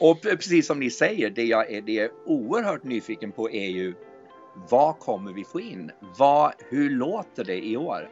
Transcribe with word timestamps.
Och 0.00 0.22
precis 0.22 0.66
som 0.66 0.80
ni 0.80 0.90
säger, 0.90 1.30
det 1.30 1.44
jag 1.44 1.72
är, 1.72 1.82
det 1.82 1.92
jag 1.92 2.04
är 2.04 2.10
oerhört 2.26 2.84
nyfiken 2.84 3.32
på 3.32 3.50
är 3.50 3.68
ju 3.68 3.94
vad 4.70 4.98
kommer 4.98 5.32
vi 5.32 5.44
få 5.44 5.60
in? 5.60 5.90
Vad, 6.18 6.52
hur 6.70 6.90
låter 6.90 7.44
det 7.44 7.66
i 7.66 7.76
år? 7.76 8.08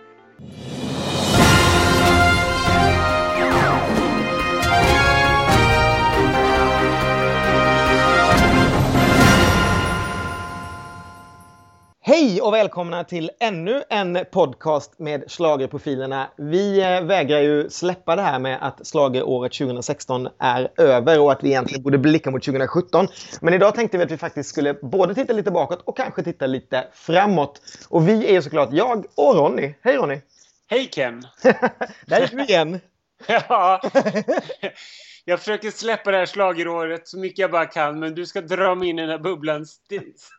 Hej 12.08 12.40
och 12.40 12.54
välkomna 12.54 13.04
till 13.04 13.30
ännu 13.40 13.82
en 13.90 14.18
podcast 14.32 14.98
med 14.98 15.24
slagerprofilerna. 15.26 16.30
Vi 16.36 16.80
eh, 16.80 17.00
vägrar 17.00 17.40
ju 17.40 17.70
släppa 17.70 18.16
det 18.16 18.22
här 18.22 18.38
med 18.38 18.58
att 18.60 18.86
slageråret 18.86 19.52
2016 19.52 20.28
är 20.38 20.68
över 20.76 21.20
och 21.20 21.32
att 21.32 21.44
vi 21.44 21.48
egentligen 21.48 21.82
borde 21.82 21.98
blicka 21.98 22.30
mot 22.30 22.44
2017. 22.44 23.08
Men 23.40 23.54
idag 23.54 23.74
tänkte 23.74 23.98
vi 23.98 24.04
att 24.04 24.10
vi 24.10 24.16
faktiskt 24.16 24.50
skulle 24.50 24.74
både 24.74 25.14
titta 25.14 25.32
lite 25.32 25.50
bakåt 25.50 25.82
och 25.84 25.96
kanske 25.96 26.22
titta 26.22 26.46
lite 26.46 26.84
framåt. 26.92 27.60
Och 27.88 28.08
vi 28.08 28.26
är 28.26 28.32
ju 28.32 28.42
såklart 28.42 28.68
jag 28.72 29.04
och 29.14 29.36
Ronny. 29.36 29.74
Hej 29.82 29.96
Ronny! 29.96 30.20
Hej 30.66 30.86
Ken! 30.86 31.22
Där 32.06 32.20
är 32.20 32.26
du 32.26 32.42
igen! 32.42 32.80
ja, 33.26 33.80
jag 35.28 35.38
försöker 35.38 35.70
släppa 35.70 36.10
det 36.10 36.16
här 36.16 36.26
slageråret 36.26 37.08
så 37.08 37.18
mycket 37.18 37.38
jag 37.38 37.50
bara 37.50 37.66
kan, 37.66 37.98
men 37.98 38.14
du 38.14 38.26
ska 38.26 38.40
dra 38.40 38.74
mig 38.74 38.88
in 38.88 38.98
i 38.98 39.02
den 39.02 39.10
här 39.10 39.18
bubblan 39.18 39.66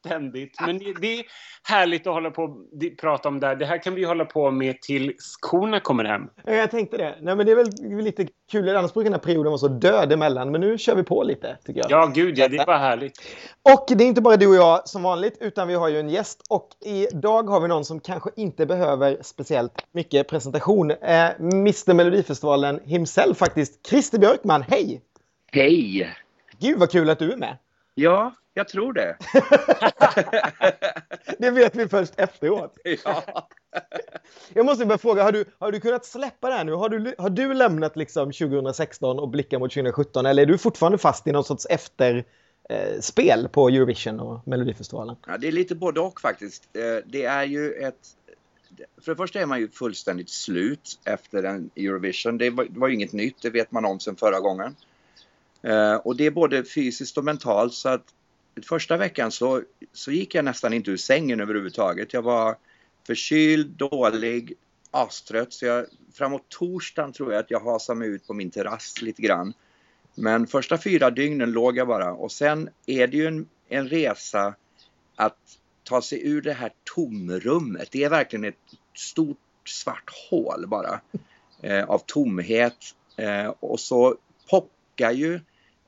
ständigt. 0.04 0.62
Men 0.66 0.80
det 0.80 1.20
är 1.20 1.26
härligt 1.64 2.08
att 2.08 2.14
hålla 2.14 2.32
på 2.32 2.44
och 2.44 2.58
prata 3.02 3.30
om 3.30 3.40
det 3.40 3.48
här. 3.48 3.56
Det 3.56 3.66
här 3.66 3.84
kan 3.84 3.96
vi 3.96 4.04
hålla 4.04 4.26
på 4.26 4.52
med 4.52 4.82
tills 4.82 5.16
skorna 5.20 5.80
kommer 5.80 6.06
hem. 6.06 6.30
Jag 6.46 6.72
tänkte 6.72 6.98
det. 6.98 7.18
Nej, 7.22 7.36
men 7.36 7.46
det 7.46 7.52
är 7.52 7.56
väl 7.56 8.04
lite 8.04 8.28
kul. 8.52 8.76
Annars 8.76 8.94
brukar 8.94 9.10
den 9.10 9.14
här 9.14 9.26
perioden 9.26 9.52
vara 9.52 9.58
så 9.58 9.68
död 9.68 10.12
emellan. 10.12 10.52
Men 10.52 10.62
nu 10.62 10.78
kör 10.78 10.96
vi 10.96 11.04
på 11.04 11.24
lite, 11.24 11.58
tycker 11.66 11.80
jag. 11.80 11.92
Ja, 11.92 12.12
gud 12.16 12.38
ja. 12.38 12.48
Det 12.48 12.58
är 12.58 12.66
bara 12.66 12.78
härligt. 12.78 13.22
Och 13.74 13.86
det 13.88 14.04
är 14.04 14.08
inte 14.08 14.22
bara 14.22 14.38
du 14.38 14.48
och 14.48 14.56
jag 14.56 14.88
som 14.88 15.04
vanligt, 15.04 15.38
utan 15.40 15.68
vi 15.68 15.74
har 15.74 15.88
ju 15.88 16.00
en 16.00 16.10
gäst. 16.10 16.42
Och 16.50 16.70
idag 16.86 17.50
har 17.50 17.62
vi 17.62 17.68
någon 17.68 17.86
som 17.86 18.00
kanske 18.00 18.30
inte 18.36 18.66
behöver 18.66 19.18
speciellt 19.22 19.86
mycket 19.92 20.28
presentation. 20.28 20.92
Eh, 20.92 21.30
Mr 21.40 21.94
Melodifestivalen 21.94 22.80
himself 22.84 23.38
faktiskt. 23.38 23.88
Christer 23.88 24.20
Björkman, 24.20 24.62
hej! 24.62 25.02
Hej! 25.52 26.10
Gud 26.60 26.80
vad 26.80 26.92
kul 26.92 27.10
att 27.10 27.20
du 27.20 27.32
är 27.32 27.38
med. 27.38 27.58
Ja, 27.96 28.34
jag 28.58 28.68
tror 28.68 28.94
det. 28.94 29.18
det 31.40 31.52
vet 31.52 31.76
vi 31.76 31.88
först 31.88 32.14
efteråt. 32.18 32.78
Ja. 33.04 33.50
Jag 34.54 34.66
måste 34.66 34.86
bara 34.86 34.98
fråga, 34.98 35.24
har 35.24 35.32
du, 35.32 35.46
har 35.60 35.72
du 35.72 35.80
kunnat 35.80 36.06
släppa 36.06 36.50
det 36.50 36.56
här 36.56 36.64
nu? 36.64 36.74
Har 36.74 36.90
du, 36.90 37.16
har 37.18 37.30
du 37.30 37.54
lämnat 37.54 37.96
liksom 37.96 38.32
2016 38.32 39.20
och 39.20 39.30
blickar 39.30 39.60
mot 39.60 39.72
2017 39.72 40.26
eller 40.26 40.42
är 40.42 40.46
du 40.46 40.58
fortfarande 40.58 40.98
fast 40.98 41.28
i 41.28 41.32
någon 41.32 41.44
sorts 41.44 41.66
efterspel 41.70 43.48
på 43.48 43.70
Eurovision 43.70 44.20
och 44.20 44.48
Melodifestivalen? 44.48 45.16
Ja, 45.28 45.38
det 45.38 45.48
är 45.48 45.52
lite 45.52 45.76
både 45.76 46.00
och 46.00 46.22
faktiskt. 46.22 46.70
Eh, 46.74 47.06
det 47.06 47.24
är 47.24 47.44
ju 47.44 47.74
ett... 47.74 48.16
För 49.02 49.12
det 49.12 49.16
första 49.16 49.40
är 49.40 49.46
man 49.46 49.60
ju 49.60 49.70
fullständigt 49.70 50.30
slut 50.30 51.00
efter 51.06 51.44
en 51.44 51.70
Eurovision. 51.76 52.38
Det 52.38 52.50
var, 52.50 52.66
det 52.66 52.80
var 52.80 52.88
ju 52.88 52.94
inget 52.94 53.14
nytt, 53.14 53.42
det 53.42 53.50
vet 53.50 53.72
man 53.72 53.86
om 53.86 54.00
sen 54.00 54.16
förra 54.16 54.40
gången. 54.40 54.76
Eh, 55.62 55.96
och 55.96 56.16
det 56.16 56.26
är 56.26 56.32
både 56.32 56.64
fysiskt 56.64 57.18
och 57.18 57.24
mentalt 57.24 57.74
så 57.74 57.90
att 57.90 58.14
första 58.66 58.98
veckan 58.98 59.32
så, 59.32 59.62
så 59.94 60.12
gick 60.12 60.36
jag 60.36 60.46
nästan 60.46 60.74
inte 60.74 60.92
ur 60.92 60.98
sängen 60.98 61.40
överhuvudtaget. 61.40 62.14
Jag 62.14 62.22
var 62.22 62.58
förkyld, 63.08 63.68
dålig, 63.68 64.54
astrött. 64.92 65.54
Så 65.54 65.66
jag, 65.66 65.86
framåt 66.14 66.50
torsdagen 66.50 67.14
tror 67.14 67.34
jag 67.34 67.40
att 67.40 67.52
jag 67.52 67.60
hasade 67.60 68.00
mig 68.00 68.08
ut 68.10 68.28
på 68.28 68.34
min 68.34 68.52
terrass 68.52 69.02
lite 69.02 69.22
grann. 69.22 69.54
Men 70.16 70.48
första 70.48 70.78
fyra 70.78 71.10
dygnen 71.10 71.52
låg 71.52 71.78
jag 71.78 71.88
bara 71.88 72.14
och 72.14 72.32
sen 72.32 72.70
är 72.86 73.08
det 73.08 73.18
ju 73.18 73.28
en, 73.28 73.48
en 73.70 73.90
resa 73.90 74.56
att 75.16 75.38
ta 75.84 76.02
sig 76.02 76.28
ur 76.28 76.42
det 76.42 76.54
här 76.54 76.72
tomrummet. 76.96 77.92
Det 77.92 78.04
är 78.04 78.10
verkligen 78.10 78.46
ett 78.46 78.56
stort 78.94 79.38
svart 79.66 80.12
hål 80.30 80.68
bara 80.68 81.02
eh, 81.62 81.84
av 81.84 82.02
tomhet. 82.06 82.78
Eh, 83.18 83.48
och 83.60 83.80
så 83.80 84.16
pockar 84.50 85.12
ju 85.12 85.40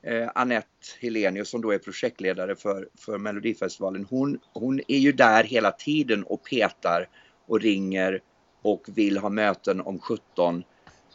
eh, 0.02 0.28
Annette 0.34 0.68
Helenius 1.00 1.48
som 1.48 1.60
då 1.60 1.70
är 1.70 1.78
projektledare 1.78 2.56
för, 2.56 2.88
för 2.98 3.18
Melodifestivalen. 3.18 4.06
Hon, 4.10 4.38
hon 4.52 4.80
är 4.88 4.98
ju 4.98 5.12
där 5.12 5.44
hela 5.44 5.72
tiden 5.72 6.24
och 6.24 6.44
petar 6.44 7.08
och 7.46 7.60
ringer 7.60 8.22
och 8.62 8.84
vill 8.86 9.18
ha 9.18 9.28
möten 9.28 9.80
om 9.80 9.98
17. 9.98 10.64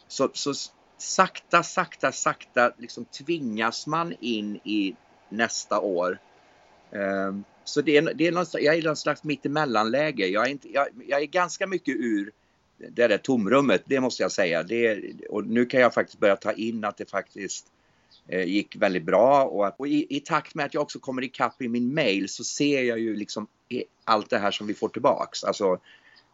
Så, 0.08 0.30
så 0.32 0.52
sakta, 0.98 1.62
sakta, 1.62 2.12
sakta 2.12 2.72
liksom 2.78 3.04
tvingas 3.04 3.86
man 3.86 4.14
in 4.20 4.56
i 4.56 4.96
nästa 5.28 5.80
år. 5.80 6.18
Um, 6.90 7.44
så 7.64 7.82
det 7.82 7.96
är, 7.96 8.14
det 8.14 8.26
är 8.26 8.32
någon, 8.32 8.46
jag 8.52 8.74
är 8.74 8.78
i 8.78 8.82
någon 8.82 8.96
slags 8.96 9.24
mittemellanläge. 9.24 10.26
Jag 10.26 10.46
är, 10.46 10.50
inte, 10.50 10.68
jag, 10.72 10.86
jag 11.06 11.22
är 11.22 11.26
ganska 11.26 11.66
mycket 11.66 11.96
ur 11.96 12.32
det 12.78 13.08
där 13.08 13.18
tomrummet, 13.18 13.82
det 13.86 14.00
måste 14.00 14.22
jag 14.22 14.32
säga. 14.32 14.62
Det, 14.62 15.02
och 15.28 15.46
nu 15.46 15.66
kan 15.66 15.80
jag 15.80 15.94
faktiskt 15.94 16.20
börja 16.20 16.36
ta 16.36 16.52
in 16.52 16.84
att 16.84 16.96
det 16.96 17.10
faktiskt 17.10 17.66
Eh, 18.28 18.44
gick 18.44 18.76
väldigt 18.76 19.04
bra 19.04 19.44
och, 19.44 19.80
och 19.80 19.88
i, 19.88 20.16
i, 20.16 20.20
takt 20.20 20.54
med 20.54 20.66
att 20.66 20.74
jag 20.74 20.82
också 20.82 20.98
kommer 20.98 21.24
ikapp 21.24 21.62
i 21.62 21.68
min 21.68 21.94
mail 21.94 22.28
så 22.28 22.44
ser 22.44 22.82
jag 22.82 22.98
ju 22.98 23.16
liksom 23.16 23.46
allt 24.04 24.30
det 24.30 24.38
här 24.38 24.50
som 24.50 24.66
vi 24.66 24.74
får 24.74 24.88
tillbaks. 24.88 25.44
Alltså 25.44 25.78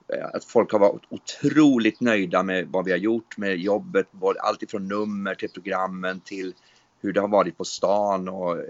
eh, 0.09 0.27
att 0.33 0.45
folk 0.45 0.73
har 0.73 0.79
varit 0.79 1.03
otroligt 1.09 2.01
nöjda 2.01 2.43
med 2.43 2.67
vad 2.69 2.85
vi 2.85 2.91
har 2.91 2.99
gjort 2.99 3.37
med 3.37 3.57
jobbet, 3.57 4.07
allt 4.41 4.63
ifrån 4.63 4.89
nummer 4.89 5.35
till 5.35 5.51
programmen 5.51 6.21
till 6.21 6.55
hur 7.01 7.13
det 7.13 7.21
har 7.21 7.29
varit 7.29 7.59
på 7.59 7.65
stan 7.65 8.29
och 8.29 8.59
eh, 8.59 8.65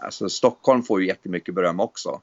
alltså 0.00 0.28
Stockholm 0.28 0.82
får 0.82 1.00
ju 1.00 1.06
jättemycket 1.06 1.54
beröm 1.54 1.80
också. 1.80 2.20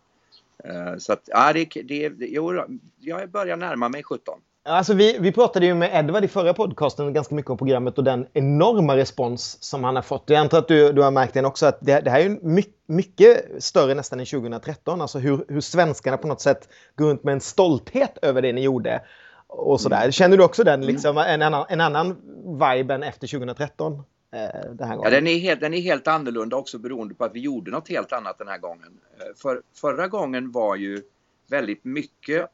Så 0.98 1.14
att, 1.14 1.24
ja, 1.26 1.54
det, 1.54 1.66
det, 1.66 2.14
jo, 2.20 2.54
jag 3.00 3.30
börjar 3.30 3.58
närma 3.58 3.90
mig 3.90 4.04
17. 4.04 4.40
Alltså 4.68 4.94
vi, 4.94 5.18
vi 5.20 5.32
pratade 5.32 5.66
ju 5.66 5.74
med 5.74 5.90
Edvard 5.94 6.24
i 6.24 6.28
förra 6.28 6.54
podcasten 6.54 7.14
ganska 7.14 7.36
mycket 7.36 7.52
om 7.52 7.58
programmet 7.58 7.98
och 7.98 8.04
den 8.04 8.28
enorma 8.34 8.98
respons 8.98 9.64
som 9.64 9.84
han 9.84 9.96
har 9.96 10.04
fått. 10.04 10.24
Jag 10.26 10.40
antar 10.40 10.58
att 10.58 10.68
du, 10.68 10.92
du 10.92 11.02
har 11.02 11.12
märkt 11.12 11.34
den 11.34 11.46
också, 11.46 11.66
att 11.66 11.78
det, 11.82 12.00
det 12.00 12.10
här 12.10 12.20
är 12.20 12.24
ju 12.24 12.40
mycket, 12.42 12.74
mycket 12.88 13.64
större 13.64 13.94
nästan 13.94 14.20
än 14.20 14.26
2013. 14.26 15.02
Alltså 15.02 15.20
hur, 15.20 15.46
hur 15.48 15.62
svenskarna 15.62 16.18
på 16.18 16.28
något 16.28 16.42
sätt 16.42 16.70
går 16.96 17.06
runt 17.06 17.24
med 17.24 17.32
en 17.32 17.42
stolthet 17.42 18.18
över 18.22 18.42
det 18.42 18.54
ni 18.54 18.62
gjorde. 18.62 19.02
Och 19.48 19.82
sådär. 19.82 20.02
Mm. 20.02 20.12
Känner 20.12 20.38
du 20.38 20.44
också 20.44 20.64
den, 20.64 20.74
mm. 20.74 20.88
liksom, 20.88 21.18
en, 21.18 21.42
annan, 21.42 21.66
en 21.70 21.82
annan 21.82 22.16
vibe 22.46 22.94
än 22.94 23.04
efter 23.04 23.28
2013? 23.28 24.04
Eh, 24.34 24.40
ja, 24.80 25.10
den, 25.10 25.28
är 25.28 25.38
helt, 25.38 25.62
den 25.62 25.74
är 25.74 25.82
helt 25.82 26.08
annorlunda 26.08 26.56
också 26.56 26.78
beroende 26.78 27.16
på 27.16 27.24
att 27.24 27.36
vi 27.36 27.40
gjorde 27.40 27.72
något 27.72 27.90
helt 27.90 28.14
annat 28.14 28.38
den 28.38 28.48
här 28.48 28.58
gången. 28.58 28.98
Eh, 29.20 29.26
för, 29.42 29.62
förra 29.82 30.08
gången 30.08 30.52
var 30.52 30.76
ju 30.76 31.02
väldigt 31.50 31.84
mycket 31.84 32.46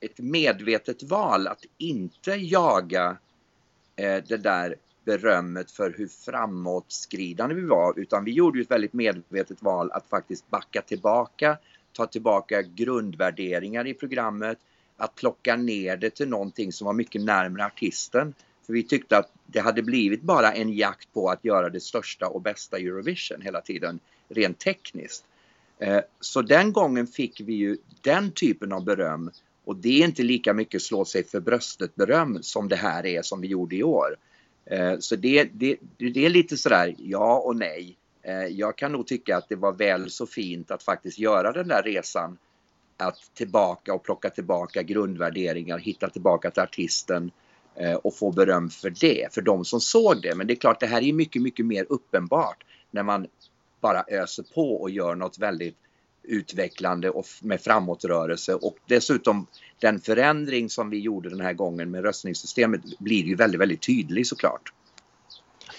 ett 0.00 0.18
medvetet 0.18 1.02
val 1.02 1.46
att 1.46 1.64
inte 1.78 2.30
jaga 2.30 3.16
eh, 3.96 4.22
det 4.28 4.36
där 4.36 4.76
berömmet 5.04 5.70
för 5.70 5.94
hur 5.98 6.08
framåtskridande 6.08 7.54
vi 7.54 7.64
var 7.64 7.98
utan 7.98 8.24
vi 8.24 8.32
gjorde 8.32 8.58
ju 8.58 8.62
ett 8.62 8.70
väldigt 8.70 8.92
medvetet 8.92 9.62
val 9.62 9.92
att 9.92 10.08
faktiskt 10.08 10.50
backa 10.50 10.82
tillbaka, 10.82 11.58
ta 11.92 12.06
tillbaka 12.06 12.62
grundvärderingar 12.62 13.86
i 13.86 13.94
programmet, 13.94 14.58
att 14.96 15.14
plocka 15.14 15.56
ner 15.56 15.96
det 15.96 16.10
till 16.10 16.28
någonting 16.28 16.72
som 16.72 16.84
var 16.84 16.92
mycket 16.92 17.22
närmare 17.22 17.64
artisten. 17.64 18.34
För 18.66 18.72
vi 18.72 18.82
tyckte 18.82 19.18
att 19.18 19.32
det 19.46 19.60
hade 19.60 19.82
blivit 19.82 20.22
bara 20.22 20.52
en 20.52 20.72
jakt 20.72 21.12
på 21.12 21.30
att 21.30 21.44
göra 21.44 21.70
det 21.70 21.80
största 21.80 22.26
och 22.26 22.42
bästa 22.42 22.78
Eurovision 22.78 23.40
hela 23.42 23.60
tiden, 23.60 24.00
rent 24.28 24.58
tekniskt. 24.58 25.24
Eh, 25.78 26.00
så 26.20 26.42
den 26.42 26.72
gången 26.72 27.06
fick 27.06 27.40
vi 27.40 27.54
ju 27.54 27.76
den 28.00 28.30
typen 28.30 28.72
av 28.72 28.84
beröm 28.84 29.30
och 29.64 29.76
det 29.76 30.02
är 30.02 30.04
inte 30.04 30.22
lika 30.22 30.54
mycket 30.54 30.82
slå 30.82 31.04
sig 31.04 31.24
för 31.24 31.40
bröstet 31.40 31.94
beröm 31.94 32.42
som 32.42 32.68
det 32.68 32.76
här 32.76 33.06
är 33.06 33.22
som 33.22 33.40
vi 33.40 33.48
gjorde 33.48 33.76
i 33.76 33.82
år. 33.82 34.16
Eh, 34.66 34.98
så 34.98 35.16
det, 35.16 35.44
det, 35.52 35.76
det 35.96 36.26
är 36.26 36.30
lite 36.30 36.56
sådär 36.56 36.94
ja 36.98 37.38
och 37.38 37.56
nej. 37.56 37.96
Eh, 38.22 38.46
jag 38.46 38.78
kan 38.78 38.92
nog 38.92 39.06
tycka 39.06 39.36
att 39.36 39.48
det 39.48 39.56
var 39.56 39.72
väl 39.72 40.10
så 40.10 40.26
fint 40.26 40.70
att 40.70 40.82
faktiskt 40.82 41.18
göra 41.18 41.52
den 41.52 41.68
där 41.68 41.82
resan. 41.82 42.38
Att 42.96 43.34
tillbaka 43.34 43.94
och 43.94 44.04
plocka 44.04 44.30
tillbaka 44.30 44.82
grundvärderingar, 44.82 45.78
hitta 45.78 46.10
tillbaka 46.10 46.50
till 46.50 46.62
artisten 46.62 47.30
eh, 47.74 47.94
och 47.94 48.16
få 48.16 48.32
beröm 48.32 48.70
för 48.70 48.90
det, 49.00 49.34
för 49.34 49.42
de 49.42 49.64
som 49.64 49.80
såg 49.80 50.22
det. 50.22 50.34
Men 50.34 50.46
det 50.46 50.52
är 50.52 50.56
klart, 50.56 50.80
det 50.80 50.86
här 50.86 51.02
är 51.02 51.12
mycket, 51.12 51.42
mycket 51.42 51.66
mer 51.66 51.86
uppenbart 51.88 52.64
när 52.90 53.02
man 53.02 53.26
bara 53.80 54.04
öser 54.08 54.44
på 54.54 54.74
och 54.82 54.90
gör 54.90 55.14
något 55.14 55.38
väldigt 55.38 55.76
utvecklande 56.24 57.10
och 57.10 57.26
med 57.42 57.60
framåtrörelse 57.60 58.54
och 58.54 58.76
dessutom 58.86 59.46
den 59.80 60.00
förändring 60.00 60.70
som 60.70 60.90
vi 60.90 60.98
gjorde 60.98 61.30
den 61.30 61.40
här 61.40 61.52
gången 61.52 61.90
med 61.90 62.02
röstningssystemet 62.02 62.80
blir 62.98 63.24
ju 63.24 63.34
väldigt, 63.34 63.60
väldigt 63.60 63.82
tydlig 63.82 64.26
såklart. 64.26 64.72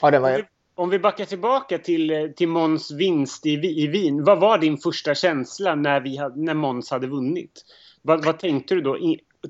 Ja, 0.01 0.11
det 0.11 0.19
var... 0.19 0.47
Om 0.77 0.89
vi 0.89 0.99
backar 0.99 1.25
tillbaka 1.25 1.77
till, 1.77 2.33
till 2.35 2.47
Måns 2.47 2.91
vinst 2.91 3.45
i, 3.45 3.49
i 3.49 3.87
Wien. 3.87 4.23
Vad 4.23 4.39
var 4.39 4.57
din 4.57 4.77
första 4.77 5.15
känsla 5.15 5.75
när, 5.75 6.01
vi 6.01 6.17
hade, 6.17 6.41
när 6.41 6.53
Måns 6.53 6.91
hade 6.91 7.07
vunnit? 7.07 7.65
Vad, 8.01 8.25
vad 8.25 8.39
tänkte 8.39 8.75
du 8.75 8.81
då? 8.81 8.97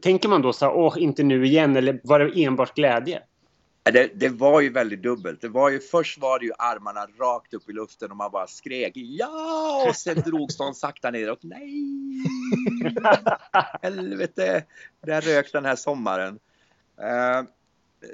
tänker 0.01 0.29
man 0.29 0.41
då 0.41 0.53
så 0.53 0.65
här, 0.65 0.73
åh, 0.73 0.95
inte 0.97 1.23
nu 1.23 1.45
igen, 1.45 1.75
eller 1.75 1.99
var 2.03 2.19
det 2.19 2.43
enbart 2.43 2.75
glädje? 2.75 3.21
Det, 3.93 4.11
det, 4.15 4.29
var 4.29 4.61
ju 4.61 4.69
väldigt 4.69 5.01
dubbelt. 5.01 5.41
Det 5.41 5.47
var 5.47 5.69
ju, 5.69 5.79
först 5.79 6.17
var 6.17 6.39
det 6.39 6.45
ju 6.45 6.51
armarna 6.57 7.07
rakt 7.19 7.53
upp 7.53 7.69
i 7.69 7.73
luften 7.73 8.11
och 8.11 8.17
man 8.17 8.31
bara 8.31 8.47
skrek 8.47 8.91
ja 8.95 9.85
och 9.89 9.95
sen 9.95 10.21
drogs 10.21 10.57
de 10.57 10.73
sakta 10.73 11.11
neråt. 11.11 11.43
Nej! 11.43 11.83
Helvete! 13.81 14.63
Där 15.01 15.21
rök 15.21 15.51
den 15.51 15.65
här 15.65 15.75
sommaren. 15.75 16.39
Uh, 17.01 17.47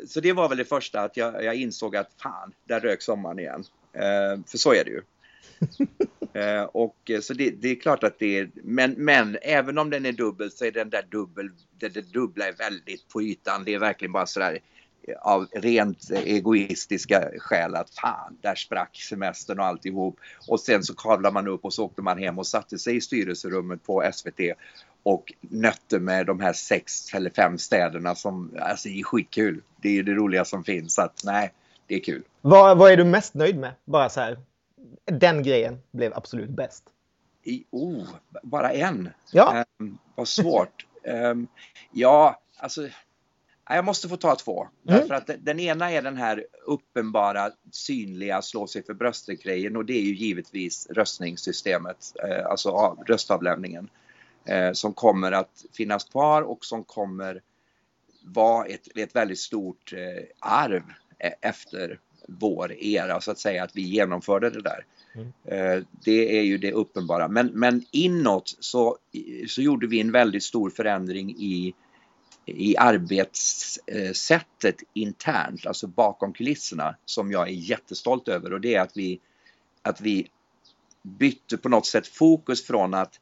så 0.08 0.20
det 0.20 0.34
var 0.34 0.50
väl 0.50 0.58
det 0.58 0.66
första 0.66 1.02
att 1.02 1.18
jag, 1.18 1.44
jag 1.44 1.56
insåg 1.56 1.96
att 1.96 2.12
fan, 2.24 2.54
där 2.66 2.80
rök 2.80 3.02
sommaren 3.02 3.40
igen. 3.40 3.64
Uh, 3.96 4.44
för 4.48 4.58
så 4.58 4.74
är 4.74 4.84
det 4.84 4.92
ju. 4.92 5.02
uh, 6.42 6.64
och 6.74 7.12
så 7.22 7.34
det, 7.34 7.50
det, 7.50 7.72
är 7.72 7.76
klart 7.76 8.04
att 8.04 8.20
det 8.20 8.38
är, 8.38 8.50
men, 8.54 8.92
men 8.92 9.38
även 9.42 9.78
om 9.78 9.90
den 9.90 10.06
är 10.06 10.12
dubbel 10.12 10.52
så 10.52 10.66
är 10.66 10.72
den 10.72 10.90
där 10.90 11.08
dubbel, 11.12 11.50
det, 11.80 11.90
det 11.90 12.14
dubbla 12.14 12.48
är 12.48 12.54
väldigt 12.54 13.10
på 13.10 13.22
ytan. 13.22 13.64
Det 13.64 13.74
är 13.74 13.80
verkligen 13.80 14.12
bara 14.12 14.26
sådär 14.26 14.60
av 15.22 15.48
rent 15.52 16.12
egoistiska 16.12 17.30
skäl 17.38 17.76
att 17.76 17.90
fan, 17.90 18.38
där 18.42 18.56
sprack 18.56 18.98
semestern 19.10 19.60
och 19.60 19.66
alltihop. 19.66 20.20
Och 20.48 20.60
sen 20.60 20.84
så 20.84 20.96
kavlade 20.96 21.34
man 21.34 21.48
upp 21.48 21.66
och 21.66 21.74
så 21.74 21.86
åkte 21.86 22.02
man 22.02 22.18
hem 22.18 22.40
och 22.40 22.48
satte 22.48 22.80
sig 22.80 22.96
i 22.96 23.02
styrelserummet 23.02 23.84
på 23.84 24.12
SVT 24.14 24.40
och 25.04 25.34
nötte 25.40 26.00
med 26.00 26.26
de 26.26 26.40
här 26.40 26.54
sex 26.54 27.14
eller 27.14 27.30
fem 27.30 27.58
städerna 27.58 28.16
som, 28.16 28.58
alltså 28.62 28.90
det 28.90 29.00
är 29.00 29.04
skitkul. 29.04 29.62
Det 29.82 30.00
är 30.00 30.04
det 30.04 30.14
roliga 30.14 30.46
som 30.46 30.64
finns, 30.64 30.94
så 30.94 31.02
att 31.02 31.22
nej, 31.24 31.54
det 31.88 31.96
är 31.96 32.00
kul. 32.00 32.24
Vad, 32.42 32.78
vad 32.78 32.92
är 32.92 32.98
du 32.98 33.04
mest 33.04 33.34
nöjd 33.34 33.58
med? 33.58 33.74
Bara 33.86 34.10
så 34.10 34.20
här, 34.20 34.38
den 35.06 35.44
grejen 35.44 35.82
blev 35.92 36.14
absolut 36.14 36.50
bäst. 36.50 36.84
I, 37.44 37.64
oh, 37.70 38.08
bara 38.44 38.72
en? 38.72 39.10
Ja. 39.32 39.66
Um, 39.80 39.98
vad 40.16 40.28
svårt. 40.28 40.86
um, 41.04 41.48
ja, 41.92 42.42
alltså 42.58 42.88
jag 43.76 43.86
måste 43.86 44.10
få 44.10 44.18
ta 44.18 44.36
två. 44.36 44.62
Mm. 44.62 45.00
Därför 45.00 45.14
att 45.14 45.30
den 45.40 45.60
ena 45.60 45.92
är 45.92 46.02
den 46.02 46.18
här 46.18 46.46
uppenbara, 46.66 47.52
synliga, 47.72 48.42
slå 48.42 48.68
sig 48.68 48.84
för 48.84 48.94
bröstet-grejen 48.94 49.76
och 49.76 49.86
det 49.86 49.94
är 49.94 50.02
ju 50.02 50.16
givetvis 50.16 50.88
röstningssystemet, 50.90 52.14
eh, 52.24 52.46
alltså 52.46 52.98
röstavlämningen. 53.08 53.90
Eh, 54.46 54.72
som 54.72 54.94
kommer 54.94 55.32
att 55.32 55.66
finnas 55.74 56.04
kvar 56.04 56.42
och 56.42 56.66
som 56.66 56.84
kommer 56.84 57.42
vara 58.26 58.66
ett, 58.66 58.98
ett 58.98 59.16
väldigt 59.16 59.40
stort 59.40 59.94
eh, 59.94 60.24
arv 60.40 60.84
efter 61.42 62.00
vår 62.28 62.74
era 62.74 63.22
så 63.22 63.32
att 63.32 63.40
säga, 63.40 63.64
att 63.64 63.76
vi 63.76 63.82
genomförde 63.82 64.50
det 64.50 64.62
där. 64.62 64.86
Mm. 65.16 65.86
Det 66.06 66.40
är 66.40 66.42
ju 66.42 66.58
det 66.58 66.72
uppenbara. 66.72 67.28
Men, 67.28 67.48
men 67.48 67.86
inåt 67.92 68.56
så, 68.60 68.98
så 69.48 69.62
gjorde 69.62 69.88
vi 69.88 70.02
en 70.02 70.12
väldigt 70.12 70.44
stor 70.44 70.70
förändring 70.70 71.30
i 71.30 71.74
i 72.46 72.78
arbetssättet 72.78 74.76
internt, 74.94 75.66
alltså 75.66 75.88
bakom 75.88 76.34
kulisserna, 76.34 76.96
som 77.06 77.32
jag 77.32 77.48
är 77.48 77.54
jättestolt 77.54 78.28
över. 78.28 78.54
Och 78.54 78.62
det 78.62 78.76
är 78.76 78.82
att 78.82 78.98
vi, 78.98 79.20
att 79.82 80.02
vi 80.02 80.30
bytte 81.02 81.58
på 81.58 81.70
något 81.70 81.86
sätt 81.86 82.08
fokus 82.08 82.68
från 82.68 82.94
att 82.94 83.20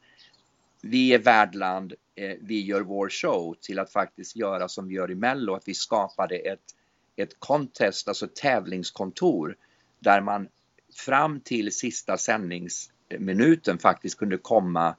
vi 0.82 1.14
är 1.14 1.18
värdland, 1.18 1.94
eh, 2.14 2.36
vi 2.40 2.60
gör 2.60 2.80
vår 2.80 3.08
show 3.08 3.56
till 3.60 3.78
att 3.78 3.92
faktiskt 3.92 4.36
göra 4.36 4.68
som 4.68 4.88
vi 4.88 4.94
gör 4.94 5.10
i 5.10 5.14
Mello, 5.14 5.54
att 5.54 5.68
vi 5.68 5.74
skapade 5.74 6.36
ett, 6.36 6.74
ett 7.16 7.40
contest, 7.40 8.08
alltså 8.08 8.28
tävlingskontor 8.34 9.56
där 9.98 10.20
man 10.20 10.48
fram 10.94 11.40
till 11.40 11.72
sista 11.72 12.18
sändningsminuten 12.18 13.78
faktiskt 13.78 14.18
kunde 14.18 14.38
komma 14.38 14.96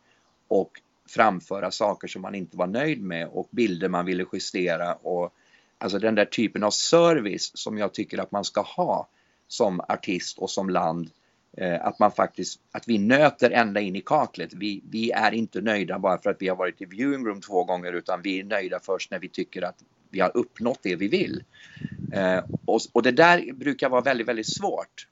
och 0.47 0.81
framföra 1.11 1.71
saker 1.71 2.07
som 2.07 2.21
man 2.21 2.35
inte 2.35 2.57
var 2.57 2.67
nöjd 2.67 3.01
med 3.01 3.27
och 3.27 3.47
bilder 3.51 3.89
man 3.89 4.05
ville 4.05 4.25
justera 4.33 4.93
och 4.93 5.33
alltså 5.77 5.99
den 5.99 6.15
där 6.15 6.25
typen 6.25 6.63
av 6.63 6.71
service 6.71 7.51
som 7.53 7.77
jag 7.77 7.93
tycker 7.93 8.17
att 8.17 8.31
man 8.31 8.43
ska 8.43 8.61
ha 8.61 9.07
som 9.47 9.79
artist 9.79 10.37
och 10.37 10.49
som 10.49 10.69
land. 10.69 11.09
Eh, 11.57 11.85
att 11.85 11.99
man 11.99 12.11
faktiskt, 12.11 12.59
att 12.71 12.87
vi 12.87 12.97
nöter 12.97 13.51
ända 13.51 13.81
in 13.81 13.95
i 13.95 14.01
kaklet. 14.01 14.53
Vi, 14.53 14.83
vi 14.89 15.11
är 15.11 15.31
inte 15.31 15.61
nöjda 15.61 15.99
bara 15.99 16.17
för 16.17 16.29
att 16.29 16.37
vi 16.39 16.47
har 16.47 16.55
varit 16.55 16.81
i 16.81 16.85
viewing 16.85 17.25
room 17.25 17.41
två 17.41 17.63
gånger 17.63 17.93
utan 17.93 18.21
vi 18.21 18.39
är 18.39 18.43
nöjda 18.43 18.79
först 18.79 19.11
när 19.11 19.19
vi 19.19 19.29
tycker 19.29 19.61
att 19.61 19.83
vi 20.09 20.19
har 20.19 20.37
uppnått 20.37 20.79
det 20.81 20.95
vi 20.95 21.07
vill. 21.07 21.43
Eh, 22.13 22.43
och, 22.65 22.79
och 22.93 23.03
det 23.03 23.11
där 23.11 23.53
brukar 23.53 23.89
vara 23.89 24.01
väldigt, 24.01 24.27
väldigt 24.27 24.47
svårt. 24.47 25.07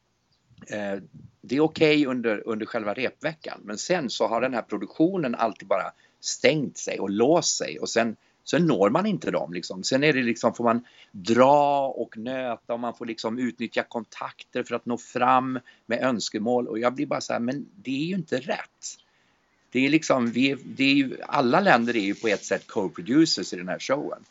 Eh, 0.69 1.01
det 1.41 1.55
är 1.55 1.59
okej 1.59 1.97
okay 1.97 2.05
under, 2.05 2.47
under 2.47 2.65
själva 2.65 2.93
repveckan 2.93 3.61
men 3.63 3.77
sen 3.77 4.09
så 4.09 4.27
har 4.27 4.41
den 4.41 4.53
här 4.53 4.61
produktionen 4.61 5.35
alltid 5.35 5.67
bara 5.67 5.91
stängt 6.19 6.77
sig 6.77 6.99
och 6.99 7.09
låst 7.09 7.57
sig 7.57 7.79
och 7.79 7.89
sen, 7.89 8.15
sen 8.43 8.65
når 8.65 8.89
man 8.89 9.05
inte 9.05 9.31
dem. 9.31 9.53
Liksom. 9.53 9.83
Sen 9.83 10.03
är 10.03 10.13
det 10.13 10.23
liksom, 10.23 10.53
får 10.53 10.63
man 10.63 10.85
dra 11.11 11.87
och 11.87 12.17
nöta 12.17 12.73
och 12.73 12.79
man 12.79 12.93
får 12.93 13.05
liksom 13.05 13.39
utnyttja 13.39 13.83
kontakter 13.83 14.63
för 14.63 14.75
att 14.75 14.85
nå 14.85 14.97
fram 14.97 15.59
med 15.85 16.03
önskemål 16.03 16.67
och 16.67 16.79
jag 16.79 16.93
blir 16.93 17.05
bara 17.05 17.21
så 17.21 17.33
här, 17.33 17.39
men 17.39 17.65
det 17.75 17.91
är 17.91 18.05
ju 18.05 18.15
inte 18.15 18.39
rätt. 18.39 18.97
Det 19.71 19.85
är 19.85 19.89
liksom, 19.89 20.31
vi, 20.31 20.55
det 20.65 20.83
är 20.83 20.93
ju, 20.93 21.17
alla 21.27 21.59
länder 21.59 21.95
är 21.95 22.01
ju 22.01 22.15
på 22.15 22.27
ett 22.27 22.45
sätt 22.45 22.67
co-producers 22.67 23.53
i 23.53 23.57
den 23.57 23.67
här 23.67 23.79
showen. 23.79 24.23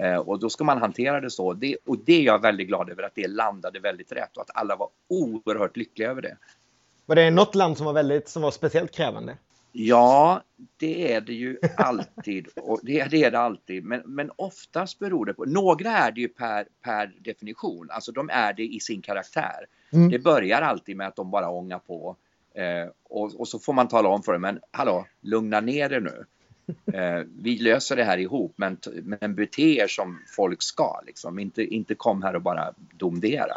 Eh, 0.00 0.16
och 0.16 0.38
då 0.38 0.50
ska 0.50 0.64
man 0.64 0.78
hantera 0.78 1.20
det 1.20 1.30
så. 1.30 1.52
Det, 1.52 1.76
och 1.86 1.98
det 1.98 2.12
är 2.12 2.22
jag 2.22 2.42
väldigt 2.42 2.68
glad 2.68 2.90
över 2.90 3.02
att 3.02 3.14
det 3.14 3.28
landade 3.28 3.80
väldigt 3.80 4.12
rätt 4.12 4.36
och 4.36 4.42
att 4.42 4.56
alla 4.56 4.76
var 4.76 4.88
oerhört 5.08 5.76
lyckliga 5.76 6.10
över 6.10 6.22
det. 6.22 6.36
Var 7.06 7.16
det 7.16 7.30
något 7.30 7.54
land 7.54 7.76
som 7.76 7.86
var, 7.86 7.92
väldigt, 7.92 8.28
som 8.28 8.42
var 8.42 8.50
speciellt 8.50 8.92
krävande? 8.92 9.36
Ja, 9.72 10.42
det 10.76 11.12
är 11.12 11.20
det 11.20 11.32
ju 11.32 11.58
alltid. 11.76 12.48
Och 12.56 12.80
det, 12.82 13.04
det 13.04 13.24
är 13.24 13.30
det 13.30 13.38
alltid. 13.38 13.84
Men, 13.84 14.02
men 14.04 14.30
oftast 14.36 14.98
beror 14.98 15.26
det 15.26 15.34
på... 15.34 15.44
Några 15.44 15.90
är 15.90 16.12
det 16.12 16.20
ju 16.20 16.28
per, 16.28 16.66
per 16.84 17.14
definition. 17.18 17.88
Alltså 17.90 18.12
de 18.12 18.30
är 18.32 18.52
det 18.52 18.64
i 18.64 18.80
sin 18.80 19.02
karaktär. 19.02 19.66
Mm. 19.92 20.10
Det 20.10 20.18
börjar 20.18 20.62
alltid 20.62 20.96
med 20.96 21.06
att 21.06 21.16
de 21.16 21.30
bara 21.30 21.50
ångar 21.50 21.78
på. 21.78 22.16
Eh, 22.54 22.90
och, 23.04 23.40
och, 23.40 23.48
så 23.48 23.58
får 23.58 23.72
man 23.72 23.88
tala 23.88 24.08
om 24.08 24.22
för 24.22 24.32
dem, 24.32 24.42
men 24.42 24.60
hallå, 24.70 25.06
lugna 25.20 25.60
ner 25.60 25.92
er 25.92 26.00
nu. 26.00 26.24
Eh, 26.92 27.22
vi 27.42 27.58
löser 27.58 27.96
det 27.96 28.04
här 28.04 28.18
ihop, 28.18 28.52
men, 28.56 28.78
men 29.02 29.34
bete 29.34 29.76
er 29.76 29.86
som 29.86 30.18
folk 30.36 30.62
ska. 30.62 31.00
Liksom. 31.06 31.38
Inte, 31.38 31.62
inte 31.64 31.94
kom 31.94 32.22
här 32.22 32.36
och 32.36 32.42
bara 32.42 32.74
domdera. 32.78 33.56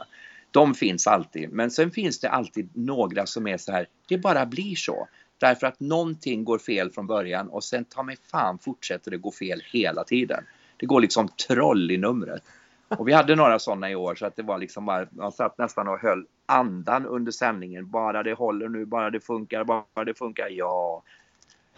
De 0.52 0.74
finns 0.74 1.08
alltid, 1.08 1.52
men 1.52 1.72
sen 1.72 1.92
finns 1.92 2.20
det 2.20 2.30
alltid 2.30 2.70
några 2.74 3.26
som 3.26 3.48
är 3.48 3.58
så 3.58 3.72
här, 3.72 3.88
det 4.08 4.18
bara 4.18 4.46
blir 4.46 4.76
så. 4.76 5.08
Därför 5.38 5.68
att 5.68 5.80
någonting 5.80 6.44
går 6.44 6.58
fel 6.58 6.92
från 6.92 7.08
början 7.08 7.50
och 7.50 7.64
sen 7.64 7.86
ta 7.86 8.04
mig 8.04 8.18
fan 8.32 8.60
fortsätter 8.60 9.12
det 9.12 9.18
gå 9.18 9.32
fel 9.32 9.62
hela 9.72 10.04
tiden. 10.04 10.44
Det 10.78 10.86
går 10.86 11.02
liksom 11.02 11.28
troll 11.28 11.92
i 11.92 11.98
numret. 11.98 12.44
Och 12.88 13.08
vi 13.08 13.14
hade 13.14 13.36
några 13.36 13.60
sådana 13.60 13.90
i 13.92 13.96
år 13.96 14.16
så 14.16 14.26
att 14.26 14.36
det 14.36 14.44
var 14.44 14.58
liksom 14.58 14.86
bara, 14.86 15.08
man 15.12 15.32
satt 15.32 15.58
nästan 15.58 15.88
och 15.88 16.00
höll 16.00 16.26
andan 16.46 17.06
under 17.06 17.32
sändningen. 17.32 17.90
Bara 17.90 18.24
det 18.24 18.34
håller 18.34 18.70
nu, 18.70 18.86
bara 18.86 19.10
det 19.10 19.20
funkar, 19.20 19.64
bara 19.64 20.06
det 20.06 20.18
funkar, 20.18 20.48
ja. 20.50 21.04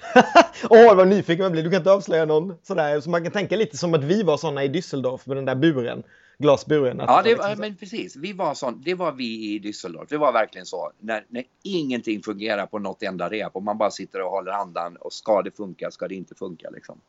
Åh, 0.70 0.92
oh, 0.92 0.96
vad 0.96 1.08
nyfiken 1.08 1.44
man 1.44 1.52
blir. 1.52 1.64
Du 1.64 1.70
kan 1.70 1.78
inte 1.78 1.92
avslöja 1.92 2.26
någon 2.26 2.58
sådär. 2.64 3.02
Så 3.02 3.10
man 3.10 3.24
kan 3.24 3.32
tänka 3.32 3.56
lite 3.56 3.78
som 3.78 3.94
att 3.94 4.04
vi 4.04 4.24
var 4.24 4.38
sådana 4.38 4.64
i 4.64 4.68
Düsseldorf 4.68 5.22
med 5.26 5.38
den 5.38 5.46
där 5.46 5.56
buren. 5.56 6.04
Glasburen. 6.38 6.98
Ja, 7.08 7.22
det 7.22 7.36
var, 7.36 7.56
men 7.56 7.76
precis. 7.76 8.16
Vi 8.16 8.34
var 8.34 8.54
sån, 8.54 8.82
det 8.86 8.94
var 8.94 9.12
vi 9.12 9.56
i 9.56 9.60
Düsseldorf. 9.60 10.06
Det 10.10 10.18
var 10.18 10.34
verkligen 10.34 10.66
så. 10.66 10.92
När, 11.00 11.26
när 11.30 11.44
ingenting 11.64 12.24
fungerar 12.24 12.66
på 12.66 12.80
något 12.80 13.04
enda 13.04 13.30
rep 13.30 13.56
och 13.56 13.64
man 13.64 13.78
bara 13.78 13.92
sitter 13.92 14.22
och 14.22 14.32
håller 14.32 14.52
andan 14.52 14.96
och 14.96 15.14
ska 15.14 15.42
det 15.42 15.52
funka, 15.52 15.92
ska 15.92 16.08
det 16.08 16.16
inte 16.16 16.36
funka 16.36 16.70
liksom. 16.70 17.00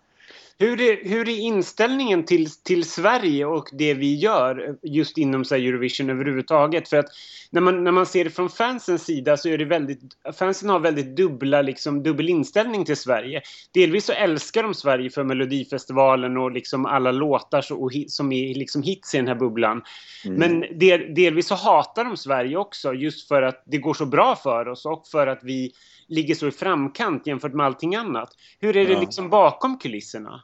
Hur 0.59 0.80
är, 0.80 1.09
hur 1.09 1.28
är 1.28 1.38
inställningen 1.38 2.25
till, 2.25 2.50
till 2.50 2.85
Sverige 2.85 3.47
och 3.47 3.68
det 3.73 3.95
vi 3.95 4.14
gör 4.14 4.76
just 4.83 5.18
inom 5.18 5.45
så 5.45 5.54
Eurovision 5.54 6.11
överhuvudtaget? 6.11 6.88
För 6.88 6.97
att 6.97 7.06
när 7.50 7.61
man, 7.61 7.85
när 7.85 7.92
man 7.92 8.06
ser 8.06 8.25
det 8.25 8.30
från 8.30 8.50
fansens 8.50 9.04
sida 9.04 9.37
så 9.37 9.49
är 9.49 9.59
det 9.59 9.64
väldigt... 9.64 10.00
Fansen 10.38 10.68
har 10.68 10.78
väldigt 10.78 11.16
dubbla, 11.16 11.62
liksom, 11.62 12.02
dubbel 12.02 12.28
inställning 12.28 12.85
till 12.85 12.97
Sverige. 12.97 13.42
Delvis 13.75 14.04
så 14.04 14.12
älskar 14.12 14.62
de 14.62 14.75
Sverige 14.75 15.11
för 15.11 15.25
Melodifestivalen 15.25 16.37
och 16.37 16.52
liksom 16.52 16.87
alla 16.87 17.12
låtar 17.12 17.61
så, 17.61 17.76
och, 17.76 17.92
som 18.09 18.33
är 18.33 18.54
liksom 18.54 18.83
hits 18.83 19.14
i 19.14 19.18
den 19.18 19.28
här 19.28 19.35
bubblan. 19.35 19.83
Mm. 20.25 20.38
Men 20.38 20.78
del, 20.78 21.14
delvis 21.14 21.47
så 21.47 21.54
hatar 21.54 22.04
de 22.04 22.16
Sverige 22.16 22.56
också 22.56 22.95
just 22.95 23.28
för 23.28 23.42
att 23.42 23.62
det 23.66 23.78
går 23.78 23.95
så 23.95 24.06
bra 24.06 24.37
för 24.37 24.68
oss 24.68 24.87
och 24.87 25.06
för 25.06 25.26
att 25.26 25.40
vi 25.42 25.73
ligger 26.06 26.34
så 26.34 26.48
i 26.48 26.50
framkant 26.50 27.26
jämfört 27.26 27.52
med 27.52 27.66
allting 27.66 27.94
annat. 27.94 28.36
Hur 28.60 28.76
är 28.76 28.86
det 28.86 28.92
ja. 28.92 29.00
liksom 29.00 29.30
bakom 29.30 29.78
kulisserna? 29.78 30.42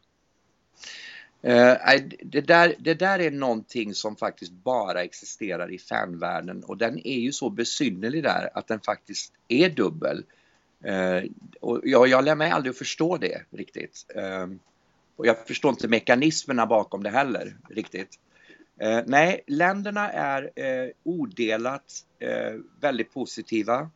Uh, 1.47 1.77
det, 2.23 2.41
där, 2.41 2.75
det 2.79 2.95
där 2.95 3.19
är 3.19 3.31
någonting 3.31 3.95
som 3.95 4.17
faktiskt 4.17 4.53
bara 4.53 5.03
existerar 5.03 5.73
i 5.73 5.79
fanvärlden 5.79 6.65
och 6.65 6.77
den 6.77 7.07
är 7.07 7.19
ju 7.19 7.33
så 7.33 7.51
besynnerlig 7.51 8.23
där 8.23 8.51
att 8.55 8.69
den 8.69 8.81
faktiskt 8.81 9.33
är 9.49 9.71
dubbel. 9.71 10.25
Uh, 10.87 11.31
och 11.61 11.81
jag, 11.85 12.09
jag 12.09 12.25
lär 12.25 12.35
mig 12.35 12.51
aldrig 12.51 12.71
att 12.71 12.79
förstå 12.79 13.17
det 13.17 13.43
riktigt. 13.51 14.07
Uh, 14.17 14.57
och 15.17 15.27
jag 15.27 15.47
förstår 15.47 15.71
inte 15.71 15.89
mekanismerna 15.89 16.67
bakom 16.67 17.03
det 17.03 17.11
heller 17.11 17.57
riktigt. 17.69 18.19
nej, 19.07 19.41
länderna 19.47 20.11
är 20.11 20.51
odelat 21.05 22.05
väldigt 22.81 23.15
positiva. 23.15 23.91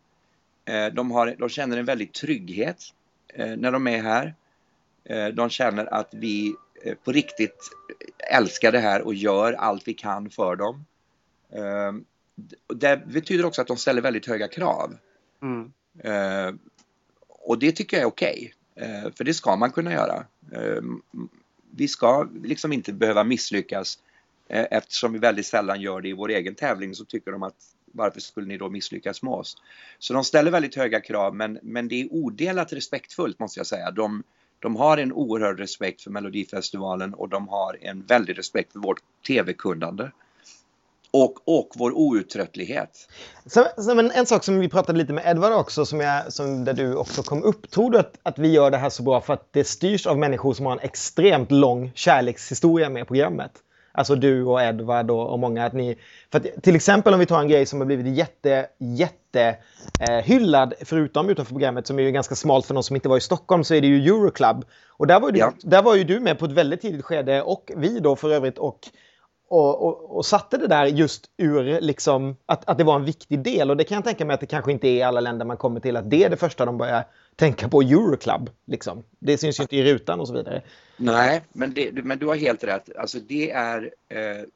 De, 0.92 1.10
har, 1.10 1.34
de 1.38 1.48
känner 1.48 1.76
en 1.76 1.84
väldig 1.84 2.12
trygghet 2.12 2.82
när 3.36 3.72
de 3.72 3.86
är 3.86 4.02
här. 4.02 4.34
de 5.32 5.50
känner 5.50 5.94
att 5.94 6.08
vi 6.14 6.54
eh, 6.84 6.94
på 6.94 7.12
riktigt 7.12 7.70
älskar 8.30 8.72
det 8.72 8.78
här 8.78 9.02
och 9.02 9.14
gör 9.14 9.52
allt 9.52 9.88
vi 9.88 9.94
kan 9.94 10.30
för 10.30 10.56
dem. 10.56 10.84
Eh, 11.52 11.92
det 12.74 13.06
betyder 13.06 13.44
också 13.44 13.60
att 13.60 13.68
de 13.68 13.76
ställer 13.76 14.02
väldigt 14.02 14.26
höga 14.26 14.48
krav. 14.48 14.96
Mm. 15.42 15.72
Eh, 15.98 16.54
och 17.28 17.58
det 17.58 17.72
tycker 17.72 17.96
jag 17.96 18.02
är 18.02 18.08
okej, 18.08 18.52
okay, 18.74 18.88
eh, 18.88 19.12
för 19.14 19.24
det 19.24 19.34
ska 19.34 19.56
man 19.56 19.70
kunna 19.70 19.92
göra. 19.92 20.24
Eh, 20.52 20.82
vi 21.70 21.88
ska 21.88 22.28
liksom 22.42 22.72
inte 22.72 22.92
behöva 22.92 23.24
misslyckas 23.24 23.98
eh, 24.48 24.66
eftersom 24.70 25.12
vi 25.12 25.18
väldigt 25.18 25.46
sällan 25.46 25.80
gör 25.80 26.00
det 26.00 26.08
i 26.08 26.12
vår 26.12 26.30
egen 26.30 26.54
tävling 26.54 26.94
så 26.94 27.04
tycker 27.04 27.32
de 27.32 27.42
att 27.42 27.75
varför 27.96 28.20
skulle 28.20 28.46
ni 28.46 28.58
då 28.58 28.68
misslyckas 28.68 29.22
med 29.22 29.32
oss? 29.32 29.56
Så 29.98 30.12
de 30.14 30.24
ställer 30.24 30.50
väldigt 30.50 30.74
höga 30.74 31.00
krav 31.00 31.34
men, 31.34 31.58
men 31.62 31.88
det 31.88 32.00
är 32.00 32.12
odelat 32.12 32.72
respektfullt 32.72 33.38
måste 33.38 33.60
jag 33.60 33.66
säga. 33.66 33.90
De, 33.90 34.22
de 34.58 34.76
har 34.76 34.98
en 34.98 35.12
oerhörd 35.12 35.58
respekt 35.58 36.02
för 36.02 36.10
Melodifestivalen 36.10 37.14
och 37.14 37.28
de 37.28 37.48
har 37.48 37.78
en 37.80 38.02
väldig 38.02 38.38
respekt 38.38 38.72
för 38.72 38.80
vårt 38.80 39.00
tv-kundande. 39.26 40.10
Och, 41.10 41.58
och 41.58 41.68
vår 41.76 41.92
outtröttlighet. 41.92 43.08
Så, 43.46 43.66
så, 43.76 43.94
men 43.94 44.10
en 44.10 44.26
sak 44.26 44.44
som 44.44 44.58
vi 44.60 44.68
pratade 44.68 44.98
lite 44.98 45.12
med 45.12 45.26
Edvard 45.26 45.52
också, 45.52 45.86
som, 45.86 46.00
jag, 46.00 46.32
som 46.32 46.64
där 46.64 46.72
du 46.72 46.94
också 46.94 47.22
kom 47.22 47.42
upp. 47.42 47.70
Tror 47.70 47.90
du 47.90 47.98
att, 47.98 48.18
att 48.22 48.38
vi 48.38 48.52
gör 48.52 48.70
det 48.70 48.76
här 48.76 48.90
så 48.90 49.02
bra 49.02 49.20
för 49.20 49.32
att 49.32 49.52
det 49.52 49.64
styrs 49.64 50.06
av 50.06 50.18
människor 50.18 50.54
som 50.54 50.66
har 50.66 50.72
en 50.72 50.78
extremt 50.78 51.50
lång 51.50 51.92
kärlekshistoria 51.94 52.88
med 52.90 53.06
programmet? 53.06 53.52
Alltså 53.96 54.14
du 54.14 54.44
och 54.44 54.62
Edvard 54.62 55.10
och, 55.10 55.32
och 55.32 55.38
många. 55.38 55.66
Att 55.66 55.72
ni, 55.72 55.96
för 56.32 56.38
att, 56.38 56.62
till 56.62 56.76
exempel 56.76 57.14
om 57.14 57.20
vi 57.20 57.26
tar 57.26 57.40
en 57.40 57.48
grej 57.48 57.66
som 57.66 57.80
har 57.80 57.86
blivit 57.86 58.16
jätte, 58.16 58.66
jätte 58.78 59.56
eh, 60.00 60.24
hyllad, 60.24 60.74
förutom 60.80 61.30
utanför 61.30 61.52
programmet, 61.52 61.86
som 61.86 61.98
är 61.98 62.02
ju 62.02 62.10
ganska 62.10 62.34
smalt 62.34 62.66
för 62.66 62.74
någon 62.74 62.82
som 62.82 62.96
inte 62.96 63.08
var 63.08 63.16
i 63.16 63.20
Stockholm, 63.20 63.64
så 63.64 63.74
är 63.74 63.80
det 63.80 63.86
ju 63.86 64.06
Euroclub. 64.06 64.64
Och 64.88 65.06
där 65.06 65.20
var, 65.20 65.32
du, 65.32 65.38
ja. 65.38 65.52
där 65.62 65.82
var 65.82 65.94
ju 65.94 66.04
du 66.04 66.20
med 66.20 66.38
på 66.38 66.44
ett 66.44 66.52
väldigt 66.52 66.80
tidigt 66.80 67.04
skede, 67.04 67.42
och 67.42 67.72
vi 67.76 68.00
då 68.00 68.16
för 68.16 68.32
övrigt, 68.32 68.58
och 68.58 68.78
och, 69.48 69.86
och, 69.86 70.16
och, 70.16 70.26
satte 70.26 70.56
det 70.56 70.66
där 70.66 70.86
just 70.86 71.30
ur 71.36 71.80
liksom, 71.80 72.36
att, 72.46 72.68
att 72.68 72.78
det 72.78 72.84
var 72.84 72.96
en 72.96 73.04
viktig 73.04 73.42
del. 73.42 73.70
Och 73.70 73.76
det 73.76 73.84
kan 73.84 73.94
jag 73.94 74.04
tänka 74.04 74.24
mig 74.24 74.34
att 74.34 74.40
det 74.40 74.46
kanske 74.46 74.72
inte 74.72 74.88
är 74.88 74.94
i 74.94 75.02
alla 75.02 75.20
länder 75.20 75.46
man 75.46 75.56
kommer 75.56 75.80
till 75.80 75.96
att 75.96 76.10
det 76.10 76.24
är 76.24 76.30
det 76.30 76.36
första 76.36 76.64
de 76.64 76.78
börjar 76.78 77.04
tänka 77.36 77.68
på 77.68 77.82
Euroclub. 77.82 78.50
Liksom. 78.66 79.04
Det 79.18 79.38
syns 79.38 79.60
ju 79.60 79.62
inte 79.62 79.76
i 79.76 79.84
rutan 79.84 80.20
och 80.20 80.28
så 80.28 80.34
vidare. 80.34 80.62
Nej, 80.96 81.42
men, 81.52 81.74
det, 81.74 82.04
men 82.04 82.18
du 82.18 82.26
har 82.26 82.36
helt 82.36 82.64
rätt. 82.64 82.96
Alltså 82.96 83.18
det 83.18 83.50
är 83.50 83.90
eh, 84.08 84.46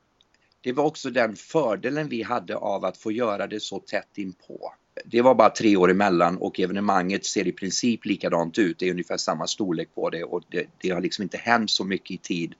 det 0.61 0.73
var 0.73 0.85
också 0.85 1.11
den 1.11 1.37
fördelen 1.37 2.09
vi 2.09 2.23
hade 2.23 2.57
av 2.57 2.85
att 2.85 2.97
få 2.97 3.13
göra 3.13 3.47
det 3.47 3.61
så 3.61 3.79
tätt 3.79 4.19
inpå. 4.19 4.73
Det 5.05 5.23
var 5.23 5.35
bara 5.35 5.51
tre 5.51 5.77
år 5.77 5.91
emellan 5.91 6.37
och 6.37 6.61
evenemanget 6.61 7.25
ser 7.25 7.47
i 7.47 7.53
princip 7.53 8.05
likadant 8.05 8.59
ut. 8.59 8.79
Det 8.79 8.87
är 8.87 8.91
ungefär 8.91 9.17
samma 9.17 9.47
storlek 9.47 9.89
på 9.95 10.11
det 10.11 10.25
och 10.25 10.43
det, 10.49 10.67
det 10.79 10.91
har 10.91 11.01
liksom 11.01 11.23
inte 11.23 11.37
hänt 11.37 11.71
så 11.71 11.85
mycket 11.85 12.11
i 12.11 12.17
tid 12.17 12.55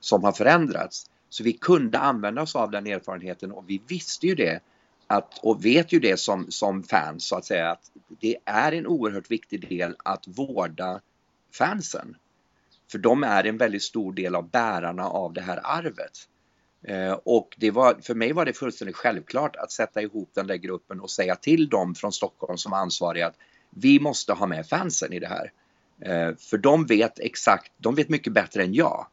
som 0.00 0.24
har 0.24 0.32
förändrats. 0.32 1.06
Så 1.28 1.44
vi 1.44 1.52
kunde 1.52 1.98
använda 1.98 2.42
oss 2.42 2.56
av 2.56 2.70
den 2.70 2.86
erfarenheten 2.86 3.52
och 3.52 3.70
vi 3.70 3.82
visste 3.88 4.26
ju 4.26 4.34
det 4.34 4.60
att, 5.06 5.38
och 5.42 5.64
vet 5.64 5.92
ju 5.92 6.00
det 6.00 6.20
som, 6.20 6.50
som 6.50 6.82
fans 6.82 7.24
så 7.24 7.36
att 7.36 7.44
säga 7.44 7.70
att 7.70 7.90
det 8.20 8.36
är 8.44 8.72
en 8.72 8.86
oerhört 8.86 9.30
viktig 9.30 9.68
del 9.68 9.96
att 10.04 10.28
vårda 10.28 11.00
fansen. 11.52 12.16
För 12.90 12.98
de 12.98 13.24
är 13.24 13.44
en 13.44 13.58
väldigt 13.58 13.82
stor 13.82 14.12
del 14.12 14.34
av 14.34 14.50
bärarna 14.50 15.04
av 15.04 15.32
det 15.32 15.40
här 15.40 15.60
arvet. 15.64 16.28
Eh, 16.82 17.12
och 17.12 17.54
det 17.58 17.70
var, 17.70 17.94
för 18.02 18.14
mig 18.14 18.32
var 18.32 18.44
det 18.44 18.52
fullständigt 18.52 18.96
självklart 18.96 19.56
att 19.56 19.72
sätta 19.72 20.02
ihop 20.02 20.30
den 20.34 20.46
där 20.46 20.56
gruppen 20.56 21.00
och 21.00 21.10
säga 21.10 21.36
till 21.36 21.68
dem 21.68 21.94
från 21.94 22.12
Stockholm 22.12 22.58
som 22.58 22.72
ansvariga 22.72 23.26
att 23.26 23.36
vi 23.70 24.00
måste 24.00 24.32
ha 24.32 24.46
med 24.46 24.68
fansen 24.68 25.12
i 25.12 25.18
det 25.18 25.28
här. 25.28 25.52
Eh, 26.00 26.36
för 26.36 26.58
de 26.58 26.86
vet 26.86 27.18
exakt, 27.18 27.72
de 27.78 27.94
vet 27.94 28.08
mycket 28.08 28.32
bättre 28.32 28.62
än 28.62 28.74
jag 28.74 29.06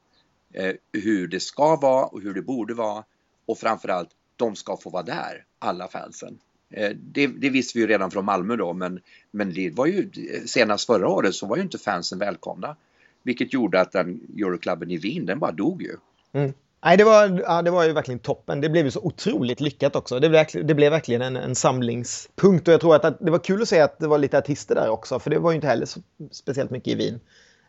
Eh, 0.54 0.74
hur 0.94 1.28
det 1.28 1.40
ska 1.40 1.76
vara 1.76 2.06
och 2.06 2.22
hur 2.22 2.34
det 2.34 2.42
borde 2.42 2.74
vara. 2.74 3.04
Och 3.46 3.58
framförallt, 3.58 4.10
de 4.36 4.56
ska 4.56 4.78
få 4.78 4.90
vara 4.90 5.04
där, 5.04 5.46
alla 5.60 5.88
fansen. 5.88 6.40
Eh, 6.70 6.90
det, 6.96 7.28
det, 7.28 7.50
visste 7.50 7.78
vi 7.78 7.82
ju 7.82 7.88
redan 7.88 8.12
från 8.12 8.26
Malmö 8.26 8.56
då, 8.56 8.74
men, 8.74 9.00
men 9.32 9.54
det 9.54 9.70
var 9.70 9.86
ju 9.86 10.00
eh, 10.00 10.46
senast 10.46 10.86
förra 10.86 11.08
året 11.08 11.36
så 11.36 11.46
var 11.46 11.56
ju 11.56 11.64
inte 11.64 11.78
fansen 11.78 12.20
välkomna. 12.20 12.76
Vilket 13.24 13.54
gjorde 13.54 13.82
att 13.82 13.92
den 13.92 14.22
Euroklubben 14.38 14.92
i 14.92 14.98
Wien, 14.98 15.26
den 15.26 15.40
bara 15.40 15.52
dog 15.52 15.82
ju. 15.82 15.96
Mm. 16.34 16.54
Nej, 16.86 16.98
det 16.98 17.04
var, 17.04 17.42
ja, 17.46 17.62
det 17.62 17.72
var 17.72 17.84
ju 17.84 17.94
verkligen 17.94 18.20
toppen. 18.20 18.62
Det 18.62 18.70
blev 18.70 18.86
ju 18.86 18.92
så 18.92 19.00
otroligt 19.00 19.62
lyckat 19.62 19.96
också. 19.96 20.20
Det 20.20 20.30
blev, 20.30 20.46
det 20.64 20.74
blev 20.74 20.92
verkligen 20.92 21.22
en, 21.22 21.36
en 21.36 21.56
samlingspunkt 21.56 22.68
och 22.68 22.74
jag 22.74 22.82
tror 22.82 22.96
att, 22.96 23.06
att, 23.06 23.20
det 23.20 23.32
var 23.32 23.40
kul 23.40 23.62
att 23.62 23.68
se 23.68 23.80
att 23.80 24.00
det 24.00 24.08
var 24.08 24.18
lite 24.18 24.38
artister 24.38 24.76
där 24.76 24.90
också, 24.90 25.20
för 25.20 25.30
det 25.30 25.40
var 25.40 25.52
ju 25.52 25.56
inte 25.56 25.68
heller 25.68 25.86
så 25.86 26.00
speciellt 26.32 26.72
mycket 26.72 26.94
i 26.94 26.96
Wien. 26.96 27.20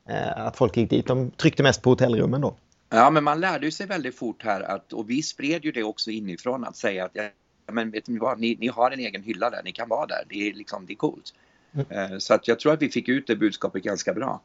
Eh, 0.08 0.46
att 0.46 0.56
folk 0.56 0.76
gick 0.76 0.90
dit. 0.90 1.06
De 1.06 1.30
tryckte 1.30 1.62
mest 1.62 1.82
på 1.82 1.90
hotellrummen 1.90 2.40
då. 2.40 2.56
Ja, 2.88 3.10
men 3.10 3.24
man 3.24 3.40
lärde 3.40 3.72
sig 3.72 3.86
väldigt 3.86 4.18
fort 4.18 4.42
här 4.42 4.60
att, 4.60 4.92
och 4.92 5.10
vi 5.10 5.22
spred 5.22 5.64
ju 5.64 5.72
det 5.72 5.82
också 5.82 6.10
inifrån 6.10 6.64
att 6.64 6.76
säga 6.76 7.04
att 7.04 7.10
ja, 7.14 7.22
men 7.72 7.90
vet 7.90 8.08
ni 8.08 8.18
vad, 8.18 8.40
ni, 8.40 8.56
ni 8.60 8.68
har 8.68 8.90
en 8.90 9.00
egen 9.00 9.22
hylla 9.22 9.50
där, 9.50 9.62
ni 9.64 9.72
kan 9.72 9.88
vara 9.88 10.06
där, 10.06 10.24
det 10.28 10.48
är 10.48 10.54
liksom, 10.54 10.86
det 10.86 10.92
är 10.92 10.96
coolt. 10.96 11.34
Mm. 11.74 12.12
Eh, 12.12 12.18
så 12.18 12.34
att 12.34 12.48
jag 12.48 12.60
tror 12.60 12.72
att 12.72 12.82
vi 12.82 12.88
fick 12.88 13.08
ut 13.08 13.26
det 13.26 13.36
budskapet 13.36 13.82
ganska 13.82 14.14
bra. 14.14 14.40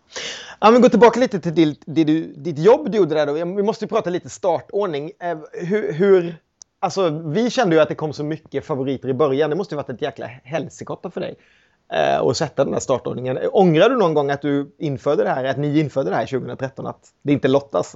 Ja, 0.60 0.72
men 0.72 0.82
gå 0.82 0.90
tillbaka 0.90 1.20
lite 1.20 1.40
till 1.40 1.56
ditt, 1.56 1.82
ditt, 1.86 2.44
ditt 2.44 2.60
jobb 2.60 2.92
du 2.92 2.98
gjorde 2.98 3.16
där 3.16 3.26
då. 3.26 3.34
Vi 3.34 3.46
måste 3.46 3.86
ju 3.86 3.90
prata 3.90 4.10
lite 4.10 4.30
startordning. 4.30 5.12
Eh, 5.20 5.38
hur, 5.54 5.94
hur, 5.94 6.36
alltså, 6.80 7.10
vi 7.10 7.50
kände 7.50 7.76
ju 7.76 7.82
att 7.82 7.90
det 7.90 7.96
kom 7.96 8.14
så 8.14 8.24
mycket 8.24 8.66
favoriter 8.66 9.10
i 9.10 9.14
början. 9.14 9.50
Det 9.50 9.56
måste 9.56 9.76
ju 9.76 9.78
varit 9.78 9.90
ett 9.90 10.02
jäkla 10.02 10.26
helsikotta 10.26 11.12
för 11.12 11.22
dig 11.22 11.36
eh, 11.94 12.22
att 12.22 12.38
sätta 12.38 12.64
den 12.64 12.74
här 12.74 12.80
startordningen. 12.80 13.40
Ångrar 13.52 13.90
du 13.90 13.96
någon 13.96 14.14
gång 14.14 14.32
att 14.32 14.42
du 14.42 14.76
införde 14.78 15.24
det 15.24 15.30
här, 15.30 15.44
att 15.44 15.58
ni 15.58 15.80
införde 15.80 16.10
det 16.10 16.16
här 16.16 16.26
2013, 16.26 16.88
att 16.88 17.14
det 17.22 17.34
inte 17.34 17.48
lottas? 17.48 17.96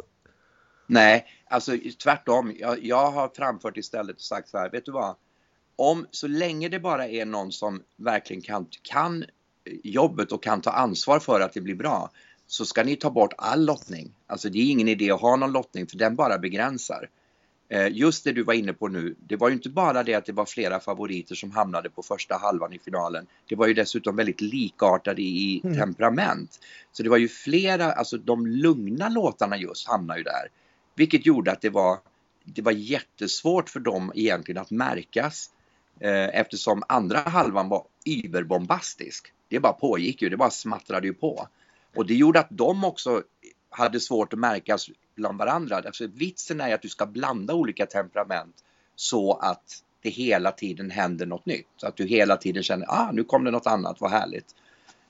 Nej, 0.88 1.26
alltså 1.48 1.78
tvärtom. 2.04 2.54
Jag, 2.60 2.86
jag 2.86 3.12
har 3.12 3.32
framfört 3.36 3.78
istället 3.78 4.16
och 4.16 4.22
sagt 4.22 4.50
så 4.50 4.58
här, 4.58 4.70
vet 4.70 4.86
du 4.86 4.92
vad? 4.92 5.16
Om, 5.76 6.08
så 6.12 6.28
länge 6.28 6.70
det 6.70 6.80
bara 6.80 7.08
är 7.08 7.26
någon 7.26 7.52
som 7.52 7.84
verkligen 7.98 8.42
kan, 8.42 8.68
kan 8.82 9.26
jobbet 9.84 10.32
och 10.32 10.44
kan 10.44 10.62
ta 10.62 10.72
ansvar 10.72 11.20
för 11.20 11.42
att 11.42 11.54
det 11.54 11.62
blir 11.62 11.76
bra 11.76 12.12
så 12.48 12.66
ska 12.66 12.84
ni 12.84 12.96
ta 12.96 13.10
bort 13.10 13.34
all 13.38 13.66
lottning. 13.66 14.14
Alltså 14.28 14.50
det 14.50 14.60
är 14.60 14.72
ingen 14.72 14.88
idé 14.88 15.12
att 15.12 15.22
ha 15.22 15.36
någon 15.36 15.52
lottning 15.52 15.88
för 15.88 15.98
den 15.98 16.16
bara 16.16 16.38
begränsar. 16.38 17.10
Eh, 17.70 17.88
just 17.88 18.24
det 18.24 18.32
du 18.32 18.44
var 18.44 18.54
inne 18.54 18.74
på 18.74 18.88
nu, 18.88 19.16
det 19.20 19.36
var 19.36 19.50
ju 19.50 19.56
inte 19.56 19.70
bara 19.70 20.04
det 20.04 20.14
att 20.14 20.26
det 20.26 20.32
var 20.32 20.46
flera 20.46 20.80
favoriter 20.80 21.36
som 21.36 21.52
hamnade 21.52 21.90
på 21.90 22.04
första 22.04 22.38
halvan 22.38 22.74
i 22.74 22.80
finalen. 22.80 23.28
Det 23.48 23.56
var 23.56 23.68
ju 23.68 23.74
dessutom 23.74 24.16
väldigt 24.16 24.42
likartade 24.42 25.22
i 25.22 25.62
mm. 25.64 25.78
temperament. 25.78 26.60
Så 26.92 27.04
det 27.04 27.10
var 27.10 27.18
ju 27.18 27.28
flera, 27.28 27.92
alltså 27.92 28.18
de 28.18 28.48
lugna 28.48 29.10
låtarna 29.10 29.58
just 29.58 29.88
hamnade 29.88 30.20
ju 30.20 30.24
där. 30.24 30.48
Vilket 30.96 31.26
gjorde 31.26 31.52
att 31.52 31.62
det 31.62 31.70
var, 31.70 32.00
det 32.44 32.62
var 32.62 32.72
jättesvårt 32.72 33.70
för 33.70 33.80
dem 33.80 34.12
egentligen 34.16 34.62
att 34.62 34.72
märkas 34.72 35.50
eh, 36.00 36.40
eftersom 36.40 36.84
andra 36.88 37.20
halvan 37.20 37.70
var 37.70 37.86
überbombastisk. 38.06 39.34
Det 39.48 39.60
bara 39.60 39.74
pågick 39.74 40.22
ju, 40.22 40.30
det 40.30 40.38
bara 40.38 40.50
smattrade 40.50 41.08
ju 41.08 41.14
på. 41.14 41.48
Och 41.96 42.06
det 42.06 42.16
gjorde 42.16 42.40
att 42.40 42.48
de 42.50 42.84
också 42.84 43.24
hade 43.70 44.00
svårt 44.00 44.34
att 44.34 44.40
märkas 44.40 44.90
bland 45.16 45.38
varandra. 45.38 45.76
Alltså, 45.76 46.08
vitsen 46.08 46.62
är 46.62 46.74
att 46.76 46.82
du 46.82 46.90
ska 46.90 47.06
blanda 47.06 47.54
olika 47.54 47.86
temperament 47.86 48.56
så 48.96 49.34
att 49.34 49.84
det 50.02 50.10
hela 50.10 50.52
tiden 50.52 50.92
händer 50.92 51.26
något 51.26 51.46
nytt. 51.46 51.68
Så 51.78 51.88
att 51.88 51.96
du 51.96 52.06
hela 52.06 52.38
tiden 52.38 52.64
känner, 52.64 52.86
ah 52.90 53.12
nu 53.12 53.24
kom 53.24 53.44
det 53.44 53.52
något 53.52 53.68
annat, 53.68 54.02
vad 54.02 54.12
härligt. 54.12 54.56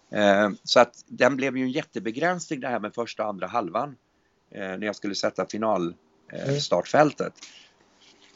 Eh, 0.09 0.49
så 0.63 0.79
att 0.79 1.03
den 1.07 1.35
blev 1.35 1.57
ju 1.57 1.63
en 1.63 1.71
jättebegränsning 1.71 2.59
det 2.59 2.67
här 2.67 2.79
med 2.79 2.93
första 2.93 3.23
och 3.23 3.29
andra 3.29 3.47
halvan. 3.47 3.95
Eh, 4.53 4.59
när 4.61 4.85
jag 4.85 4.95
skulle 4.95 5.15
sätta 5.15 5.45
finalstartfältet. 5.45 7.33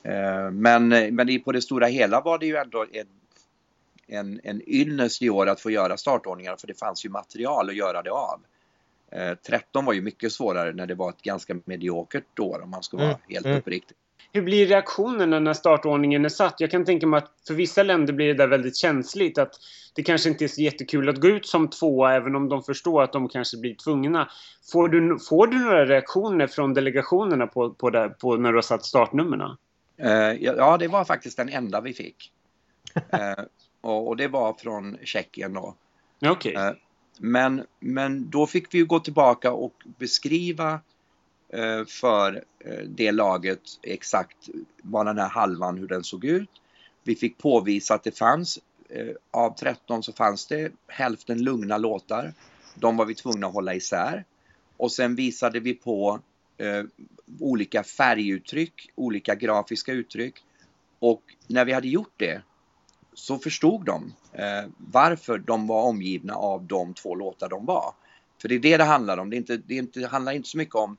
Mm. 0.04 0.46
Eh, 0.46 0.52
men, 0.52 1.16
men 1.16 1.42
på 1.42 1.52
det 1.52 1.62
stora 1.62 1.88
hela 1.88 2.22
var 2.22 2.40
det 2.40 2.46
ju 2.46 2.56
ändå 2.56 2.86
en, 2.92 3.08
en, 4.08 4.42
en 4.44 4.62
ynnest 4.70 5.22
i 5.22 5.30
år 5.30 5.48
att 5.48 5.62
få 5.62 5.72
göra 5.72 5.98
startordningar 5.98 6.56
för 6.56 6.68
det 6.68 6.80
fanns 6.80 7.06
ju 7.06 7.10
material 7.10 7.70
att 7.70 7.76
göra 7.76 8.02
det 8.02 8.12
av. 8.12 8.40
13 9.48 9.86
var 9.86 9.94
ju 9.94 10.02
mycket 10.02 10.32
svårare 10.32 10.74
när 10.74 10.86
det 10.86 10.96
var 10.96 11.10
ett 11.10 11.22
ganska 11.22 11.56
mediokert 11.66 12.40
år 12.40 12.62
om 12.64 12.70
man 12.70 12.84
ska 12.84 12.98
vara 12.98 13.08
mm. 13.08 13.20
helt 13.30 13.46
mm. 13.46 13.58
uppriktig. 13.58 13.98
Hur 14.34 14.42
blir 14.42 14.68
reaktionerna 14.68 15.40
när 15.40 15.54
startordningen 15.54 16.26
är 16.26 16.30
satt? 16.30 16.60
Jag 16.60 16.72
kan 16.72 16.86
tänka 16.86 17.08
mig 17.08 17.18
att 17.18 17.32
för 17.48 17.54
vissa 17.54 17.84
länder 17.84 18.14
blir 18.14 18.28
det 18.28 18.34
där 18.34 18.48
väldigt 18.48 18.78
känsligt. 18.78 19.38
Att 19.38 19.54
det 19.96 20.04
kanske 20.04 20.30
inte 20.30 20.44
är 20.44 20.48
så 20.48 20.62
jättekul 20.62 21.10
att 21.10 21.22
gå 21.22 21.28
ut 21.28 21.46
som 21.46 21.70
tvåa 21.70 22.14
även 22.14 22.36
om 22.36 22.50
de 22.50 22.64
förstår 22.64 23.04
att 23.04 23.14
de 23.14 23.30
kanske 23.30 23.58
blir 23.58 23.76
tvungna. 23.76 24.30
Får 24.72 24.90
du, 24.90 25.20
får 25.30 25.48
du 25.48 25.60
några 25.60 25.86
reaktioner 25.86 26.48
från 26.48 26.74
delegationerna 26.74 27.48
på, 27.48 27.70
på, 27.70 27.90
det, 27.90 28.10
på 28.10 28.36
när 28.36 28.52
du 28.52 28.58
har 28.58 28.62
satt 28.62 28.86
startnumren? 28.86 29.58
Uh, 30.04 30.44
ja, 30.44 30.78
det 30.78 30.88
var 30.88 31.06
faktiskt 31.06 31.38
den 31.38 31.50
enda 31.50 31.82
vi 31.82 31.94
fick. 31.94 32.32
uh, 32.96 33.46
och, 33.82 34.18
det 34.18 34.28
var 34.28 34.54
från 34.54 34.98
Tjeckien 35.04 35.54
då. 35.54 35.76
Okay. 36.30 36.54
Uh, 36.54 36.72
men, 37.20 37.64
men 37.80 38.30
då 38.30 38.48
fick 38.48 38.74
vi 38.74 38.82
gå 38.82 39.00
tillbaka 39.00 39.52
och 39.52 39.74
beskriva 40.00 40.72
Eh, 40.74 40.80
Eh, 41.50 41.86
för 41.86 42.44
eh, 42.60 42.84
det 42.88 43.12
laget 43.12 43.62
exakt 43.84 44.50
vad 44.82 45.06
den 45.06 45.18
här 45.18 45.30
halvan, 45.30 45.78
hur 45.78 45.88
den 45.88 46.04
såg 46.04 46.26
ut. 46.26 46.50
Vi 47.04 47.16
fick 47.16 47.38
påvisa 47.38 47.94
att 47.94 48.04
det 48.04 48.18
fanns, 48.18 48.60
eh, 48.90 49.16
av 49.32 49.56
13 49.56 50.04
så 50.04 50.14
fanns 50.14 50.48
det 50.48 50.72
hälften 50.88 51.44
lugna 51.44 51.78
låtar. 51.78 52.34
De 52.76 52.98
var 52.98 53.06
vi 53.06 53.16
tvungna 53.16 53.48
att 53.48 53.54
hålla 53.54 53.76
isär. 53.76 54.26
Och 54.78 54.92
sen 54.92 55.16
visade 55.16 55.60
vi 55.60 55.74
på 55.74 56.20
eh, 56.58 56.84
olika 57.40 57.84
färguttryck, 57.84 58.90
olika 58.96 59.36
grafiska 59.36 59.92
uttryck. 59.92 60.44
Och 61.00 61.22
när 61.48 61.66
vi 61.66 61.74
hade 61.74 61.88
gjort 61.88 62.14
det 62.18 62.42
så 63.14 63.38
förstod 63.38 63.86
de 63.86 64.14
eh, 64.34 64.70
varför 64.78 65.38
de 65.38 65.68
var 65.68 65.84
omgivna 65.84 66.34
av 66.34 66.64
de 66.64 66.94
två 66.94 67.16
låtar 67.16 67.50
de 67.50 67.66
var. 67.66 67.94
För 68.42 68.50
det 68.50 68.56
är 68.56 68.60
det 68.60 68.78
det 68.78 68.84
handlar 68.84 69.18
om. 69.18 69.30
Det, 69.30 69.36
är 69.36 69.38
inte, 69.38 69.58
det, 69.58 69.74
är 69.74 69.80
inte, 69.80 70.00
det 70.00 70.08
handlar 70.08 70.32
inte 70.32 70.50
så 70.50 70.58
mycket 70.58 70.76
om 70.76 70.98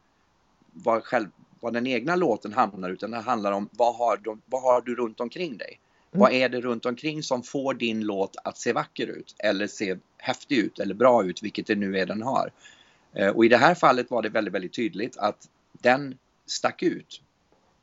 vad, 0.72 1.04
själv, 1.04 1.28
vad 1.60 1.72
den 1.72 1.86
egna 1.86 2.16
låten 2.16 2.52
handlar 2.52 2.90
utan 2.90 3.10
det 3.10 3.18
handlar 3.18 3.52
om 3.52 3.68
vad 3.72 3.96
har, 3.96 4.16
de, 4.16 4.42
vad 4.46 4.62
har 4.62 4.80
du 4.80 4.94
runt 4.94 5.20
omkring 5.20 5.56
dig? 5.56 5.80
Mm. 6.12 6.20
Vad 6.20 6.32
är 6.32 6.48
det 6.48 6.60
runt 6.60 6.86
omkring 6.86 7.22
som 7.22 7.42
får 7.42 7.74
din 7.74 8.00
låt 8.00 8.36
att 8.44 8.58
se 8.58 8.72
vacker 8.72 9.06
ut 9.06 9.34
eller 9.38 9.66
se 9.66 9.96
häftig 10.18 10.58
ut 10.58 10.78
eller 10.78 10.94
bra 10.94 11.24
ut, 11.24 11.42
vilket 11.42 11.66
det 11.66 11.74
nu 11.74 11.98
är 11.98 12.06
den 12.06 12.22
har. 12.22 12.50
Eh, 13.12 13.28
och 13.28 13.44
i 13.44 13.48
det 13.48 13.56
här 13.56 13.74
fallet 13.74 14.10
var 14.10 14.22
det 14.22 14.28
väldigt, 14.28 14.54
väldigt 14.54 14.72
tydligt 14.72 15.16
att 15.16 15.48
den 15.72 16.18
stack 16.46 16.82
ut 16.82 17.22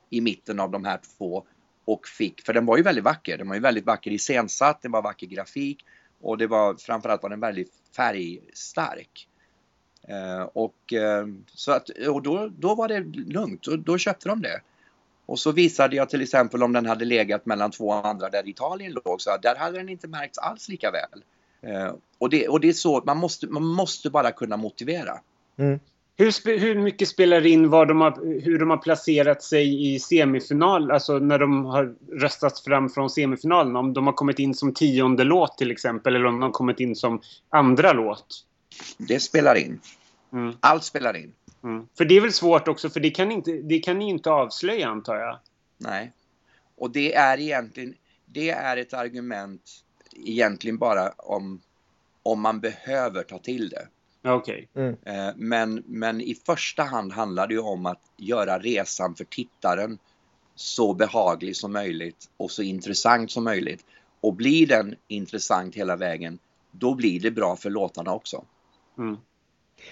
i 0.10 0.22
mitten 0.22 0.60
av 0.60 0.72
de 0.72 0.86
här 0.86 1.00
två 1.18 1.44
och 1.86 2.08
fick, 2.08 2.42
för 2.42 2.54
den 2.54 2.65
var 2.65 2.77
ju 2.77 2.84
väldigt 2.84 3.04
vacker, 3.04 3.38
den 3.38 3.48
var 3.48 3.56
ju 3.56 3.62
väldigt 3.62 3.86
vacker 3.86 4.12
iscensatt, 4.12 4.82
det 4.82 4.89
var 4.89 5.01
vacker 5.01 5.27
grafik 5.27 5.86
och 6.22 6.38
det 6.38 6.48
var 6.48 6.75
framförallt 6.75 7.24
var 7.24 7.30
den 7.30 7.39
väldigt 7.39 7.74
färgstark. 7.96 9.27
Eh, 10.08 10.50
och, 10.54 10.94
eh, 10.94 11.28
så 11.54 11.72
att, 11.72 11.90
och 11.90 12.22
då, 12.22 12.52
då 12.58 12.76
var 12.76 12.88
det 12.88 13.00
lugnt, 13.34 13.68
och 13.68 13.80
då 13.80 13.98
köpte 13.98 14.30
de 14.30 14.42
det. 14.42 14.62
Och 15.26 15.40
så 15.40 15.52
visade 15.52 15.96
jag 15.96 16.10
till 16.10 16.22
exempel 16.22 16.64
om 16.64 16.74
den 16.74 16.86
hade 16.86 17.06
legat 17.06 17.46
mellan 17.46 17.72
två 17.72 17.92
andra 17.92 18.30
där 18.30 18.50
Italien 18.50 18.94
låg, 19.06 19.22
så 19.22 19.38
där 19.42 19.56
hade 19.56 19.78
den 19.78 19.90
inte 19.90 20.08
märkts 20.08 20.38
alls 20.38 20.70
lika 20.70 20.92
väl. 20.92 21.24
Eh, 21.62 21.94
och, 22.18 22.30
det, 22.30 22.48
och 22.48 22.60
det 22.60 22.70
är 22.70 22.74
så, 22.74 23.04
man 23.06 23.18
måste, 23.18 23.48
man 23.48 23.66
måste 23.66 24.10
bara 24.10 24.32
kunna 24.32 24.58
motivera. 24.58 25.20
Mm. 25.58 25.80
Hur, 26.18 26.60
hur 26.60 26.80
mycket 26.80 27.08
spelar 27.08 27.46
in 27.46 27.70
vad 27.70 27.88
de 27.88 28.02
har, 28.02 28.42
hur 28.42 28.60
de 28.60 28.70
har 28.70 28.78
placerat 28.78 29.44
sig 29.44 29.94
i 29.94 30.00
semifinal, 30.00 30.92
alltså 30.92 31.20
när 31.20 31.40
de 31.40 31.66
har 31.66 31.96
röstats 32.12 32.64
fram 32.64 32.90
från 32.90 33.10
semifinalen? 33.10 33.76
Om 33.76 33.94
de 33.94 34.08
har 34.08 34.14
kommit 34.14 34.40
in 34.40 34.54
som 34.54 34.74
tionde 34.74 35.24
låt 35.24 35.58
till 35.58 35.72
exempel, 35.72 36.16
eller 36.16 36.26
om 36.26 36.34
de 36.34 36.42
har 36.42 36.52
kommit 36.52 36.80
in 36.80 36.96
som 36.96 37.22
andra 37.50 37.94
låt? 37.94 38.46
Det 38.98 39.20
spelar 39.20 39.55
in. 39.55 39.79
Mm. 40.34 40.55
Allt 40.60 40.84
spelar 40.84 41.15
in. 41.17 41.34
Mm. 41.63 41.88
För 41.98 42.05
det 42.05 42.17
är 42.17 42.22
väl 42.22 42.34
svårt 42.34 42.67
också, 42.67 42.89
för 42.89 43.00
det 43.00 43.10
kan, 43.10 43.32
inte, 43.32 43.51
det 43.51 43.79
kan 43.79 44.00
ni 44.00 44.10
inte 44.10 44.32
avslöja 44.32 44.88
antar 44.88 45.15
jag? 45.15 45.39
Nej. 45.77 46.12
Och 46.75 46.91
det 46.91 47.15
är 47.15 47.39
egentligen, 47.39 47.96
det 48.25 48.50
är 48.50 48.77
ett 48.77 48.94
argument 48.94 49.62
egentligen 50.15 50.77
bara 50.77 51.10
om, 51.10 51.62
om 52.24 52.41
man 52.41 52.60
behöver 52.60 53.24
ta 53.24 53.39
till 53.39 53.70
det. 53.70 53.88
Okej. 54.24 54.67
Okay. 54.74 54.84
Mm. 54.84 55.27
Eh, 55.27 55.34
men, 55.36 55.84
men 55.86 56.22
i 56.22 56.36
första 56.46 56.84
hand 56.84 57.13
handlar 57.13 57.48
det 57.48 57.53
ju 57.53 57.60
om 57.60 57.86
att 57.86 58.01
göra 58.17 58.60
resan 58.60 59.15
för 59.15 59.25
tittaren 59.25 59.98
så 60.55 60.94
behaglig 60.94 61.55
som 61.55 61.74
möjligt 61.74 62.29
och 62.38 62.51
så 62.51 62.62
intressant 62.63 63.32
som 63.32 63.44
möjligt. 63.44 63.86
Och 64.22 64.34
blir 64.34 64.67
den 64.67 64.96
intressant 65.08 65.75
hela 65.75 65.96
vägen, 65.96 66.39
då 66.72 66.96
blir 66.96 67.20
det 67.20 67.32
bra 67.32 67.55
för 67.55 67.70
låtarna 67.70 68.13
också. 68.13 68.46
Mm. 68.98 69.18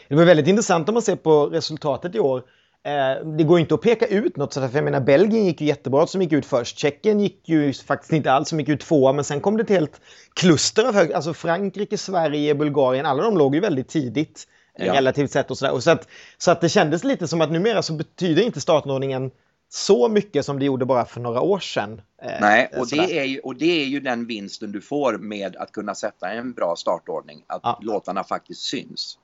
Det 0.07 0.15
var 0.15 0.25
väldigt 0.25 0.47
intressant 0.47 0.89
om 0.89 0.93
man 0.93 1.01
ser 1.01 1.15
på 1.15 1.45
resultatet 1.45 2.15
i 2.15 2.19
år. 2.19 2.43
Eh, 2.85 3.27
det 3.37 3.43
går 3.43 3.59
inte 3.59 3.73
att 3.73 3.81
peka 3.81 4.05
ut 4.05 4.37
något. 4.37 4.53
Så 4.53 4.61
för 4.61 4.77
jag 4.77 4.83
menar, 4.83 4.99
Belgien 5.01 5.45
gick 5.45 5.61
ju 5.61 5.67
jättebra 5.67 6.07
som 6.07 6.21
gick 6.21 6.31
ut 6.31 6.45
först. 6.45 6.77
Tjeckien 6.77 7.19
gick 7.19 7.49
ju 7.49 7.73
faktiskt 7.73 8.13
inte 8.13 8.31
alls 8.31 8.49
som 8.49 8.59
gick 8.59 8.69
ut 8.69 8.79
tvåa. 8.79 9.13
Men 9.13 9.23
sen 9.23 9.41
kom 9.41 9.57
det 9.57 9.63
ett 9.63 9.69
helt 9.69 10.01
kluster 10.33 10.87
av 10.87 10.93
hög. 10.93 11.13
Alltså 11.13 11.33
Frankrike, 11.33 11.97
Sverige, 11.97 12.55
Bulgarien. 12.55 13.05
Alla 13.05 13.23
de 13.23 13.37
låg 13.37 13.55
ju 13.55 13.61
väldigt 13.61 13.87
tidigt. 13.87 14.47
Eh, 14.79 14.87
ja. 14.87 14.93
Relativt 14.93 15.31
sett 15.31 15.51
och 15.51 15.57
sådär. 15.57 15.73
Och 15.73 15.83
så, 15.83 15.91
att, 15.91 16.07
så 16.37 16.51
att 16.51 16.61
det 16.61 16.69
kändes 16.69 17.03
lite 17.03 17.27
som 17.27 17.41
att 17.41 17.51
numera 17.51 17.81
så 17.81 17.93
betyder 17.93 18.43
inte 18.43 18.61
startordningen 18.61 19.31
så 19.75 20.09
mycket 20.09 20.45
som 20.45 20.59
det 20.59 20.65
gjorde 20.65 20.85
bara 20.85 21.05
för 21.05 21.21
några 21.21 21.41
år 21.41 21.59
sedan. 21.59 22.01
Eh, 22.21 22.31
Nej, 22.41 22.71
och 22.77 22.87
det, 22.87 23.19
är 23.19 23.23
ju, 23.23 23.39
och 23.39 23.55
det 23.55 23.81
är 23.81 23.85
ju 23.85 23.99
den 23.99 24.25
vinsten 24.25 24.71
du 24.71 24.81
får 24.81 25.17
med 25.17 25.55
att 25.55 25.71
kunna 25.71 25.95
sätta 25.95 26.31
en 26.31 26.53
bra 26.53 26.75
startordning. 26.75 27.43
Att 27.47 27.61
ja. 27.63 27.79
låtarna 27.81 28.23
faktiskt 28.23 28.61
syns. 28.61 29.17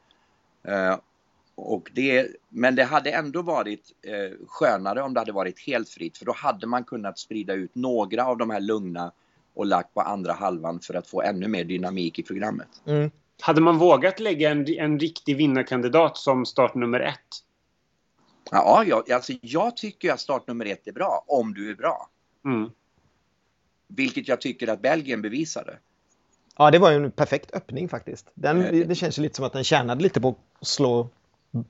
Uh, 0.67 0.97
och 1.55 1.89
det, 1.93 2.27
men 2.49 2.75
det 2.75 2.83
hade 2.83 3.11
ändå 3.11 3.41
varit 3.41 3.91
eh, 4.01 4.37
skönare 4.47 5.01
om 5.01 5.13
det 5.13 5.19
hade 5.19 5.31
varit 5.31 5.59
helt 5.59 5.89
fritt 5.89 6.17
för 6.17 6.25
då 6.25 6.33
hade 6.35 6.67
man 6.67 6.83
kunnat 6.83 7.19
sprida 7.19 7.53
ut 7.53 7.75
några 7.75 8.25
av 8.25 8.37
de 8.37 8.49
här 8.49 8.59
lugna 8.59 9.11
och 9.53 9.65
lagt 9.65 9.93
på 9.93 10.01
andra 10.01 10.33
halvan 10.33 10.79
för 10.79 10.93
att 10.93 11.07
få 11.07 11.21
ännu 11.21 11.47
mer 11.47 11.63
dynamik 11.63 12.19
i 12.19 12.23
programmet. 12.23 12.81
Mm. 12.85 13.11
Hade 13.41 13.61
man 13.61 13.77
vågat 13.77 14.19
lägga 14.19 14.49
en, 14.49 14.67
en 14.67 14.99
riktig 14.99 15.37
vinnarkandidat 15.37 16.17
som 16.17 16.45
startnummer 16.45 16.99
ett? 16.99 17.48
Ja, 18.51 18.83
jag, 18.87 19.11
alltså 19.11 19.33
jag 19.41 19.77
tycker 19.77 20.13
att 20.13 20.19
startnummer 20.19 20.65
ett 20.65 20.87
är 20.87 20.91
bra, 20.91 21.23
om 21.27 21.53
du 21.53 21.69
är 21.69 21.75
bra. 21.75 22.09
Mm. 22.45 22.69
Vilket 23.87 24.27
jag 24.27 24.41
tycker 24.41 24.67
att 24.67 24.81
Belgien 24.81 25.21
bevisade. 25.21 25.77
Ja, 26.57 26.71
det 26.71 26.79
var 26.79 26.91
ju 26.91 26.95
en 26.97 27.11
perfekt 27.11 27.53
öppning 27.53 27.89
faktiskt. 27.89 28.31
Den, 28.33 28.65
eh, 28.65 28.87
det 28.87 28.95
känns 28.95 29.19
ju 29.19 29.21
lite 29.21 29.35
som 29.35 29.45
att 29.45 29.53
den 29.53 29.63
tjänade 29.63 30.03
lite 30.03 30.21
på 30.21 30.29
att 30.29 30.67
slå 30.67 31.09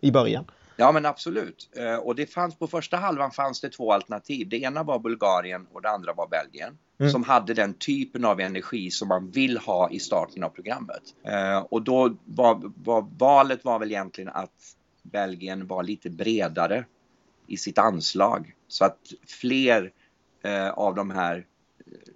i 0.02 0.12
början. 0.12 0.46
Ja 0.76 0.92
men 0.92 1.06
absolut. 1.06 1.70
Eh, 1.76 1.96
och 1.96 2.16
det 2.16 2.26
fanns 2.26 2.56
på 2.56 2.68
första 2.68 2.98
halvan 2.98 3.32
fanns 3.32 3.62
det 3.62 3.70
två 3.70 3.94
alternativ. 3.94 4.50
Det 4.50 4.58
ena 4.58 4.84
var 4.84 5.00
Bulgarien 5.00 5.68
och 5.74 5.82
det 5.82 5.90
andra 5.90 6.14
var 6.14 6.28
Belgien. 6.28 6.78
Mm. 7.00 7.12
Som 7.12 7.24
hade 7.24 7.54
den 7.54 7.74
typen 7.74 8.26
av 8.26 8.40
energi 8.40 8.92
som 8.92 9.08
man 9.08 9.30
vill 9.30 9.58
ha 9.58 9.90
i 9.92 10.00
starten 10.00 10.44
av 10.44 10.50
programmet. 10.50 11.02
Eh, 11.24 11.60
och 11.60 11.82
då 11.82 12.16
var, 12.26 12.72
var 12.76 13.08
valet 13.18 13.66
var 13.66 13.80
väl 13.80 13.92
egentligen 13.92 14.30
att 14.30 14.76
Belgien 15.12 15.68
var 15.68 15.84
lite 15.84 16.10
bredare 16.10 16.86
i 17.48 17.58
sitt 17.58 17.78
anslag. 17.78 18.56
Så 18.68 18.86
att 18.86 18.98
fler 19.28 19.92
eh, 20.44 20.70
av 20.70 20.96
de 20.96 21.12
här 21.12 21.46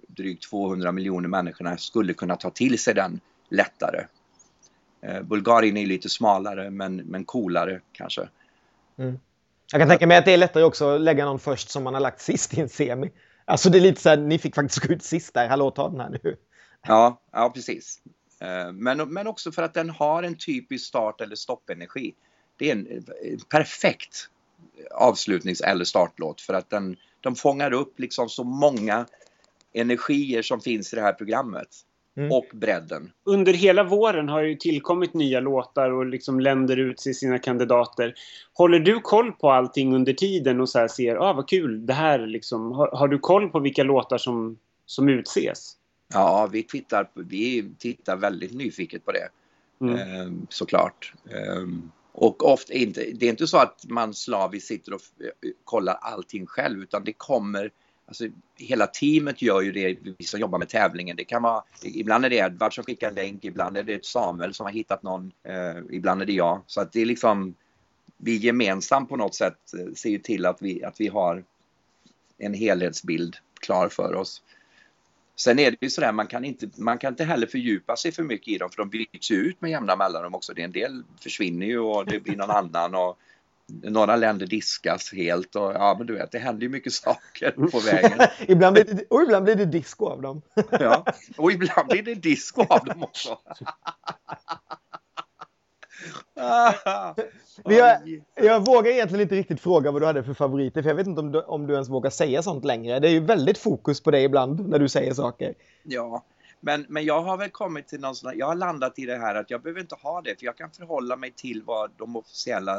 drygt 0.06 0.50
200 0.50 0.92
miljoner 0.92 1.28
människorna 1.28 1.76
skulle 1.76 2.14
kunna 2.14 2.36
ta 2.36 2.50
till 2.50 2.78
sig 2.78 2.94
den 2.94 3.20
lättare. 3.48 4.06
Eh, 5.00 5.22
Bulgarien 5.22 5.76
är 5.76 5.86
lite 5.86 6.08
smalare 6.08 6.70
men, 6.70 6.96
men 6.96 7.24
coolare 7.24 7.80
kanske. 7.92 8.28
Mm. 8.98 9.18
Jag 9.72 9.80
kan 9.80 9.88
tänka 9.88 10.06
mig 10.06 10.16
att 10.16 10.24
det 10.24 10.32
är 10.32 10.36
lättare 10.36 10.64
också 10.64 10.94
att 10.94 11.00
lägga 11.00 11.24
någon 11.24 11.38
först 11.38 11.70
som 11.70 11.84
man 11.84 11.94
har 11.94 12.00
lagt 12.00 12.20
sist 12.20 12.58
i 12.58 12.60
en 12.60 12.68
semi. 12.68 13.12
Alltså 13.44 13.70
det 13.70 13.78
är 13.78 13.80
lite 13.80 14.00
så 14.00 14.08
här, 14.08 14.16
ni 14.16 14.38
fick 14.38 14.54
faktiskt 14.54 14.86
gå 14.86 14.94
ut 14.94 15.02
sist 15.02 15.34
där, 15.34 15.48
hallå 15.48 15.70
ta 15.70 15.88
den 15.88 16.00
här 16.00 16.18
nu. 16.22 16.36
Ja, 16.86 17.22
ja 17.32 17.50
precis. 17.54 18.00
Eh, 18.40 18.72
men, 18.72 19.12
men 19.12 19.26
också 19.26 19.52
för 19.52 19.62
att 19.62 19.74
den 19.74 19.90
har 19.90 20.22
en 20.22 20.38
typisk 20.38 20.86
start 20.86 21.20
eller 21.20 21.36
stoppenergi. 21.36 22.14
Det 22.56 22.70
är 22.70 22.72
en 22.72 23.04
perfekt 23.50 24.28
avslutnings 24.94 25.60
eller 25.60 25.84
startlåt 25.84 26.40
för 26.40 26.54
att 26.54 26.70
den, 26.70 26.96
de 27.20 27.34
fångar 27.34 27.72
upp 27.72 28.00
liksom 28.00 28.28
så 28.28 28.44
många 28.44 29.06
energier 29.72 30.42
som 30.42 30.60
finns 30.60 30.92
i 30.92 30.96
det 30.96 31.02
här 31.02 31.12
programmet. 31.12 31.68
Mm. 32.16 32.32
och 32.32 32.46
bredden. 32.52 33.12
Under 33.24 33.52
hela 33.52 33.84
våren 33.84 34.28
har 34.28 34.42
ju 34.42 34.54
tillkommit 34.54 35.14
nya 35.14 35.40
låtar 35.40 35.90
och 35.90 36.06
liksom 36.06 36.40
länder 36.40 36.76
utser 36.76 37.12
sina 37.12 37.38
kandidater. 37.38 38.14
Håller 38.52 38.80
du 38.80 39.00
koll 39.00 39.32
på 39.32 39.50
allting 39.50 39.94
under 39.94 40.12
tiden 40.12 40.60
och 40.60 40.68
så 40.68 40.88
ser, 40.88 41.16
ah 41.16 41.32
vad 41.32 41.48
kul, 41.48 41.86
det 41.86 41.92
här 41.92 42.26
liksom. 42.26 42.72
Har, 42.72 42.88
har, 42.88 43.08
du 43.08 43.18
koll 43.18 43.48
på 43.48 43.60
vilka 43.60 43.82
låtar 43.82 44.18
som, 44.18 44.58
som 44.86 45.08
utses? 45.08 45.76
Ja, 46.12 46.48
vi 46.52 46.62
tittar, 46.62 47.10
vi 47.14 47.70
tittar 47.78 48.16
väldigt 48.16 48.52
nyfiket 48.52 49.04
på 49.04 49.12
det. 49.12 49.28
Mm. 49.80 49.98
Ehm, 49.98 50.46
såklart. 50.50 51.12
Ehm, 51.30 51.90
och 52.16 52.52
ofta 52.52 52.72
inte, 52.72 53.04
det 53.14 53.26
är 53.26 53.30
inte 53.30 53.46
så 53.46 53.58
att 53.58 53.84
man 53.88 54.14
slaviskt 54.14 54.68
sitter 54.68 54.94
och 54.94 55.00
kollar 55.64 55.94
allting 55.94 56.46
själv 56.46 56.82
utan 56.82 57.04
det 57.04 57.12
kommer 57.12 57.70
Alltså, 58.06 58.24
hela 58.56 58.86
teamet 58.86 59.42
gör 59.42 59.60
ju 59.60 59.72
det, 59.72 59.98
vi 60.18 60.24
som 60.24 60.40
jobbar 60.40 60.58
med 60.58 60.68
tävlingen. 60.68 61.16
Det 61.16 61.24
kan 61.24 61.42
vara, 61.42 61.64
ibland 61.82 62.24
är 62.24 62.30
det 62.30 62.36
Edvard 62.36 62.74
som 62.74 62.84
skickar 62.84 63.08
en 63.08 63.14
länk, 63.14 63.44
ibland 63.44 63.76
är 63.76 63.82
det 63.82 64.04
Samuel 64.04 64.54
som 64.54 64.66
har 64.66 64.72
hittat 64.72 65.02
någon, 65.02 65.32
eh, 65.42 65.82
ibland 65.90 66.22
är 66.22 66.26
det 66.26 66.32
jag. 66.32 66.62
Så 66.66 66.80
att 66.80 66.92
det 66.92 67.00
är 67.00 67.06
liksom, 67.06 67.54
vi 68.16 68.36
gemensamt 68.36 69.08
på 69.08 69.16
något 69.16 69.34
sätt 69.34 69.74
eh, 69.78 69.92
ser 69.94 70.10
ju 70.10 70.18
till 70.18 70.46
att 70.46 70.62
vi, 70.62 70.84
att 70.84 71.00
vi 71.00 71.08
har 71.08 71.44
en 72.38 72.54
helhetsbild 72.54 73.36
klar 73.60 73.88
för 73.88 74.14
oss. 74.14 74.42
Sen 75.36 75.58
är 75.58 75.70
det 75.70 75.76
ju 75.80 75.90
sådär, 75.90 76.12
man 76.12 76.26
kan, 76.26 76.44
inte, 76.44 76.70
man 76.76 76.98
kan 76.98 77.12
inte 77.12 77.24
heller 77.24 77.46
fördjupa 77.46 77.96
sig 77.96 78.12
för 78.12 78.22
mycket 78.22 78.48
i 78.48 78.58
dem 78.58 78.70
för 78.70 78.76
de 78.76 78.88
byts 78.90 79.30
ut 79.30 79.60
med 79.60 79.70
jämna 79.70 79.96
mellanrum 79.96 80.34
också. 80.34 80.54
Det 80.54 80.60
är 80.60 80.64
en 80.64 80.72
del 80.72 81.02
försvinner 81.20 81.66
ju 81.66 81.78
och 81.78 82.06
det 82.06 82.20
blir 82.20 82.36
någon 82.36 82.50
annan 82.56 82.94
och 82.94 83.18
några 83.66 84.16
länder 84.16 84.46
diskas 84.46 85.12
helt 85.12 85.56
och 85.56 85.72
ja 85.72 85.94
men 85.98 86.06
du 86.06 86.14
vet 86.14 86.32
det 86.32 86.38
händer 86.38 86.62
ju 86.62 86.68
mycket 86.68 86.92
saker 86.92 87.50
på 87.50 87.80
vägen. 87.80 88.18
ibland 88.48 88.74
blir 88.74 88.84
det, 88.84 89.04
och 89.10 89.22
ibland 89.22 89.44
blir 89.44 89.54
det 89.54 89.64
disco 89.64 90.06
av 90.06 90.22
dem. 90.22 90.42
ja, 90.70 91.06
och 91.36 91.52
ibland 91.52 91.88
blir 91.88 92.02
det 92.02 92.14
disco 92.14 92.66
av 92.68 92.84
dem 92.84 93.02
också. 93.02 93.38
jag, 97.64 98.20
jag 98.34 98.66
vågar 98.66 98.90
egentligen 98.90 99.22
inte 99.22 99.34
riktigt 99.34 99.60
fråga 99.60 99.90
vad 99.90 100.02
du 100.02 100.06
hade 100.06 100.24
för 100.24 100.34
favoriter 100.34 100.82
för 100.82 100.90
jag 100.90 100.96
vet 100.96 101.06
inte 101.06 101.20
om 101.20 101.32
du, 101.32 101.40
om 101.40 101.66
du 101.66 101.74
ens 101.74 101.88
vågar 101.88 102.10
säga 102.10 102.42
sånt 102.42 102.64
längre. 102.64 102.98
Det 102.98 103.08
är 103.08 103.12
ju 103.12 103.20
väldigt 103.20 103.58
fokus 103.58 104.00
på 104.00 104.10
dig 104.10 104.24
ibland 104.24 104.68
när 104.68 104.78
du 104.78 104.88
säger 104.88 105.14
saker. 105.14 105.54
Ja, 105.82 106.24
men, 106.60 106.86
men 106.88 107.04
jag 107.04 107.22
har 107.22 107.36
väl 107.36 107.50
kommit 107.50 107.88
till 107.88 108.00
någon 108.00 108.14
sån 108.14 108.38
jag 108.38 108.46
har 108.46 108.54
landat 108.54 108.98
i 108.98 109.06
det 109.06 109.16
här 109.16 109.34
att 109.34 109.50
jag 109.50 109.62
behöver 109.62 109.80
inte 109.80 109.96
ha 110.02 110.20
det 110.20 110.38
för 110.38 110.46
jag 110.46 110.56
kan 110.56 110.70
förhålla 110.70 111.16
mig 111.16 111.30
till 111.30 111.62
vad 111.62 111.90
de 111.96 112.16
officiella 112.16 112.78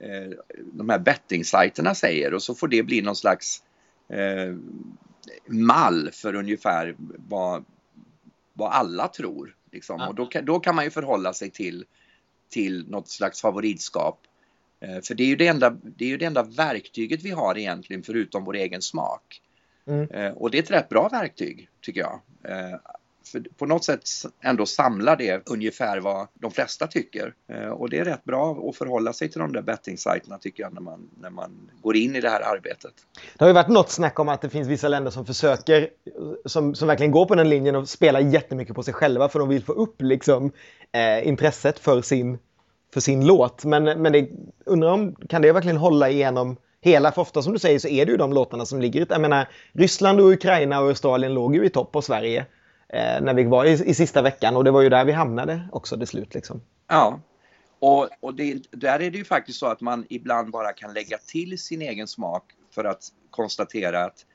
eh, 0.00 0.30
de 0.72 0.88
här 0.88 0.98
bettingsajterna 0.98 1.94
säger 1.94 2.34
och 2.34 2.42
så 2.42 2.54
får 2.54 2.68
det 2.68 2.82
bli 2.82 3.02
någon 3.02 3.16
slags 3.16 3.62
eh, 4.08 4.54
mall 5.46 6.10
för 6.12 6.34
ungefär 6.34 6.94
vad, 7.28 7.64
vad 8.52 8.72
alla 8.72 9.08
tror. 9.08 9.54
Liksom. 9.72 10.00
Och 10.00 10.14
då, 10.14 10.28
då 10.42 10.60
kan 10.60 10.74
man 10.74 10.84
ju 10.84 10.90
förhålla 10.90 11.32
sig 11.32 11.50
till, 11.50 11.84
till 12.48 12.88
något 12.88 13.08
slags 13.08 13.40
favoritskap. 13.40 14.20
Eh, 14.80 15.00
för 15.00 15.14
det 15.14 15.22
är, 15.22 15.28
ju 15.28 15.36
det, 15.36 15.46
enda, 15.46 15.70
det 15.70 16.04
är 16.04 16.08
ju 16.08 16.16
det 16.16 16.24
enda 16.24 16.42
verktyget 16.42 17.22
vi 17.22 17.30
har 17.30 17.58
egentligen 17.58 18.02
förutom 18.02 18.44
vår 18.44 18.56
egen 18.56 18.82
smak. 18.82 19.40
Mm. 19.86 20.10
Eh, 20.10 20.32
och 20.32 20.50
det 20.50 20.58
är 20.58 20.62
ett 20.62 20.70
rätt 20.70 20.88
bra 20.88 21.08
verktyg 21.08 21.68
tycker 21.80 22.00
jag. 22.00 22.20
För 23.26 23.40
på 23.58 23.66
något 23.66 23.84
sätt 23.84 24.02
ändå 24.40 24.66
samlar 24.66 25.16
det 25.16 25.48
ungefär 25.50 26.00
vad 26.00 26.28
de 26.34 26.50
flesta 26.50 26.86
tycker. 26.86 27.34
Eh, 27.48 27.68
och 27.68 27.90
det 27.90 27.98
är 27.98 28.04
rätt 28.04 28.24
bra 28.24 28.68
att 28.68 28.76
förhålla 28.76 29.12
sig 29.12 29.30
till 29.30 29.40
de 29.40 29.52
där 29.52 29.62
bettingsajterna 29.62 30.38
tycker 30.38 30.62
jag 30.62 30.74
när 30.74 30.80
man, 30.80 31.10
när 31.20 31.30
man 31.30 31.70
går 31.82 31.96
in 31.96 32.16
i 32.16 32.20
det 32.20 32.30
här 32.30 32.40
arbetet. 32.40 32.92
Det 33.38 33.44
har 33.44 33.48
ju 33.48 33.54
varit 33.54 33.68
något 33.68 33.90
snack 33.90 34.18
om 34.18 34.28
att 34.28 34.40
det 34.40 34.50
finns 34.50 34.68
vissa 34.68 34.88
länder 34.88 35.10
som 35.10 35.26
försöker, 35.26 35.88
som, 36.44 36.74
som 36.74 36.88
verkligen 36.88 37.12
går 37.12 37.26
på 37.26 37.34
den 37.34 37.48
linjen 37.48 37.76
och 37.76 37.88
spelar 37.88 38.20
jättemycket 38.20 38.74
på 38.74 38.82
sig 38.82 38.94
själva 38.94 39.28
för 39.28 39.38
de 39.38 39.48
vill 39.48 39.64
få 39.64 39.72
upp 39.72 40.02
liksom, 40.02 40.52
eh, 40.92 41.28
intresset 41.28 41.78
för 41.78 42.02
sin, 42.02 42.38
för 42.94 43.00
sin 43.00 43.26
låt. 43.26 43.64
Men, 43.64 43.84
men 43.84 44.12
det, 44.12 44.28
undrar 44.64 44.90
om, 44.90 45.14
kan 45.28 45.42
det 45.42 45.52
verkligen 45.52 45.76
hålla 45.76 46.10
igenom 46.10 46.56
hela, 46.80 47.12
för 47.12 47.22
ofta 47.22 47.42
som 47.42 47.52
du 47.52 47.58
säger 47.58 47.78
så 47.78 47.88
är 47.88 48.06
det 48.06 48.12
ju 48.12 48.18
de 48.18 48.32
låtarna 48.32 48.66
som 48.66 48.80
ligger 48.80 49.00
i, 49.00 49.06
jag 49.08 49.20
menar 49.20 49.48
Ryssland 49.72 50.20
och 50.20 50.30
Ukraina 50.30 50.80
och 50.80 50.88
Australien 50.88 51.34
låg 51.34 51.54
ju 51.54 51.64
i 51.64 51.70
topp 51.70 51.92
på 51.92 52.02
Sverige 52.02 52.46
eh, 52.88 53.20
när 53.20 53.34
vi 53.34 53.44
var 53.44 53.64
i, 53.64 53.70
i 53.72 53.94
sista 53.94 54.22
veckan 54.22 54.56
och 54.56 54.64
det 54.64 54.70
var 54.70 54.82
ju 54.82 54.88
där 54.88 55.04
vi 55.04 55.12
hamnade 55.12 55.68
också 55.72 55.96
till 55.96 56.06
slut. 56.06 56.34
Liksom. 56.34 56.60
Ja, 56.88 57.20
och, 57.78 58.08
och 58.20 58.34
det, 58.34 58.62
där 58.70 59.00
är 59.00 59.10
det 59.10 59.18
ju 59.18 59.24
faktiskt 59.24 59.58
så 59.58 59.66
att 59.66 59.80
man 59.80 60.06
ibland 60.08 60.50
bara 60.50 60.72
kan 60.72 60.92
lägga 60.94 61.18
till 61.18 61.58
sin 61.58 61.82
egen 61.82 62.08
smak 62.08 62.44
för 62.74 62.84
att 62.84 63.08
konstatera 63.30 64.04
att 64.04 64.26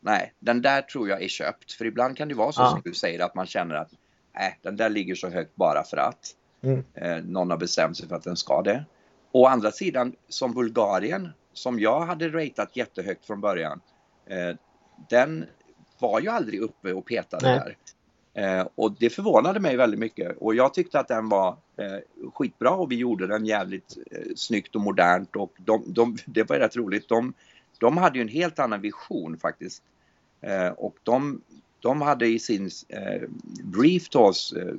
nej, 0.00 0.32
den 0.38 0.62
där 0.62 0.82
tror 0.82 1.08
jag 1.08 1.22
är 1.22 1.28
köpt. 1.28 1.72
För 1.72 1.84
ibland 1.84 2.16
kan 2.16 2.28
det 2.28 2.34
vara 2.34 2.52
så 2.52 2.62
ja. 2.62 2.70
som 2.70 2.80
du 2.84 2.94
säger 2.94 3.20
att 3.20 3.34
man 3.34 3.46
känner 3.46 3.74
att 3.74 3.90
nej, 4.34 4.58
den 4.62 4.76
där 4.76 4.88
ligger 4.88 5.14
så 5.14 5.28
högt 5.28 5.56
bara 5.56 5.82
för 5.82 5.96
att 5.96 6.34
mm. 6.62 6.84
eh, 6.94 7.24
någon 7.24 7.50
har 7.50 7.58
bestämt 7.58 7.96
sig 7.96 8.08
för 8.08 8.16
att 8.16 8.24
den 8.24 8.36
ska 8.36 8.62
det. 8.62 8.84
Å 9.32 9.46
andra 9.46 9.72
sidan, 9.72 10.12
som 10.28 10.54
Bulgarien, 10.54 11.28
som 11.52 11.80
jag 11.80 12.00
hade 12.00 12.28
ratat 12.28 12.76
jättehögt 12.76 13.26
från 13.26 13.40
början, 13.40 13.80
eh, 14.26 14.56
den 15.08 15.46
var 15.98 16.20
ju 16.20 16.28
aldrig 16.28 16.60
uppe 16.60 16.92
och 16.92 17.04
petade 17.04 17.46
nej. 17.46 17.58
där. 17.58 17.76
Eh, 18.36 18.66
och 18.74 18.92
det 18.92 19.10
förvånade 19.10 19.60
mig 19.60 19.76
väldigt 19.76 20.00
mycket 20.00 20.36
och 20.38 20.54
jag 20.54 20.74
tyckte 20.74 21.00
att 21.00 21.08
den 21.08 21.28
var 21.28 21.56
eh, 21.76 22.30
skitbra 22.34 22.70
och 22.70 22.92
vi 22.92 22.96
gjorde 22.96 23.26
den 23.26 23.46
jävligt 23.46 23.96
eh, 24.10 24.32
snyggt 24.36 24.74
och 24.74 24.80
modernt 24.80 25.36
och 25.36 25.52
de, 25.56 25.84
de, 25.86 26.16
det 26.26 26.48
var 26.48 26.56
rätt 26.56 26.76
roligt. 26.76 27.08
De, 27.08 27.32
de 27.78 27.96
hade 27.96 28.18
ju 28.18 28.22
en 28.22 28.28
helt 28.28 28.58
annan 28.58 28.80
vision 28.80 29.38
faktiskt. 29.38 29.82
Eh, 30.40 30.68
och 30.68 30.96
de, 31.02 31.40
de 31.80 32.02
hade 32.02 32.26
i 32.26 32.38
sin 32.38 32.70
eh, 32.88 33.22
brief 33.64 34.08
till 34.08 34.20
oss 34.20 34.52
eh, 34.52 34.74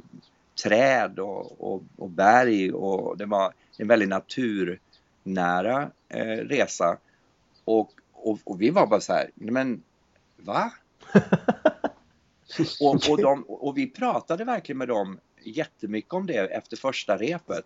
träd 0.63 1.19
och, 1.19 1.73
och, 1.73 1.83
och, 1.97 2.09
berg 2.09 2.71
och 2.71 3.17
det 3.17 3.25
var 3.25 3.53
en 3.77 3.87
väldigt 3.87 4.09
naturnära 4.09 5.91
eh, 6.09 6.37
resa. 6.37 6.97
Och, 7.65 7.91
och, 8.13 8.39
och, 8.43 8.61
vi 8.61 8.69
var 8.69 8.87
bara 8.87 9.01
så 9.01 9.13
här, 9.13 9.29
men 9.35 9.83
va? 10.37 10.71
Och, 12.79 13.09
och, 13.09 13.17
de, 13.21 13.43
och, 13.43 13.77
vi 13.77 13.87
pratade 13.87 14.43
verkligen 14.43 14.77
med 14.77 14.87
dem 14.87 15.19
jättemycket 15.43 16.13
om 16.13 16.25
det 16.25 16.33
efter 16.33 16.77
första 16.77 17.17
repet. 17.17 17.65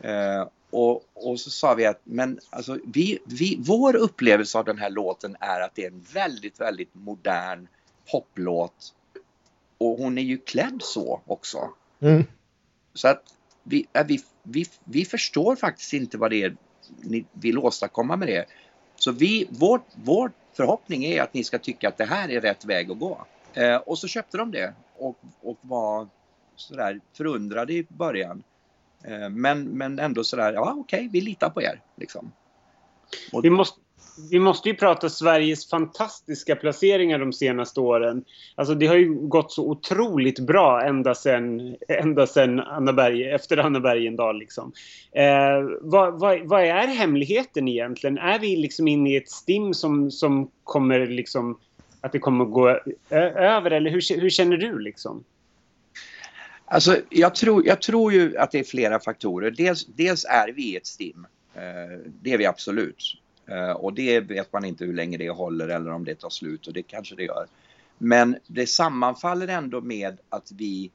Eh, 0.00 0.48
och, 0.70 1.04
och, 1.12 1.40
så 1.40 1.50
sa 1.50 1.74
vi 1.74 1.86
att 1.86 2.00
men 2.04 2.38
alltså, 2.50 2.78
vi, 2.84 3.18
vi, 3.24 3.56
vår 3.60 3.96
upplevelse 3.96 4.58
av 4.58 4.64
den 4.64 4.78
här 4.78 4.90
låten 4.90 5.36
är 5.40 5.60
att 5.60 5.74
det 5.74 5.84
är 5.84 5.90
en 5.90 6.04
väldigt, 6.14 6.60
väldigt 6.60 6.94
modern 6.94 7.68
poplåt. 8.10 8.94
Och 9.78 9.98
hon 9.98 10.18
är 10.18 10.22
ju 10.22 10.38
klädd 10.38 10.78
så 10.82 11.22
också. 11.26 11.70
Mm. 12.00 12.24
Så 12.94 13.08
att 13.08 13.22
vi, 13.62 13.86
vi, 14.06 14.20
vi, 14.42 14.66
vi 14.84 15.04
förstår 15.04 15.56
faktiskt 15.56 15.92
inte 15.92 16.18
vad 16.18 16.30
det 16.30 16.42
är 16.42 16.56
ni 17.00 17.26
vill 17.32 17.58
åstadkomma 17.58 18.16
med 18.16 18.28
det. 18.28 18.46
Så 19.02 19.12
vi, 19.12 19.46
vår, 19.50 19.80
vår 19.94 20.32
förhoppning 20.52 21.04
är 21.04 21.22
att 21.22 21.34
ni 21.34 21.44
ska 21.44 21.58
tycka 21.58 21.88
att 21.88 21.98
det 21.98 22.04
här 22.04 22.28
är 22.30 22.40
rätt 22.40 22.64
väg 22.64 22.90
att 22.90 22.98
gå. 22.98 23.26
Eh, 23.54 23.76
och 23.76 23.98
så 23.98 24.08
köpte 24.08 24.36
de 24.36 24.50
det 24.50 24.74
och, 24.98 25.18
och 25.40 25.58
var 25.60 26.08
sådär 26.56 27.00
förundrade 27.16 27.72
i 27.72 27.86
början. 27.88 28.42
Eh, 29.04 29.28
men, 29.28 29.64
men 29.64 29.98
ändå 29.98 30.24
sådär, 30.24 30.52
ja 30.52 30.74
okej, 30.78 30.98
okay, 30.98 31.08
vi 31.08 31.20
litar 31.20 31.50
på 31.50 31.62
er. 31.62 31.80
Liksom. 31.96 32.32
Och, 33.32 33.44
vi, 33.44 33.50
måste, 33.50 33.80
vi 34.30 34.38
måste 34.38 34.68
ju 34.68 34.74
prata 34.74 35.08
Sveriges 35.08 35.70
fantastiska 35.70 36.56
placeringar 36.56 37.18
de 37.18 37.32
senaste 37.32 37.80
åren. 37.80 38.24
Alltså 38.54 38.74
det 38.74 38.86
har 38.86 38.96
ju 38.96 39.14
gått 39.14 39.52
så 39.52 39.70
otroligt 39.70 40.38
bra 40.38 40.82
ända 40.82 41.14
sen, 41.14 41.76
ända 41.88 42.26
sen 42.26 42.60
Anna 42.60 42.92
Berg, 42.92 43.30
efter 43.30 43.56
Anna 43.56 43.80
Bergendahl. 43.80 44.38
Liksom. 44.38 44.72
Eh, 45.12 45.62
vad, 45.80 46.20
vad, 46.20 46.40
vad, 46.40 46.62
är 46.62 46.86
hemligheten 46.86 47.68
egentligen? 47.68 48.18
Är 48.18 48.38
vi 48.38 48.56
liksom 48.56 48.88
inne 48.88 49.12
i 49.12 49.16
ett 49.16 49.30
stim 49.30 49.74
som, 49.74 50.10
som 50.10 50.50
kommer 50.64 51.06
liksom 51.06 51.58
att 52.00 52.12
det 52.12 52.18
kommer 52.18 52.44
gå 52.44 52.80
över? 53.10 53.70
Eller 53.70 53.90
hur, 53.90 54.20
hur 54.20 54.30
känner 54.30 54.56
du 54.56 54.78
liksom? 54.78 55.24
Alltså, 56.64 56.96
jag 57.10 57.34
tror, 57.34 57.66
jag 57.66 57.82
tror 57.82 58.12
ju 58.12 58.36
att 58.36 58.50
det 58.50 58.58
är 58.58 58.64
flera 58.64 59.00
faktorer. 59.00 59.50
Dels, 59.50 59.86
dels 59.86 60.24
är 60.24 60.52
vi 60.52 60.76
ett 60.76 60.86
STIM. 60.86 61.26
Eh, 61.54 61.98
det 62.22 62.32
är 62.32 62.38
vi 62.38 62.46
absolut. 62.46 63.21
Eh, 63.46 63.70
och 63.70 63.94
det 63.94 64.20
vet 64.20 64.52
man 64.52 64.64
inte 64.64 64.84
hur 64.84 64.94
länge 64.94 65.18
det 65.18 65.30
håller 65.30 65.68
eller 65.68 65.90
om 65.90 66.04
det 66.04 66.14
tar 66.14 66.30
slut 66.30 66.66
och 66.66 66.72
det 66.72 66.82
kanske 66.82 67.14
det 67.14 67.24
gör. 67.24 67.46
Men 67.98 68.36
det 68.46 68.66
sammanfaller 68.66 69.48
ändå 69.48 69.80
med 69.80 70.18
att 70.28 70.52
vi 70.52 70.90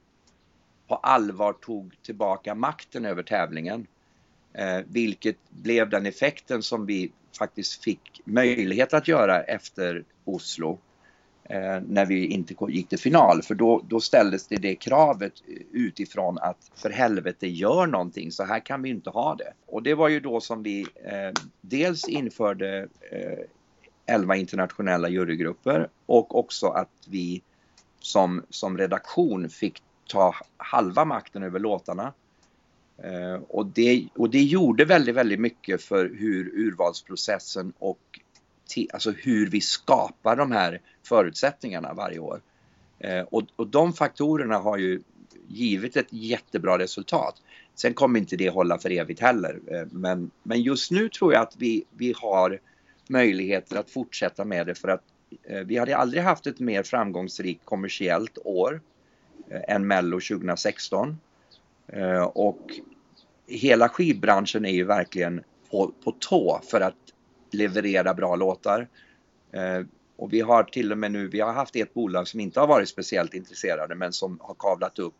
på 0.88 0.96
allvar 0.96 1.52
tog 1.52 1.96
tillbaka 2.02 2.54
makten 2.54 3.04
över 3.04 3.22
tävlingen. 3.22 3.86
Eh, 4.52 4.80
vilket 4.86 5.36
blev 5.48 5.90
den 5.90 6.06
effekten 6.06 6.62
som 6.62 6.86
vi 6.86 7.12
faktiskt 7.38 7.84
fick 7.84 8.20
möjlighet 8.24 8.94
att 8.94 9.08
göra 9.08 9.42
efter 9.42 10.04
Oslo 10.24 10.70
eh, 10.72 10.78
Eh, 11.50 11.80
när 11.86 12.06
vi 12.06 12.26
inte 12.26 12.54
gick 12.68 12.88
till 12.88 12.98
final. 12.98 13.42
För 13.42 13.54
då, 13.54 13.82
då 13.88 14.00
ställdes 14.00 14.46
det 14.46 14.56
det 14.56 14.74
kravet 14.74 15.32
utifrån 15.72 16.38
att 16.38 16.70
för 16.74 16.90
helvete 16.90 17.46
gör 17.46 17.86
någonting, 17.86 18.32
så 18.32 18.44
här 18.44 18.60
kan 18.60 18.82
vi 18.82 18.88
inte 18.88 19.10
ha 19.10 19.34
det. 19.34 19.52
Och 19.66 19.82
det 19.82 19.94
var 19.94 20.08
ju 20.08 20.20
då 20.20 20.40
som 20.40 20.62
vi 20.62 20.80
eh, 20.80 21.42
dels 21.60 22.08
införde 22.08 22.88
eh, 23.10 23.38
11 24.06 24.36
internationella 24.36 25.08
jurygrupper 25.08 25.88
och 26.06 26.38
också 26.38 26.66
att 26.66 26.90
vi 27.08 27.42
som, 28.00 28.42
som 28.50 28.78
redaktion 28.78 29.48
fick 29.48 29.82
ta 30.08 30.34
halva 30.56 31.04
makten 31.04 31.42
över 31.42 31.58
låtarna. 31.58 32.12
Eh, 33.02 33.42
och, 33.48 33.66
det, 33.66 34.08
och 34.14 34.30
det 34.30 34.42
gjorde 34.42 34.84
väldigt, 34.84 35.14
väldigt 35.14 35.40
mycket 35.40 35.82
för 35.82 36.10
hur 36.18 36.50
urvalsprocessen 36.54 37.72
och 37.78 38.20
alltså 38.92 39.10
hur 39.10 39.50
vi 39.50 39.60
skapar 39.60 40.36
de 40.36 40.52
här 40.52 40.80
förutsättningarna 41.02 41.94
varje 41.94 42.18
år. 42.18 42.40
Eh, 42.98 43.20
och, 43.20 43.42
och 43.56 43.66
de 43.66 43.92
faktorerna 43.92 44.58
har 44.58 44.78
ju 44.78 45.02
givit 45.48 45.96
ett 45.96 46.06
jättebra 46.10 46.78
resultat. 46.78 47.42
Sen 47.74 47.94
kommer 47.94 48.18
inte 48.20 48.36
det 48.36 48.50
hålla 48.50 48.78
för 48.78 48.90
evigt 48.90 49.20
heller. 49.20 49.60
Eh, 49.66 49.86
men, 49.90 50.30
men 50.42 50.62
just 50.62 50.90
nu 50.90 51.08
tror 51.08 51.32
jag 51.32 51.42
att 51.42 51.56
vi, 51.56 51.84
vi 51.90 52.14
har 52.16 52.60
möjligheter 53.08 53.76
att 53.76 53.90
fortsätta 53.90 54.44
med 54.44 54.66
det 54.66 54.74
för 54.74 54.88
att 54.88 55.02
eh, 55.42 55.60
vi 55.60 55.76
hade 55.78 55.96
aldrig 55.96 56.22
haft 56.22 56.46
ett 56.46 56.60
mer 56.60 56.82
framgångsrikt 56.82 57.64
kommersiellt 57.64 58.38
år 58.44 58.80
eh, 59.50 59.74
än 59.74 59.86
Mello 59.86 60.20
2016. 60.20 61.18
Eh, 61.86 62.22
och 62.22 62.80
hela 63.46 63.88
skivbranschen 63.88 64.64
är 64.64 64.72
ju 64.72 64.84
verkligen 64.84 65.42
på, 65.70 65.92
på 66.04 66.12
tå 66.12 66.60
för 66.70 66.80
att 66.80 66.94
leverera 67.54 68.14
bra 68.14 68.36
låtar. 68.36 68.88
Eh, 69.52 69.86
och 70.16 70.32
vi 70.32 70.40
har 70.40 70.64
till 70.64 70.92
och 70.92 70.98
med 70.98 71.12
nu, 71.12 71.28
vi 71.28 71.40
har 71.40 71.52
haft 71.52 71.76
ett 71.76 71.94
bolag 71.94 72.28
som 72.28 72.40
inte 72.40 72.60
har 72.60 72.66
varit 72.66 72.88
speciellt 72.88 73.34
intresserade 73.34 73.94
men 73.94 74.12
som 74.12 74.38
har 74.42 74.54
kavlat 74.54 74.98
upp 74.98 75.14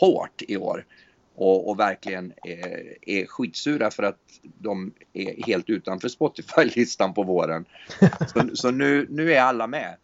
hårt 0.00 0.42
i 0.48 0.56
år. 0.56 0.86
Och, 1.34 1.68
och 1.68 1.80
verkligen 1.80 2.32
är, 2.44 2.94
är 3.08 3.26
skitsura 3.26 3.90
för 3.90 4.02
att 4.02 4.18
de 4.42 4.92
är 5.12 5.46
helt 5.46 5.70
utanför 5.70 6.08
Spotify-listan 6.08 7.14
på 7.14 7.22
våren. 7.22 7.64
Så, 8.34 8.56
så, 8.56 8.70
nu, 8.70 9.06
nu 9.10 9.34
är 9.34 9.40
alla 9.40 9.66
med. 9.66 9.96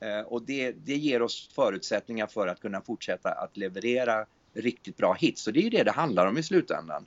Eh, 0.00 0.20
och 0.20 0.42
det, 0.42 0.72
det 0.72 0.96
ger 0.96 1.22
oss 1.22 1.50
förutsättningar 1.54 2.26
för 2.26 2.46
att 2.46 2.60
kunna 2.60 2.80
fortsätta 2.80 3.30
att 3.30 3.56
leverera 3.56 4.26
riktigt 4.54 4.96
bra 4.96 5.14
hits. 5.14 5.46
Och 5.46 5.52
det 5.52 5.60
är 5.60 5.62
ju 5.62 5.70
det 5.70 5.82
det 5.82 5.90
handlar 5.90 6.26
om 6.26 6.38
i 6.38 6.42
slutändan. 6.42 7.04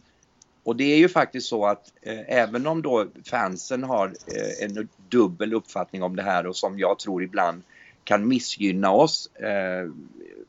Och 0.70 0.76
det 0.76 0.84
är 0.84 0.98
ju 0.98 1.10
faktiskt 1.10 1.48
så 1.48 1.66
att 1.66 1.94
eh, 2.02 2.20
även 2.28 2.68
om 2.68 2.82
då 2.82 3.08
fansen 3.26 3.84
har 3.84 4.08
eh, 4.08 4.66
en 4.66 4.90
dubbel 5.10 5.54
uppfattning 5.54 6.04
om 6.04 6.16
det 6.16 6.24
här 6.24 6.48
och 6.48 6.56
som 6.56 6.80
jag 6.80 7.00
tror 7.00 7.24
ibland 7.24 7.62
kan 8.04 8.28
missgynna 8.28 8.92
oss 8.92 9.36
eh, 9.36 9.90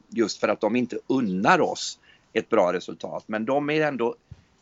just 0.09 0.41
för 0.41 0.49
att 0.49 0.61
de 0.61 0.77
inte 0.77 0.99
unnar 1.07 1.61
oss 1.61 1.99
ett 2.33 2.49
bra 2.49 2.73
resultat. 2.73 3.25
Men 3.27 3.45
de 3.45 3.71
är 3.71 3.87
ändå 3.87 4.15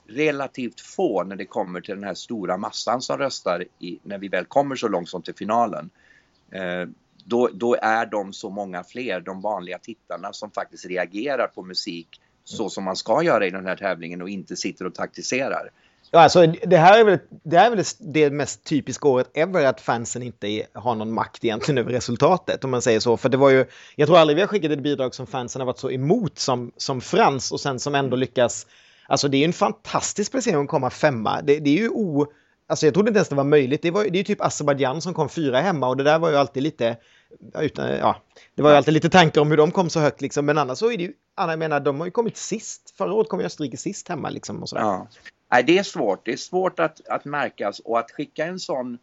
relativt 0.07 0.81
få 0.81 1.25
när 1.25 1.37
det 1.37 1.47
kommer 1.47 1.81
till 1.81 1.95
den 1.95 2.05
här 2.05 2.15
stora 2.15 2.57
massan 2.57 3.03
som 3.03 3.19
röstar 3.19 3.65
i, 3.79 3.99
när 4.03 4.19
vi 4.19 4.29
väl 4.29 4.45
kommer 4.45 4.77
så 4.77 4.89
långt 4.89 5.09
som 5.09 5.23
till 5.23 5.35
finalen. 5.35 5.91
Eh, 6.51 6.89
då, 7.25 7.49
då 7.53 7.75
är 7.75 8.07
de 8.07 8.33
så 8.33 8.51
många 8.51 8.85
fler, 8.85 9.21
de 9.21 9.41
vanliga 9.41 9.79
tittarna 9.79 10.33
som 10.33 10.51
faktiskt 10.51 10.87
reagerar 10.87 11.47
på 11.47 11.63
musik 11.63 12.21
så 12.49 12.71
som 12.71 12.85
man 12.85 12.97
ska 12.97 13.23
göra 13.23 13.47
i 13.47 13.51
den 13.51 13.67
här 13.67 13.77
tävlingen 13.77 14.23
och 14.23 14.29
inte 14.29 14.57
sitter 14.57 14.87
och 14.87 14.95
taktiserar. 14.95 15.71
Ja, 16.11 16.21
alltså, 16.21 16.47
det 16.47 16.77
här 16.77 17.01
är 17.01 17.05
väl, 17.05 17.19
det, 17.45 17.59
här 17.59 17.67
är 17.67 17.77
väl 17.77 17.85
det 17.99 18.31
mest 18.31 18.65
typiska 18.65 19.09
året 19.09 19.31
ever 19.35 19.65
att 19.65 19.81
fansen 19.81 20.23
inte 20.23 20.67
har 20.75 20.95
någon 20.95 21.13
makt 21.13 21.45
egentligen 21.45 21.79
över 21.79 21.93
resultatet 21.93 22.65
om 22.65 22.71
man 22.71 22.83
säger 22.83 23.01
så. 23.01 23.17
För 23.17 23.29
det 23.29 23.37
var 23.37 23.51
ju, 23.51 23.67
jag 23.97 24.09
tror 24.09 24.19
aldrig 24.19 24.37
vi 24.37 24.41
har 24.41 24.49
skickat 24.49 24.71
ett 24.71 24.83
bidrag 24.83 25.15
som 25.15 25.27
fansen 25.27 25.61
har 25.61 25.67
varit 25.67 25.79
så 25.79 25.91
emot 25.91 26.39
som, 26.39 26.73
som 26.77 27.01
Frans 27.01 27.53
och 27.53 27.61
sen 27.61 27.79
som 27.79 27.95
ändå 27.95 28.17
lyckas. 28.17 28.67
Alltså 29.07 29.29
det 29.29 29.37
är 29.37 29.39
ju 29.39 29.45
en 29.45 29.53
fantastisk 29.53 30.31
placering 30.33 30.63
att 30.63 30.69
komma 30.69 30.91
femma. 30.91 31.43
Det, 31.43 31.59
det 31.59 31.71
är 31.71 31.83
ju 31.83 31.89
o... 31.89 32.27
Alltså 32.67 32.87
jag 32.87 32.95
trodde 32.95 33.09
inte 33.09 33.19
ens 33.19 33.29
det 33.29 33.35
var 33.35 33.45
möjligt. 33.45 33.83
Det, 33.83 33.91
var, 33.91 34.05
det 34.05 34.09
är 34.09 34.19
ju 34.19 34.25
typ 34.25 34.41
Azerbajdzjan 34.41 35.03
som 35.03 35.15
kom 35.15 35.29
fyra 35.29 35.61
hemma 35.61 35.89
och 35.89 35.97
det 35.97 36.05
där 36.05 36.19
var 36.19 36.31
ju 36.31 36.37
alltid 36.37 36.63
lite... 36.63 36.97
Utan, 37.55 37.89
ja, 37.89 38.23
det 38.55 38.63
var 38.63 38.71
ju 38.71 38.77
alltid 38.77 38.95
lite 38.95 39.11
tankar 39.11 39.41
om 39.41 39.51
hur 39.51 39.57
de 39.57 39.71
kom 39.71 39.91
så 39.91 40.01
högt 40.01 40.21
liksom. 40.21 40.47
Men 40.47 40.59
annars 40.59 40.79
så 40.79 40.91
är 40.91 40.97
det 40.97 41.03
ju... 41.03 41.13
Jag 41.37 41.59
menar, 41.59 41.81
de 41.81 41.99
har 41.99 42.07
ju 42.07 42.11
kommit 42.11 42.37
sist. 42.37 42.95
Förra 42.97 43.13
året 43.13 43.29
kom 43.29 43.41
ju 43.41 43.47
Österrike 43.47 43.77
sist 43.77 44.09
hemma 44.09 44.31
liksom. 44.31 44.63
Och 44.63 44.69
sådär. 44.69 44.83
Ja. 44.83 45.09
Nej, 45.51 45.65
det 45.65 45.79
är 45.79 45.83
svårt. 45.83 46.25
Det 46.25 46.33
är 46.33 46.37
svårt 46.37 46.81
att, 46.81 47.09
att 47.09 47.25
märkas 47.25 47.79
och 47.79 47.99
att 47.99 48.11
skicka 48.11 48.45
en 48.45 48.61
sån 48.61 48.99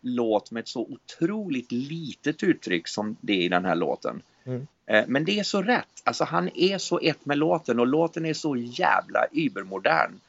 låt 0.00 0.50
med 0.50 0.60
ett 0.60 0.68
så 0.68 0.80
otroligt 0.80 1.72
litet 1.72 2.42
uttryck 2.42 2.88
som 2.88 3.16
det 3.20 3.32
är 3.32 3.40
i 3.40 3.48
den 3.48 3.64
här 3.64 3.74
låten. 3.74 4.22
Mm. 4.44 4.66
Eh, 4.86 5.04
men 5.06 5.24
det 5.24 5.38
är 5.38 5.42
så 5.42 5.62
rätt. 5.62 6.02
Alltså 6.04 6.24
han 6.24 6.50
är 6.54 6.78
så 6.78 6.98
ett 6.98 7.26
med 7.26 7.38
låten 7.38 7.80
och 7.80 7.86
låten 7.86 8.26
är 8.26 8.34
så 8.34 8.56
jävla 8.56 9.26
übermodern. 9.32 10.20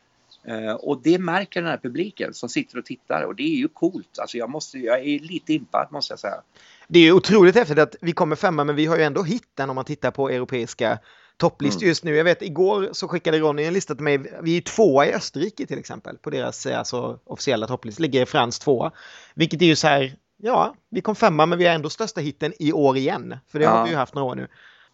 Eh, 0.49 0.73
och 0.73 1.01
det 1.03 1.19
märker 1.19 1.61
den 1.61 1.69
här 1.69 1.77
publiken 1.77 2.33
som 2.33 2.49
sitter 2.49 2.77
och 2.77 2.85
tittar 2.85 3.23
och 3.23 3.35
det 3.35 3.43
är 3.43 3.57
ju 3.57 3.67
coolt. 3.67 4.19
Alltså 4.19 4.37
jag, 4.37 4.49
måste, 4.49 4.77
jag 4.77 4.99
är 4.99 5.19
lite 5.19 5.53
impad 5.53 5.87
måste 5.91 6.11
jag 6.11 6.19
säga. 6.19 6.41
Det 6.87 6.99
är 6.99 7.03
ju 7.03 7.11
otroligt 7.11 7.55
häftigt 7.55 7.79
att 7.79 7.95
vi 8.01 8.11
kommer 8.11 8.35
femma 8.35 8.63
men 8.63 8.75
vi 8.75 8.85
har 8.85 8.97
ju 8.97 9.03
ändå 9.03 9.23
hitten 9.23 9.69
om 9.69 9.75
man 9.75 9.85
tittar 9.85 10.11
på 10.11 10.29
europeiska 10.29 10.99
topplistor 11.37 11.83
mm. 11.83 11.89
just 11.89 12.03
nu. 12.03 12.15
Jag 12.15 12.23
vet 12.23 12.41
igår 12.41 12.89
så 12.91 13.07
skickade 13.07 13.39
Ronny 13.39 13.63
en 13.63 13.73
lista 13.73 13.95
till 13.95 14.03
mig. 14.03 14.39
Vi 14.41 14.57
är 14.57 14.61
tvåa 14.61 15.05
i 15.05 15.13
Österrike 15.13 15.65
till 15.65 15.79
exempel 15.79 16.17
på 16.17 16.29
deras 16.29 16.65
alltså, 16.65 17.19
officiella 17.23 17.67
topplista. 17.67 18.01
Ligger 18.01 18.25
Frans 18.25 18.59
tvåa. 18.59 18.91
Vilket 19.33 19.61
är 19.61 19.65
ju 19.65 19.75
så 19.75 19.87
här, 19.87 20.15
ja, 20.37 20.75
vi 20.89 21.01
kom 21.01 21.15
femma 21.15 21.45
men 21.45 21.57
vi 21.57 21.65
har 21.65 21.75
ändå 21.75 21.89
största 21.89 22.21
hitten 22.21 22.53
i 22.59 22.73
år 22.73 22.97
igen. 22.97 23.37
För 23.47 23.59
det 23.59 23.65
ja. 23.65 23.71
har 23.71 23.83
vi 23.83 23.89
ju 23.89 23.95
haft 23.95 24.15
några 24.15 24.27
år 24.27 24.35
nu. 24.35 24.47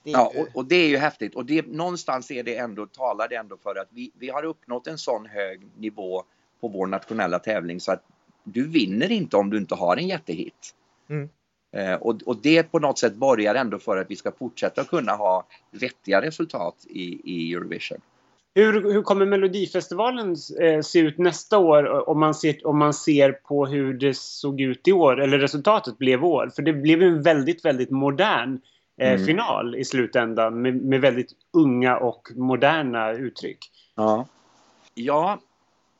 Ja, 0.07 0.31
och, 0.35 0.47
och, 0.53 0.65
det 0.65 0.75
är 0.75 0.87
ju 0.87 0.97
häftigt 0.97 1.35
och 1.35 1.45
det, 1.45 1.67
någonstans 1.67 2.31
är 2.31 2.43
det 2.43 2.57
ändå, 2.57 2.85
talar 2.85 3.27
det 3.27 3.35
ändå 3.35 3.57
för 3.57 3.75
att 3.75 3.87
vi, 3.89 4.11
vi 4.19 4.29
har 4.29 4.45
uppnått 4.45 4.87
en 4.87 4.97
sån 4.97 5.25
hög 5.25 5.67
nivå 5.77 6.23
på 6.61 6.67
vår 6.67 6.87
nationella 6.87 7.39
tävling 7.39 7.79
så 7.79 7.91
att 7.91 8.03
du 8.43 8.67
vinner 8.67 9.11
inte 9.11 9.37
om 9.37 9.49
du 9.49 9.57
inte 9.57 9.75
har 9.75 9.97
en 9.97 10.07
jättehit. 10.07 10.75
Mm. 11.09 11.29
Eh, 11.75 11.93
och, 11.93 12.15
och, 12.25 12.37
det 12.41 12.63
på 12.63 12.79
något 12.79 12.99
sätt 12.99 13.15
borgar 13.15 13.55
ändå 13.55 13.79
för 13.79 13.97
att 13.97 14.11
vi 14.11 14.15
ska 14.15 14.31
fortsätta 14.31 14.83
kunna 14.83 15.11
ha 15.11 15.47
vettiga 15.71 16.21
resultat 16.21 16.75
i, 16.89 17.21
i 17.23 17.53
Eurovision. 17.53 18.01
Hur, 18.55 18.93
hur 18.93 19.01
kommer 19.01 19.25
Melodifestivalen 19.25 20.35
eh, 20.61 20.81
se 20.81 20.99
ut 20.99 21.17
nästa 21.17 21.57
år 21.57 22.09
om 22.09 22.19
man, 22.19 22.35
ser, 22.35 22.67
om 22.67 22.77
man 22.77 22.93
ser 22.93 23.31
på 23.31 23.65
hur 23.65 23.93
det 23.93 24.17
såg 24.17 24.61
ut 24.61 24.87
i 24.87 24.91
år, 24.91 25.21
eller 25.21 25.39
resultatet 25.39 25.97
blev 25.97 26.19
i 26.19 26.23
år? 26.23 26.51
För 26.55 26.61
det 26.61 26.73
blev 26.73 27.01
en 27.01 27.21
väldigt, 27.21 27.65
väldigt 27.65 27.89
modern 27.89 28.59
mm. 28.97 29.25
final 29.25 29.75
i 29.75 29.85
slutändan 29.85 30.61
med, 30.61 30.75
med, 30.75 31.01
väldigt 31.01 31.31
unga 31.51 31.97
och 31.97 32.31
moderna 32.35 33.11
uttryck. 33.11 33.71
Ja. 33.95 34.27
ja, 34.93 35.39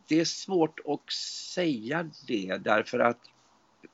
det 0.08 0.20
är 0.20 0.26
svårt 0.26 0.80
att 0.86 1.12
säga 1.54 2.10
det 2.28 2.58
därför 2.58 3.00
att 3.00 3.18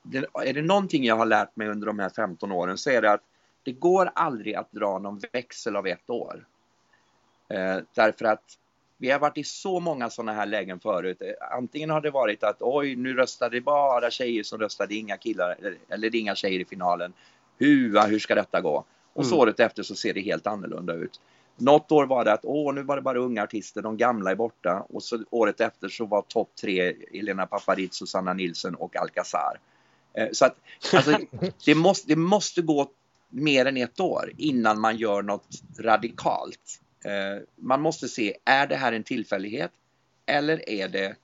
det, 0.04 0.26
är 0.34 0.54
det 0.54 0.62
någonting 0.62 1.04
jag 1.04 1.16
har 1.16 1.26
lärt 1.26 1.56
mig 1.56 1.68
under 1.68 1.88
de 1.88 2.00
här 2.00 2.10
15 2.10 2.52
åren 2.52 2.78
så 2.78 2.90
är 2.90 3.02
det 3.02 3.12
att 3.12 3.24
det 3.64 3.72
går 3.72 4.12
aldrig 4.16 4.56
att 4.56 4.72
dra 4.72 5.00
någon 5.00 5.22
växel 5.34 5.76
av 5.76 5.88
ett 5.88 6.10
år. 6.10 6.46
Eh, 7.50 7.78
därför 7.94 8.26
att 8.26 8.58
vi 8.98 9.12
har 9.12 9.20
varit 9.20 9.38
i 9.38 9.44
så 9.44 9.80
många 9.80 10.10
sådana 10.10 10.34
här 10.34 10.46
lägen 10.46 10.80
förut. 10.80 11.22
Antingen 11.52 11.90
har 11.90 12.02
det 12.02 12.12
varit 12.12 12.44
att 12.44 12.58
oj, 12.60 12.96
nu 12.96 13.14
röstade 13.14 13.62
bara 13.62 14.12
tjejer 14.12 14.44
som 14.44 14.60
röstade, 14.60 14.96
inga 14.96 15.18
killar, 15.18 15.56
eller, 15.60 15.78
eller 15.90 16.16
inga 16.16 16.36
tjejer 16.36 16.60
i 16.60 16.66
finalen. 16.66 17.14
Hua, 17.62 18.06
hur 18.06 18.20
ska 18.20 18.36
detta 18.36 18.62
gå? 18.62 18.86
Och 19.14 19.26
så 19.26 19.36
mm. 19.36 19.42
året 19.42 19.60
efter 19.60 19.84
så 19.84 19.96
ser 19.96 20.14
det 20.14 20.22
helt 20.22 20.48
annorlunda 20.48 20.94
ut. 20.94 21.22
Något 21.58 21.92
år 21.92 22.06
var 22.06 22.26
det 22.26 22.34
att 22.34 22.46
åh, 22.46 22.74
nu 22.74 22.84
var 22.84 22.96
det 22.96 23.02
bara 23.02 23.20
unga 23.20 23.44
artister, 23.44 23.82
de 23.82 23.98
gamla 23.98 24.32
är 24.32 24.36
borta. 24.36 24.86
Och 24.90 25.04
så 25.04 25.24
året 25.30 25.62
efter 25.62 25.90
så 25.90 26.06
var 26.06 26.22
topp 26.22 26.50
tre 26.62 26.96
Elena 27.14 27.46
Paparizou, 27.46 28.06
Sanna 28.06 28.34
Nilsson 28.34 28.76
och 28.76 28.96
Alcazar. 28.96 29.60
Eh, 30.14 30.28
så 30.32 30.46
att 30.46 30.56
alltså, 30.94 31.18
det, 31.66 31.76
måste, 31.76 32.08
det 32.08 32.16
måste 32.16 32.62
gå 32.62 32.92
mer 33.30 33.66
än 33.66 33.78
ett 33.78 34.00
år 34.00 34.32
innan 34.38 34.80
man 34.80 34.98
gör 34.98 35.22
något 35.22 35.48
radikalt. 35.80 36.82
Eh, 37.06 37.44
man 37.56 37.82
måste 37.82 38.08
se, 38.08 38.38
är 38.46 38.68
det 38.68 38.76
här 38.76 38.94
en 38.94 39.04
tillfällighet 39.04 39.72
eller 40.26 40.70
är 40.70 40.88
det 40.88 41.16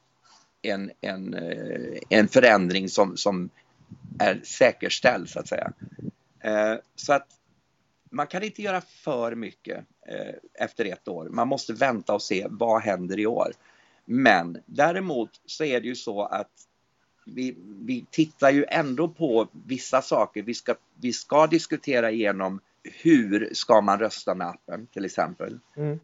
en, 0.61 0.91
en, 1.01 1.33
eh, 1.33 1.99
en 2.09 2.27
förändring 2.27 2.89
som, 2.89 3.17
som 3.17 3.49
är 4.19 4.41
säkerställd 4.43 5.29
så 5.29 5.39
att 5.39 5.47
säga. 5.47 5.71
Eh, 6.39 6.75
så 6.95 7.13
att 7.13 7.27
man 8.09 8.27
kan 8.27 8.43
inte 8.43 8.61
göra 8.61 8.81
för 8.81 9.35
mycket 9.35 9.85
eh, 10.07 10.35
efter 10.53 10.85
ett 10.85 11.07
år. 11.07 11.29
Man 11.29 11.47
måste 11.47 11.73
vänta 11.73 12.13
och 12.13 12.21
se 12.21 12.47
vad 12.49 12.81
händer 12.81 13.19
i 13.19 13.25
år. 13.25 13.51
Men 14.05 14.57
däremot 14.65 15.41
så 15.45 15.63
är 15.63 15.81
det 15.81 15.87
ju 15.87 15.95
så 15.95 16.23
att 16.23 16.51
vi, 17.25 17.57
vi 17.85 18.05
tittar 18.11 18.51
ju 18.51 18.65
ändå 18.69 19.07
på 19.07 19.47
vissa 19.65 20.01
saker. 20.01 20.43
Vi 20.43 20.53
ska, 20.53 20.75
vi 20.95 21.13
ska 21.13 21.47
diskutera 21.47 22.11
igenom 22.11 22.59
hur 22.83 23.49
ska 23.53 23.81
man 23.81 23.99
rösta 23.99 24.35
med 24.35 24.47
appen 24.47 24.87
till 24.87 25.05
exempel. 25.05 25.59
Mm. 25.77 25.99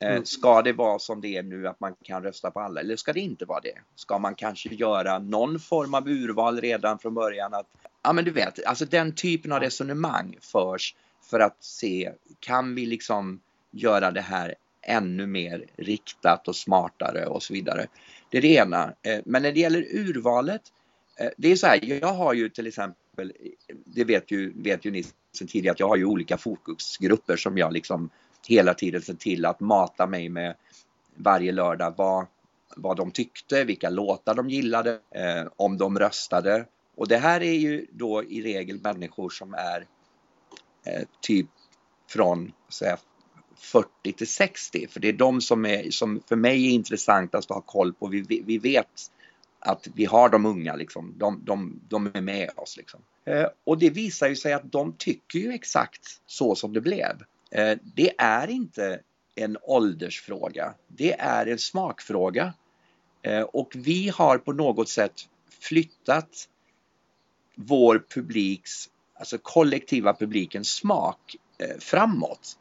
Eh, 0.00 0.10
mm. 0.10 0.24
Ska 0.24 0.62
det 0.62 0.72
vara 0.72 0.98
som 0.98 1.20
det 1.20 1.36
är 1.36 1.42
nu 1.42 1.68
att 1.68 1.80
man 1.80 1.94
kan 2.02 2.22
rösta 2.22 2.50
på 2.50 2.60
alla 2.60 2.80
eller 2.80 2.96
ska 2.96 3.12
det 3.12 3.20
inte 3.20 3.44
vara 3.44 3.60
det? 3.60 3.78
Ska 3.94 4.18
man 4.18 4.34
kanske 4.34 4.68
göra 4.68 5.18
någon 5.18 5.60
form 5.60 5.94
av 5.94 6.08
urval 6.08 6.60
redan 6.60 6.98
från 6.98 7.14
början? 7.14 7.54
Att, 7.54 7.66
ja 8.02 8.12
men 8.12 8.24
du 8.24 8.30
vet, 8.30 8.64
alltså 8.66 8.84
den 8.84 9.14
typen 9.14 9.52
av 9.52 9.60
resonemang 9.60 10.36
förs 10.40 10.94
för 11.30 11.40
att 11.40 11.64
se, 11.64 12.12
kan 12.40 12.74
vi 12.74 12.86
liksom 12.86 13.40
göra 13.70 14.10
det 14.10 14.20
här 14.20 14.54
ännu 14.82 15.26
mer 15.26 15.64
riktat 15.76 16.48
och 16.48 16.56
smartare 16.56 17.26
och 17.26 17.42
så 17.42 17.52
vidare. 17.52 17.86
Det 18.30 18.38
är 18.38 18.42
det 18.42 18.54
ena. 18.54 18.94
Eh, 19.02 19.20
men 19.24 19.42
när 19.42 19.52
det 19.52 19.60
gäller 19.60 19.86
urvalet, 19.90 20.62
eh, 21.18 21.30
det 21.36 21.52
är 21.52 21.56
så 21.56 21.66
här, 21.66 21.84
jag 21.84 22.14
har 22.14 22.34
ju 22.34 22.48
till 22.48 22.66
exempel, 22.66 23.32
det 23.84 24.04
vet 24.04 24.30
ju, 24.30 24.62
vet 24.62 24.84
ju 24.84 24.90
ni 24.90 25.04
sedan 25.32 25.48
tidigare, 25.48 25.72
att 25.72 25.80
jag 25.80 25.88
har 25.88 25.96
ju 25.96 26.04
olika 26.04 26.38
fokusgrupper 26.38 27.36
som 27.36 27.58
jag 27.58 27.72
liksom 27.72 28.10
hela 28.46 28.74
tiden 28.74 29.02
sett 29.02 29.20
till 29.20 29.46
att 29.46 29.60
mata 29.60 30.06
mig 30.06 30.28
med 30.28 30.54
varje 31.16 31.52
lördag 31.52 31.94
vad, 31.96 32.26
vad 32.76 32.96
de 32.96 33.10
tyckte, 33.10 33.64
vilka 33.64 33.90
låtar 33.90 34.34
de 34.34 34.50
gillade, 34.50 34.90
eh, 35.10 35.46
om 35.56 35.78
de 35.78 35.98
röstade. 35.98 36.66
Och 36.96 37.08
det 37.08 37.16
här 37.16 37.40
är 37.40 37.54
ju 37.54 37.86
då 37.92 38.24
i 38.24 38.42
regel 38.42 38.80
människor 38.80 39.30
som 39.30 39.54
är 39.54 39.86
eh, 40.86 41.02
typ 41.20 41.48
från 42.08 42.52
säga, 42.68 42.98
40 43.56 44.12
till 44.12 44.28
60. 44.28 44.86
För 44.90 45.00
det 45.00 45.08
är 45.08 45.12
de 45.12 45.40
som, 45.40 45.66
är, 45.66 45.90
som 45.90 46.22
för 46.28 46.36
mig 46.36 46.66
är 46.66 46.70
intressantast 46.70 47.50
att 47.50 47.54
ha 47.54 47.62
koll 47.62 47.92
på. 47.92 48.06
Vi, 48.06 48.42
vi 48.46 48.58
vet 48.58 49.10
att 49.58 49.88
vi 49.94 50.04
har 50.04 50.28
de 50.28 50.46
unga, 50.46 50.76
liksom. 50.76 51.14
de, 51.18 51.40
de, 51.44 51.80
de 51.88 52.10
är 52.14 52.20
med 52.20 52.50
oss. 52.56 52.76
Liksom. 52.76 53.00
Eh, 53.24 53.46
och 53.64 53.78
det 53.78 53.90
visar 53.90 54.28
ju 54.28 54.36
sig 54.36 54.52
att 54.52 54.72
de 54.72 54.94
tycker 54.98 55.38
ju 55.38 55.52
exakt 55.52 56.20
så 56.26 56.54
som 56.54 56.72
det 56.72 56.80
blev. 56.80 57.22
Eh, 57.54 57.78
det 57.82 58.14
är 58.18 58.50
inte 58.50 59.00
en 59.34 59.58
åldersfråga, 59.62 60.74
det 60.88 61.12
är 61.20 61.46
en 61.46 61.58
smakfråga. 61.58 62.54
Eh, 63.22 63.42
och 63.42 63.72
vi 63.74 64.08
har 64.08 64.38
på 64.38 64.52
något 64.52 64.88
sätt 64.88 65.28
flyttat 65.60 66.48
vår 67.54 68.04
publiks, 68.14 68.90
alltså 69.14 69.38
kollektiva 69.38 70.14
publikens 70.14 70.68
smak 70.68 71.36
eh, 71.58 71.78
framåt. 71.78 72.58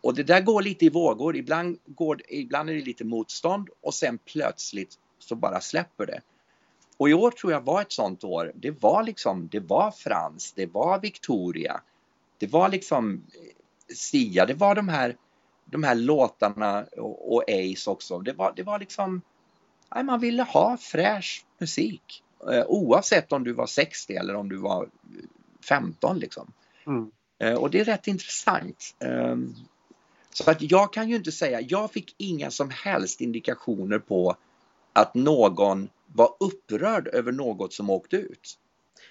Och 0.00 0.14
det 0.14 0.22
där 0.22 0.40
går 0.40 0.62
lite 0.62 0.84
i 0.84 0.88
vågor. 0.88 1.36
Ibland, 1.36 1.78
går, 1.86 2.20
ibland 2.28 2.70
är 2.70 2.74
det 2.74 2.80
lite 2.80 3.04
motstånd 3.04 3.68
och 3.80 3.94
sen 3.94 4.18
plötsligt 4.18 4.98
så 5.18 5.34
bara 5.34 5.60
släpper 5.60 6.06
det. 6.06 6.20
Och 6.96 7.10
i 7.10 7.14
år 7.14 7.30
tror 7.30 7.52
jag 7.52 7.60
var 7.60 7.82
ett 7.82 7.92
sånt 7.92 8.24
år. 8.24 8.52
Det 8.54 8.82
var 8.82 9.02
liksom, 9.02 9.48
det 9.52 9.60
var 9.60 9.90
Frans, 9.90 10.52
det 10.52 10.66
var 10.66 11.00
Victoria, 11.00 11.80
det 12.38 12.46
var 12.46 12.68
liksom 12.68 13.22
Sia, 13.96 14.46
det 14.46 14.54
var 14.54 14.74
de 14.74 14.88
här, 14.88 15.16
de 15.64 15.82
här 15.82 15.94
låtarna 15.94 16.84
och, 16.96 17.34
och 17.34 17.42
Ace 17.48 17.90
också. 17.90 18.18
Det 18.18 18.32
var, 18.32 18.52
det 18.56 18.62
var 18.62 18.78
liksom, 18.78 19.22
nej, 19.94 20.04
man 20.04 20.20
ville 20.20 20.42
ha 20.42 20.76
fräsch 20.76 21.44
musik. 21.58 22.22
Eh, 22.52 22.64
oavsett 22.66 23.32
om 23.32 23.44
du 23.44 23.52
var 23.52 23.66
60 23.66 24.14
eller 24.14 24.34
om 24.34 24.48
du 24.48 24.56
var 24.56 24.88
15 25.68 26.18
liksom. 26.18 26.52
Mm. 26.86 27.10
Eh, 27.38 27.54
och 27.54 27.70
det 27.70 27.80
är 27.80 27.84
rätt 27.84 28.06
intressant. 28.06 28.96
Ehm, 28.98 29.54
Så 30.34 30.50
att 30.50 30.62
jag 30.62 30.92
kan 30.92 31.08
ju 31.08 31.16
inte 31.16 31.32
säga, 31.32 31.60
jag 31.60 31.92
fick 31.92 32.14
inga 32.18 32.50
som 32.50 32.70
helst 32.70 33.20
indikationer 33.20 33.98
på 33.98 34.36
att 34.92 35.14
någon 35.14 35.88
var 36.06 36.34
upprörd 36.40 37.08
över 37.08 37.32
något 37.32 37.72
som 37.72 37.90
åkte 37.90 38.16
ut. 38.16 38.58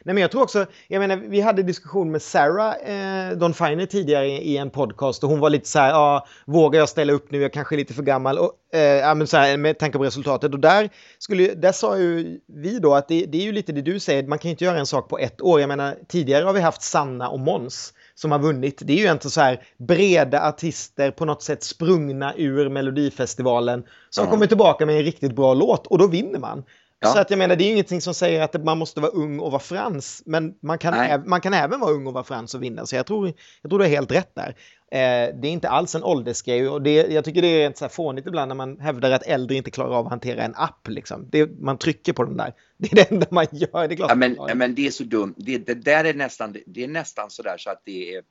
Nej, 0.03 0.13
men 0.13 0.21
jag 0.21 0.31
tror 0.31 0.41
också, 0.41 0.65
jag 0.87 0.99
menar, 0.99 1.15
vi 1.17 1.41
hade 1.41 1.63
diskussion 1.63 2.11
med 2.11 2.21
Sarah 2.21 2.75
eh, 2.75 3.37
Don 3.37 3.53
Finer 3.53 3.85
tidigare 3.85 4.27
i, 4.27 4.53
i, 4.53 4.57
en 4.57 4.69
podcast 4.69 5.23
och 5.23 5.29
hon 5.29 5.39
var 5.39 5.49
lite 5.49 5.67
så 5.67 5.79
här, 5.79 5.89
ja, 5.89 6.27
vågar 6.45 6.79
jag 6.79 6.89
ställa 6.89 7.13
upp 7.13 7.31
nu, 7.31 7.41
jag 7.41 7.53
kanske 7.53 7.75
är 7.75 7.77
lite 7.77 7.93
för 7.93 8.03
gammal, 8.03 8.37
och, 8.37 8.75
eh, 8.75 9.15
men 9.15 9.27
så 9.27 9.37
här, 9.37 9.57
med 9.57 9.79
tanke 9.79 9.97
på 9.97 10.03
resultatet. 10.03 10.53
Och 10.53 10.59
där, 10.59 10.89
skulle, 11.17 11.53
där 11.53 11.71
sa 11.71 11.97
ju 11.97 12.39
vi 12.47 12.79
då 12.79 12.95
att 12.95 13.07
det, 13.07 13.25
det 13.25 13.37
är 13.37 13.43
ju 13.43 13.51
lite 13.51 13.71
det 13.71 13.81
du 13.81 13.99
säger, 13.99 14.23
man 14.23 14.39
kan 14.39 14.51
inte 14.51 14.63
göra 14.63 14.79
en 14.79 14.85
sak 14.85 15.09
på 15.09 15.19
ett 15.19 15.41
år. 15.41 15.59
Jag 15.59 15.67
menar, 15.67 15.95
tidigare 16.07 16.45
har 16.45 16.53
vi 16.53 16.61
haft 16.61 16.81
Sanna 16.81 17.29
och 17.29 17.39
Mons 17.39 17.93
som 18.15 18.31
har 18.31 18.39
vunnit. 18.39 18.81
Det 18.85 18.93
är 18.93 18.97
ju 18.97 19.11
inte 19.11 19.29
så 19.29 19.41
här 19.41 19.63
breda 19.77 20.47
artister 20.47 21.11
på 21.11 21.25
något 21.25 21.43
sätt 21.43 21.63
sprungna 21.63 22.33
ur 22.37 22.69
Melodifestivalen 22.69 23.83
som 24.09 24.21
mm. 24.21 24.31
kommer 24.31 24.47
tillbaka 24.47 24.85
med 24.85 24.97
en 24.97 25.03
riktigt 25.03 25.35
bra 25.35 25.53
låt 25.53 25.87
och 25.87 25.97
då 25.97 26.07
vinner 26.07 26.39
man. 26.39 26.63
Ja. 27.03 27.07
Så 27.07 27.19
att 27.19 27.29
jag 27.29 27.37
menar, 27.37 27.55
det 27.55 27.63
är 27.63 27.71
ingenting 27.71 28.01
som 28.01 28.13
säger 28.13 28.41
att 28.41 28.63
man 28.63 28.77
måste 28.77 29.01
vara 29.01 29.11
ung 29.11 29.39
och 29.39 29.51
vara 29.51 29.61
frans, 29.61 30.23
men 30.25 30.55
man 30.59 30.77
kan, 30.77 31.23
man 31.25 31.41
kan 31.41 31.53
även 31.53 31.79
vara 31.79 31.91
ung 31.91 32.07
och 32.07 32.13
vara 32.13 32.23
frans 32.23 32.53
och 32.53 32.63
vinna. 32.63 32.85
Så 32.85 32.95
jag 32.95 33.05
tror, 33.05 33.33
jag 33.61 33.69
tror 33.69 33.79
du 33.79 33.85
har 33.85 33.89
helt 33.89 34.11
rätt 34.11 34.35
där. 34.35 34.55
Eh, 34.91 35.35
det 35.41 35.47
är 35.47 35.51
inte 35.51 35.69
alls 35.69 35.95
en 35.95 36.03
åldersgrej 36.03 36.69
och 36.69 36.81
det, 36.81 36.93
jag 36.93 37.25
tycker 37.25 37.41
det 37.41 37.63
är 37.63 37.73
så 37.75 37.85
här 37.85 37.89
fånigt 37.89 38.27
ibland 38.27 38.47
när 38.47 38.55
man 38.55 38.79
hävdar 38.79 39.11
att 39.11 39.23
äldre 39.23 39.55
inte 39.57 39.71
klarar 39.71 39.95
av 39.95 40.05
att 40.05 40.11
hantera 40.11 40.43
en 40.43 40.55
app. 40.55 40.87
Liksom. 40.87 41.29
Det, 41.29 41.59
man 41.59 41.77
trycker 41.77 42.13
på 42.13 42.23
den 42.23 42.37
där. 42.37 42.53
Det 42.77 42.91
är 42.91 42.95
det 42.95 43.11
enda 43.11 43.27
man 43.31 43.47
gör. 43.51 43.87
Det 43.87 43.93
är 43.93 43.95
klart 43.95 44.09
ja, 44.09 44.15
men, 44.15 44.35
ja, 44.35 44.55
men 44.55 44.75
det 44.75 44.87
är 44.87 44.91
så 44.91 45.03
dumt. 45.03 45.33
Det, 45.37 45.57
det, 45.57 45.73
där 45.73 46.05
är 46.05 46.13
nästan, 46.13 46.55
det 46.65 46.83
är 46.83 46.87
nästan 46.87 47.29
så 47.29 47.43
där 47.43 47.57
så 47.57 47.69
att 47.69 47.81
det 47.85 48.15
är 48.15 48.17
eh, 48.17 48.23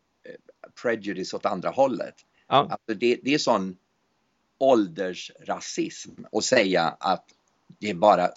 prejudice 0.82 1.34
åt 1.34 1.46
andra 1.46 1.70
hållet. 1.70 2.14
Ja. 2.48 2.56
Alltså 2.56 2.98
det, 2.98 3.18
det 3.22 3.34
är 3.34 3.38
sån 3.38 3.76
åldersrasism 4.58 6.10
att 6.32 6.44
säga 6.44 6.96
att 7.00 7.24
det 7.80 7.90
är 7.90 7.94
bara 7.94 8.30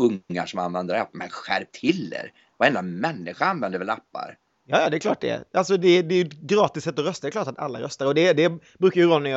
ungar 0.00 0.46
som 0.46 0.60
använder 0.60 0.94
app. 0.94 1.10
Men 1.12 1.30
skärp 1.30 1.72
till 1.72 2.12
er! 2.12 2.32
Varenda 2.58 2.82
människa 2.82 3.44
använder 3.44 3.78
väl 3.78 3.90
appar? 3.90 4.36
Ja, 4.66 4.90
det 4.90 4.96
är 4.96 4.98
klart 4.98 5.20
det. 5.20 5.44
Alltså 5.54 5.76
det, 5.76 6.02
det 6.02 6.14
är 6.14 6.24
ett 6.24 6.32
gratis 6.32 6.84
sätt 6.84 6.98
att 6.98 7.04
rösta. 7.04 7.26
Det 7.26 7.28
är 7.28 7.32
klart 7.32 7.48
att 7.48 7.58
alla 7.58 7.80
röstar. 7.80 8.06
Och 8.06 8.14
det, 8.14 8.32
det 8.32 8.52
brukar 8.78 9.00
ju 9.00 9.06
Ronny 9.06 9.30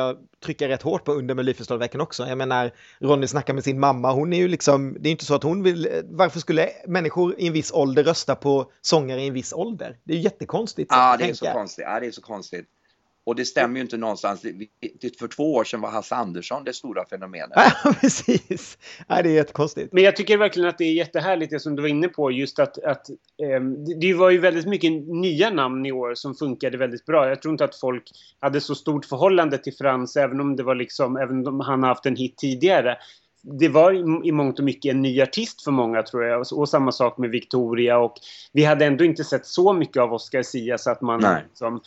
trycka 0.44 0.68
rätt 0.68 0.82
hårt 0.82 1.04
på 1.04 1.12
under 1.12 1.34
Melodifestivalveckan 1.34 2.00
också. 2.00 2.26
Jag 2.26 2.38
menar, 2.38 2.70
Ronny 3.00 3.26
snackar 3.26 3.54
med 3.54 3.64
sin 3.64 3.80
mamma. 3.80 4.12
Hon 4.12 4.32
är 4.32 4.38
ju 4.38 4.48
liksom, 4.48 4.96
det 5.00 5.08
är 5.08 5.10
inte 5.10 5.24
så 5.24 5.34
att 5.34 5.42
hon 5.42 5.62
vill, 5.62 6.02
varför 6.04 6.40
skulle 6.40 6.68
människor 6.86 7.40
i 7.40 7.46
en 7.46 7.52
viss 7.52 7.72
ålder 7.72 8.04
rösta 8.04 8.34
på 8.34 8.70
sångare 8.80 9.22
i 9.22 9.26
en 9.26 9.34
viss 9.34 9.52
ålder? 9.52 9.98
Det 10.04 10.12
är 10.12 10.16
ju 10.16 10.22
jättekonstigt. 10.22 10.88
Ja, 10.92 11.16
det 11.18 11.24
är 11.24 11.34
så 11.34 11.46
konstigt. 11.46 11.84
Ja, 11.88 12.00
det 12.00 12.06
är 12.06 12.10
så 12.10 12.22
konstigt. 12.22 12.66
Och 13.26 13.36
det 13.36 13.44
stämmer 13.44 13.76
ju 13.76 13.82
inte 13.82 13.96
någonstans. 13.96 14.42
För 15.18 15.28
två 15.28 15.54
år 15.54 15.64
sedan 15.64 15.80
var 15.80 15.90
Hasse 15.90 16.14
Andersson 16.14 16.64
det 16.64 16.72
stora 16.72 17.04
fenomenet. 17.04 17.52
Ja, 17.54 17.94
precis. 18.00 18.78
Ja, 19.08 19.22
det 19.22 19.28
är 19.28 19.34
jättekonstigt. 19.34 19.92
Men 19.92 20.02
jag 20.02 20.16
tycker 20.16 20.38
verkligen 20.38 20.68
att 20.68 20.78
det 20.78 20.84
är 20.84 20.92
jättehärligt 20.92 21.50
det 21.50 21.60
som 21.60 21.76
du 21.76 21.82
var 21.82 21.88
inne 21.88 22.08
på. 22.08 22.30
Just 22.30 22.58
att, 22.58 22.78
att 22.78 23.10
eh, 23.10 23.60
det 24.00 24.14
var 24.14 24.30
ju 24.30 24.38
väldigt 24.38 24.66
mycket 24.66 24.92
nya 24.92 25.50
namn 25.50 25.86
i 25.86 25.92
år 25.92 26.14
som 26.14 26.34
funkade 26.34 26.78
väldigt 26.78 27.06
bra. 27.06 27.28
Jag 27.28 27.42
tror 27.42 27.52
inte 27.52 27.64
att 27.64 27.80
folk 27.80 28.10
hade 28.40 28.60
så 28.60 28.74
stort 28.74 29.04
förhållande 29.04 29.58
till 29.58 29.74
Frans, 29.74 30.16
även 30.16 30.40
om 30.40 30.56
det 30.56 30.62
var 30.62 30.74
liksom, 30.74 31.16
även 31.16 31.46
om 31.46 31.60
han 31.60 31.82
har 31.82 31.88
haft 31.88 32.06
en 32.06 32.16
hit 32.16 32.36
tidigare 32.36 32.96
det 33.44 33.68
var 33.68 33.92
i, 34.26 34.32
mångt 34.32 34.58
och 34.58 34.64
mycket 34.64 34.90
en 34.90 35.02
ny 35.02 35.22
artist 35.22 35.64
för 35.64 35.70
många 35.70 36.02
tror 36.02 36.24
jag. 36.24 36.46
Och, 36.52 36.68
samma 36.68 36.92
sak 36.92 37.18
med 37.18 37.30
Victoria. 37.30 37.98
Och 37.98 38.14
vi 38.52 38.64
hade 38.64 38.84
ändå 38.84 39.04
inte 39.04 39.24
sett 39.24 39.46
så 39.46 39.72
mycket 39.72 40.02
av 40.02 40.12
Oscar 40.12 40.42
Sia 40.42 40.78
så 40.78 40.90
att 40.90 41.00
man... 41.00 41.24
Liksom, 41.48 41.80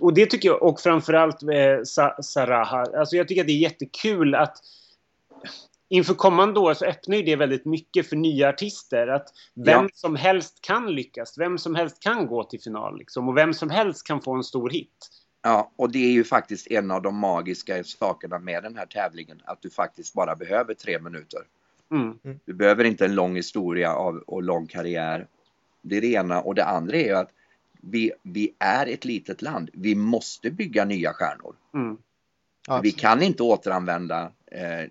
och 0.00 0.14
det 0.14 0.26
tycker 0.26 0.48
jag, 0.48 0.62
och 0.62 0.80
framförallt 0.80 1.42
eh, 1.42 1.82
Sa 1.84 2.16
Saraha. 2.22 2.86
Alltså 2.98 3.16
jag 3.16 3.28
tycker 3.28 3.40
att 3.40 3.46
det 3.46 3.52
är 3.52 3.58
jättekul 3.58 4.34
att 4.34 4.56
inför 5.88 6.14
kommande 6.14 6.60
år 6.60 6.74
så 6.74 6.84
öppnar 6.84 7.16
ju 7.16 7.22
det 7.22 7.36
väldigt 7.36 7.64
mycket 7.64 8.08
för 8.08 8.16
nya 8.16 8.48
artister. 8.48 9.06
Att 9.06 9.28
vem 9.54 9.82
ja. 9.82 9.88
som 9.94 10.16
helst 10.16 10.58
kan 10.60 10.94
lyckas. 10.94 11.38
Vem 11.38 11.58
som 11.58 11.74
helst 11.74 12.02
kan 12.02 12.26
gå 12.26 12.44
till 12.44 12.60
final 12.60 12.98
liksom. 12.98 13.28
Och 13.28 13.36
vem 13.36 13.54
som 13.54 13.70
helst 13.70 14.06
kan 14.06 14.20
få 14.20 14.34
en 14.34 14.44
stor 14.44 14.70
hit. 14.70 15.08
Ja, 15.46 15.70
och 15.76 15.90
det 15.90 15.98
är 15.98 16.10
ju 16.10 16.24
faktiskt 16.24 16.66
en 16.66 16.90
av 16.90 17.02
de 17.02 17.16
magiska 17.16 17.84
sakerna 17.84 18.38
med 18.38 18.62
den 18.62 18.76
här 18.76 18.86
tävlingen. 18.86 19.42
Att 19.44 19.62
du 19.62 19.70
faktiskt 19.70 20.14
bara 20.14 20.36
behöver 20.36 20.74
tre 20.74 20.98
minuter. 20.98 21.40
Mm. 21.90 22.18
Du 22.44 22.54
behöver 22.54 22.84
inte 22.84 23.04
en 23.04 23.14
lång 23.14 23.36
historia 23.36 23.94
av, 23.94 24.16
och 24.16 24.42
lång 24.42 24.66
karriär. 24.66 25.26
Det 25.82 25.96
är 25.96 26.00
det 26.00 26.12
ena. 26.12 26.40
Och 26.40 26.54
det 26.54 26.64
andra 26.64 26.96
är 26.96 27.04
ju 27.04 27.14
att 27.14 27.30
vi, 27.80 28.12
vi 28.22 28.54
är 28.58 28.86
ett 28.86 29.04
litet 29.04 29.42
land. 29.42 29.70
Vi 29.72 29.94
måste 29.94 30.50
bygga 30.50 30.84
nya 30.84 31.12
stjärnor. 31.12 31.54
Mm. 31.74 31.98
Vi 32.82 32.92
kan 32.92 33.22
inte 33.22 33.42
återanvända 33.42 34.32
eh, 34.46 34.90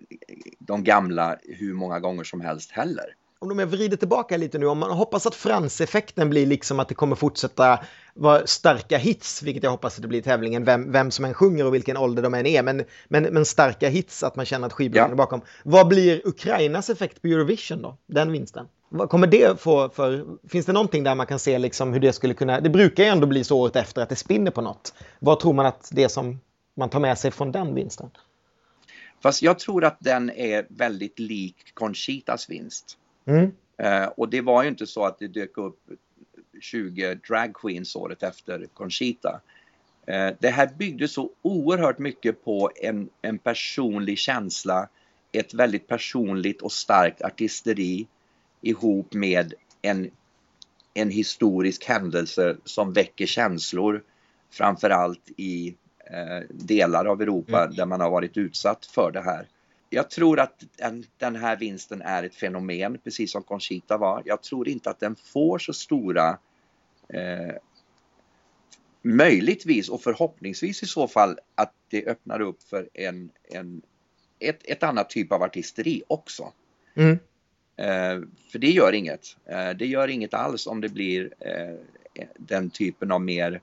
de 0.58 0.84
gamla 0.84 1.36
hur 1.42 1.74
många 1.74 2.00
gånger 2.00 2.24
som 2.24 2.40
helst 2.40 2.70
heller 2.70 3.14
om 3.44 3.56
de 3.56 3.64
vrider 3.64 3.96
tillbaka 3.96 4.36
lite 4.36 4.58
nu, 4.58 4.66
om 4.66 4.78
man 4.78 4.90
hoppas 4.90 5.26
att 5.26 5.34
franseffekten 5.34 6.30
blir 6.30 6.46
liksom 6.46 6.80
att 6.80 6.88
det 6.88 6.94
kommer 6.94 7.16
fortsätta 7.16 7.78
vara 8.14 8.46
starka 8.46 8.98
hits, 8.98 9.42
vilket 9.42 9.62
jag 9.62 9.70
hoppas 9.70 9.96
att 9.96 10.02
det 10.02 10.08
blir 10.08 10.18
i 10.18 10.22
tävlingen, 10.22 10.64
vem, 10.64 10.92
vem 10.92 11.10
som 11.10 11.24
än 11.24 11.34
sjunger 11.34 11.66
och 11.66 11.74
vilken 11.74 11.96
ålder 11.96 12.22
de 12.22 12.34
än 12.34 12.46
är, 12.46 12.62
men, 12.62 12.84
men, 13.08 13.22
men 13.22 13.44
starka 13.44 13.88
hits, 13.88 14.22
att 14.22 14.36
man 14.36 14.46
känner 14.46 14.66
att 14.66 14.72
skivbolagen 14.72 15.10
ja. 15.10 15.14
är 15.14 15.16
bakom. 15.16 15.40
Vad 15.62 15.88
blir 15.88 16.26
Ukrainas 16.28 16.90
effekt 16.90 17.22
på 17.22 17.28
Eurovision 17.28 17.82
då, 17.82 17.96
den 18.06 18.32
vinsten? 18.32 18.66
Vad 18.88 19.08
kommer 19.08 19.26
det 19.26 19.60
få 19.60 19.88
för, 19.88 20.24
finns 20.48 20.66
det 20.66 20.72
någonting 20.72 21.04
där 21.04 21.14
man 21.14 21.26
kan 21.26 21.38
se 21.38 21.58
liksom 21.58 21.92
hur 21.92 22.00
det 22.00 22.12
skulle 22.12 22.34
kunna, 22.34 22.60
det 22.60 22.70
brukar 22.70 23.04
ju 23.04 23.08
ändå 23.08 23.26
bli 23.26 23.44
så 23.44 23.58
året 23.58 23.76
efter 23.76 24.02
att 24.02 24.08
det 24.08 24.16
spinner 24.16 24.50
på 24.50 24.60
något. 24.60 24.94
Vad 25.18 25.40
tror 25.40 25.52
man 25.52 25.66
att 25.66 25.88
det 25.92 26.08
som 26.08 26.40
man 26.76 26.90
tar 26.90 27.00
med 27.00 27.18
sig 27.18 27.30
från 27.30 27.52
den 27.52 27.74
vinsten? 27.74 28.10
Fast 29.22 29.42
jag 29.42 29.58
tror 29.58 29.84
att 29.84 29.96
den 30.00 30.30
är 30.30 30.66
väldigt 30.70 31.18
lik 31.18 31.56
Conchitas 31.74 32.50
vinst. 32.50 32.98
Mm. 33.26 33.52
Eh, 33.76 34.06
och 34.06 34.28
det 34.28 34.40
var 34.40 34.62
ju 34.62 34.68
inte 34.68 34.86
så 34.86 35.04
att 35.04 35.18
det 35.18 35.28
dök 35.28 35.58
upp 35.58 35.78
20 36.60 37.14
drag 37.14 37.54
queens 37.54 37.96
året 37.96 38.22
efter 38.22 38.66
Conchita. 38.74 39.40
Eh, 40.06 40.30
det 40.40 40.50
här 40.50 40.70
byggde 40.78 41.08
så 41.08 41.30
oerhört 41.42 41.98
mycket 41.98 42.44
på 42.44 42.70
en, 42.82 43.08
en 43.22 43.38
personlig 43.38 44.18
känsla, 44.18 44.88
ett 45.32 45.54
väldigt 45.54 45.88
personligt 45.88 46.62
och 46.62 46.72
starkt 46.72 47.22
artisteri 47.22 48.06
ihop 48.60 49.14
med 49.14 49.54
en, 49.82 50.10
en 50.94 51.10
historisk 51.10 51.84
händelse 51.84 52.56
som 52.64 52.92
väcker 52.92 53.26
känslor 53.26 54.02
framförallt 54.50 55.30
i 55.36 55.74
eh, 56.10 56.48
delar 56.50 57.04
av 57.04 57.22
Europa 57.22 57.64
mm. 57.64 57.76
där 57.76 57.86
man 57.86 58.00
har 58.00 58.10
varit 58.10 58.36
utsatt 58.36 58.86
för 58.86 59.10
det 59.12 59.20
här 59.20 59.46
jag 59.94 60.10
tror 60.10 60.40
att 60.40 60.64
den, 61.18 61.36
här 61.36 61.56
vinsten 61.56 62.02
är 62.02 62.22
ett 62.22 62.34
fenomen, 62.34 62.98
precis 63.04 63.32
som 63.32 63.42
Conchita 63.42 63.98
var. 63.98 64.22
Jag 64.24 64.42
tror 64.42 64.68
inte 64.68 64.90
att 64.90 65.00
den 65.00 65.16
får 65.16 65.58
så 65.58 65.72
stora 65.72 66.38
eh, 67.08 67.54
möjligtvis 69.02 69.88
och 69.88 70.02
förhoppningsvis 70.02 70.82
i 70.82 70.86
så 70.86 71.08
fall 71.08 71.38
att 71.54 71.72
det 71.88 72.06
öppnar 72.06 72.40
upp 72.40 72.62
för 72.62 72.88
en, 72.94 73.30
en, 73.42 73.82
ett, 74.38 74.60
ett 74.64 74.82
annat 74.82 75.10
typ 75.10 75.32
av 75.32 75.42
artisteri 75.42 76.02
också. 76.06 76.52
Mm. 76.94 77.18
Eh, 77.76 78.28
för 78.52 78.58
det 78.58 78.70
gör 78.70 78.92
inget. 78.92 79.36
Eh, 79.46 79.70
det 79.70 79.86
gör 79.86 80.08
inget 80.08 80.34
alls 80.34 80.66
om 80.66 80.80
det 80.80 80.88
blir 80.88 81.34
eh, 81.40 81.74
den 82.36 82.70
typen 82.70 83.12
av 83.12 83.20
mer 83.20 83.60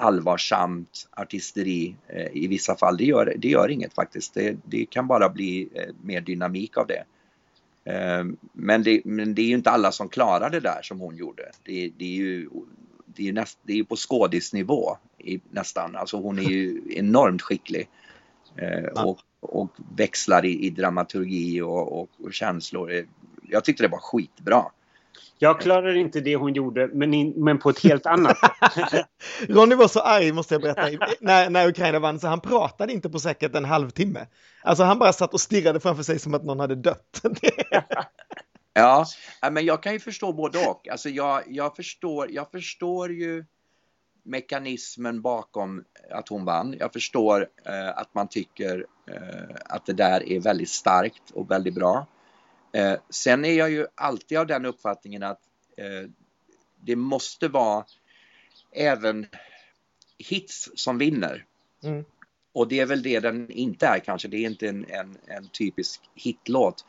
allvarsamt 0.00 1.08
artisteri 1.10 1.96
eh, 2.08 2.26
i 2.32 2.46
vissa 2.46 2.76
fall. 2.76 2.96
Det 2.96 3.04
gör, 3.04 3.34
det 3.38 3.48
gör 3.48 3.68
inget 3.68 3.94
faktiskt. 3.94 4.34
Det, 4.34 4.56
det 4.64 4.86
kan 4.86 5.06
bara 5.06 5.28
bli 5.28 5.68
eh, 5.74 5.94
mer 6.02 6.20
dynamik 6.20 6.76
av 6.76 6.86
det. 6.86 7.04
Eh, 7.92 8.24
men 8.52 8.82
det, 8.82 9.00
men 9.04 9.34
det 9.34 9.42
är 9.42 9.46
ju 9.46 9.54
inte 9.54 9.70
alla 9.70 9.92
som 9.92 10.08
klarar 10.08 10.50
det 10.50 10.60
där 10.60 10.80
som 10.82 11.00
hon 11.00 11.16
gjorde. 11.16 11.50
Det, 11.64 11.92
det 11.98 12.04
är 12.04 12.16
ju 12.16 12.48
det 13.06 13.28
är, 13.28 13.32
näst, 13.32 13.58
det 13.62 13.78
är 13.78 13.84
på 13.84 13.96
skådisnivå 13.96 14.96
i, 15.18 15.40
nästan. 15.50 15.96
Alltså 15.96 16.16
hon 16.16 16.38
är 16.38 16.42
ju 16.42 16.82
enormt 16.90 17.42
skicklig. 17.42 17.88
och, 18.94 19.20
och 19.40 19.70
växlar 19.96 20.44
i, 20.44 20.66
i 20.66 20.70
dramaturgi 20.70 21.60
och, 21.60 22.00
och, 22.00 22.10
och, 22.18 22.32
känslor. 22.32 23.06
Jag 23.48 23.64
tyckte 23.64 23.82
det 23.82 23.88
var 23.88 23.98
skitbra. 23.98 24.64
Jag 25.42 25.60
klarar 25.60 25.94
inte 25.96 26.20
det 26.20 26.36
hon 26.36 26.54
gjorde, 26.54 26.88
men, 26.92 27.14
in, 27.14 27.44
men 27.44 27.58
på 27.58 27.70
ett 27.70 27.78
helt 27.78 28.06
annat 28.06 28.36
sätt. 28.74 29.06
Ronny 29.48 29.74
var 29.74 29.88
så 29.88 30.00
arg, 30.00 30.32
måste 30.32 30.54
jag 30.54 30.62
berätta, 30.62 31.06
när, 31.20 31.50
när 31.50 31.68
Ukraina 31.68 31.98
vann, 31.98 32.20
så 32.20 32.26
han 32.26 32.40
pratade 32.40 32.92
inte 32.92 33.10
på 33.10 33.18
säkert 33.18 33.54
en 33.54 33.64
halvtimme. 33.64 34.26
Alltså 34.62 34.84
han 34.84 34.98
bara 34.98 35.12
satt 35.12 35.34
och 35.34 35.40
stirrade 35.40 35.80
framför 35.80 36.02
sig 36.02 36.18
som 36.18 36.34
att 36.34 36.44
någon 36.44 36.60
hade 36.60 36.74
dött. 36.74 37.22
ja, 38.72 39.06
men 39.50 39.64
jag 39.64 39.82
kan 39.82 39.92
ju 39.92 40.00
förstå 40.00 40.32
både 40.32 40.66
och. 40.66 40.88
Alltså 40.88 41.08
jag, 41.08 41.42
jag, 41.46 41.76
förstår, 41.76 42.30
jag 42.30 42.50
förstår 42.50 43.12
ju 43.12 43.44
mekanismen 44.24 45.22
bakom 45.22 45.84
att 46.10 46.28
hon 46.28 46.44
vann. 46.44 46.76
Jag 46.78 46.92
förstår 46.92 47.46
eh, 47.66 47.88
att 47.88 48.14
man 48.14 48.28
tycker 48.28 48.86
eh, 49.10 49.56
att 49.64 49.86
det 49.86 49.92
där 49.92 50.28
är 50.28 50.40
väldigt 50.40 50.70
starkt 50.70 51.30
och 51.34 51.50
väldigt 51.50 51.74
bra. 51.74 52.06
Eh, 52.72 52.94
sen 53.10 53.44
är 53.44 53.52
jag 53.52 53.70
ju 53.70 53.86
alltid 53.94 54.38
av 54.38 54.46
den 54.46 54.64
uppfattningen 54.64 55.22
att 55.22 55.40
eh, 55.76 56.10
det 56.80 56.96
måste 56.96 57.48
vara 57.48 57.84
även 58.72 59.26
hits 60.18 60.70
som 60.74 60.98
vinner. 60.98 61.44
Mm. 61.82 62.04
och 62.52 62.68
det 62.68 62.80
är 62.80 62.86
väl 62.86 63.02
det 63.02 63.20
den 63.20 63.50
inte 63.50 63.86
är 63.86 63.98
kanske. 63.98 64.28
Det 64.28 64.36
är 64.36 64.46
inte 64.46 64.68
en, 64.68 64.86
en, 64.88 65.16
en 65.26 65.48
typisk 65.48 66.00
hitlåt. 66.14 66.84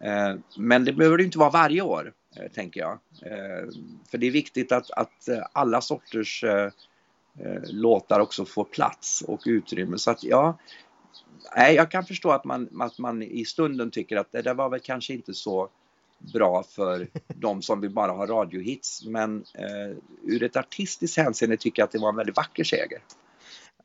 Eh, 0.00 0.34
men 0.56 0.84
det 0.84 0.92
behöver 0.92 1.16
det 1.16 1.24
inte 1.24 1.38
vara 1.38 1.50
varje 1.50 1.82
år, 1.82 2.12
eh, 2.36 2.50
tänker 2.52 2.80
jag. 2.80 2.92
Eh, 3.22 3.68
för 4.10 4.18
det 4.18 4.26
är 4.26 4.30
viktigt 4.30 4.72
att, 4.72 4.90
att 4.90 5.28
alla 5.52 5.80
sorters 5.80 6.44
låtar 7.62 8.20
också 8.20 8.44
får 8.44 8.64
plats 8.64 9.22
och 9.22 9.42
utrymme. 9.46 9.98
Så 9.98 10.10
att 10.10 10.24
ja, 10.24 10.58
nej, 11.56 11.74
jag 11.74 11.90
kan 11.90 12.04
förstå 12.04 12.30
att 12.30 12.44
man, 12.44 12.80
att 12.80 12.98
man 12.98 13.22
i 13.22 13.44
stunden 13.44 13.90
tycker 13.90 14.16
att 14.16 14.32
det 14.32 14.42
där 14.42 14.54
var 14.54 14.68
väl 14.68 14.80
kanske 14.80 15.12
inte 15.12 15.34
så 15.34 15.68
bra 16.34 16.62
för 16.62 17.06
de 17.28 17.62
som 17.62 17.80
vill 17.80 17.90
bara 17.90 18.12
ha 18.12 18.26
radiohits. 18.26 19.04
Men 19.04 19.44
eh, 19.54 19.96
ur 20.24 20.42
ett 20.42 20.56
artistiskt 20.56 21.16
hänseende 21.16 21.56
tycker 21.56 21.82
jag 21.82 21.86
att 21.86 21.92
det 21.92 21.98
var 21.98 22.08
en 22.08 22.16
väldigt 22.16 22.36
vacker 22.36 22.64
seger. 22.64 22.98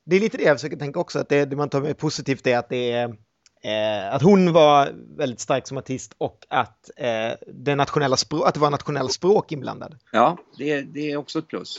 Det 0.03 0.15
är 0.15 0.19
lite 0.19 0.37
det 0.37 0.43
jag 0.43 0.57
försöker 0.57 0.77
tänka 0.77 0.99
också, 0.99 1.19
att 1.19 1.29
det, 1.29 1.45
det 1.45 1.55
man 1.55 1.69
tar 1.69 1.81
med 1.81 1.97
positivt 1.97 2.47
är 2.47 2.57
att 2.57 2.69
det 2.69 2.91
är 2.91 3.17
Eh, 3.65 4.13
att 4.13 4.21
hon 4.21 4.53
var 4.53 4.93
väldigt 5.17 5.39
stark 5.39 5.67
som 5.67 5.77
artist 5.77 6.15
och 6.17 6.45
att, 6.49 6.89
eh, 6.97 7.31
det, 7.47 7.75
nationella 7.75 8.15
att 8.45 8.53
det 8.53 8.59
var 8.59 8.69
nationella 8.69 9.09
språk 9.09 9.51
inblandad. 9.51 9.97
Ja, 10.11 10.37
det, 10.57 10.81
det 10.81 11.11
är 11.11 11.17
också 11.17 11.39
ett 11.39 11.47
plus. 11.47 11.77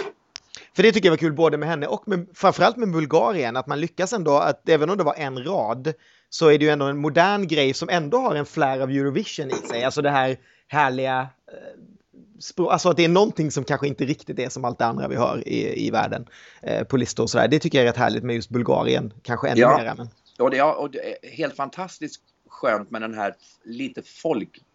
För 0.77 0.83
det 0.83 0.93
tycker 0.93 1.07
jag 1.07 1.12
var 1.12 1.16
kul 1.18 1.33
både 1.33 1.57
med 1.57 1.68
henne 1.68 1.87
och 1.87 2.09
med, 2.09 2.27
framförallt 2.35 2.77
med 2.77 2.93
Bulgarien, 2.93 3.57
att 3.57 3.66
man 3.66 3.81
lyckas 3.81 4.12
ändå, 4.12 4.37
att 4.37 4.68
även 4.68 4.91
om 4.91 4.99
det 4.99 5.05
var 5.05 5.14
en 5.14 5.45
rad, 5.45 5.93
så 6.29 6.49
är 6.49 6.59
det 6.59 6.64
ju 6.64 6.70
ändå 6.70 6.87
en 6.87 6.99
modern 6.99 7.47
grej 7.47 7.74
som 7.74 7.89
ändå 7.89 8.18
har 8.18 8.35
en 8.35 8.47
flär 8.47 8.81
av 8.81 8.91
Eurovision 8.91 9.51
i 9.51 9.55
sig. 9.55 9.85
Alltså 9.85 10.03
det 10.03 10.11
här 10.11 10.37
härliga 10.68 11.29
eh, 11.53 12.68
alltså 12.70 12.89
att 12.89 12.97
det 12.97 13.05
är 13.05 13.09
någonting 13.09 13.51
som 13.51 13.64
kanske 13.64 13.89
inte 13.89 14.05
riktigt 14.05 14.39
är 14.39 14.49
som 14.49 14.64
allt 14.64 14.79
det 14.79 14.87
andra 14.87 15.09
vi 15.09 15.16
hör 15.16 15.49
i, 15.49 15.87
i 15.87 15.91
världen 15.91 16.27
eh, 16.62 16.85
på 16.85 16.97
listor 16.97 17.22
och 17.22 17.31
sådär. 17.31 17.49
Det 17.49 17.59
tycker 17.59 17.79
jag 17.79 17.83
är 17.83 17.89
rätt 17.93 17.99
härligt 17.99 18.24
med 18.24 18.35
just 18.35 18.51
Bulgarien, 18.51 19.12
kanske 19.22 19.49
ännu 19.49 19.61
ja. 19.61 19.79
mer. 19.79 19.95
Men... 19.97 20.09
Och 20.39 20.51
det, 20.51 20.62
och 20.62 20.91
det 20.91 20.99
är 20.99 21.31
helt 21.31 21.57
fantastiskt 21.57 22.22
skönt 22.49 22.91
med 22.91 23.03
den 23.03 23.14
här 23.14 23.35
lite 23.64 24.03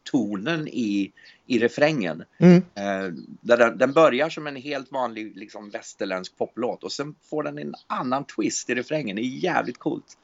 folktonen 0.01 0.67
i, 0.67 1.11
i 1.45 1.59
refrängen. 1.59 2.23
Mm. 2.37 2.55
Eh, 2.57 3.13
där 3.41 3.57
den, 3.57 3.77
den, 3.77 3.93
börjar 3.93 4.29
som 4.29 4.47
en 4.47 4.55
helt 4.55 4.91
vanlig 4.91 5.37
liksom, 5.37 5.69
västerländsk 5.69 6.37
poplåt 6.37 6.83
och 6.83 6.91
sen 6.91 7.15
får 7.29 7.43
den 7.43 7.57
en 7.57 7.75
annan 7.87 8.25
twist 8.25 8.69
i 8.69 8.75
refrängen. 8.75 9.15
Det 9.15 9.21
är 9.21 9.43
jävligt 9.43 9.77
coolt. 9.77 10.17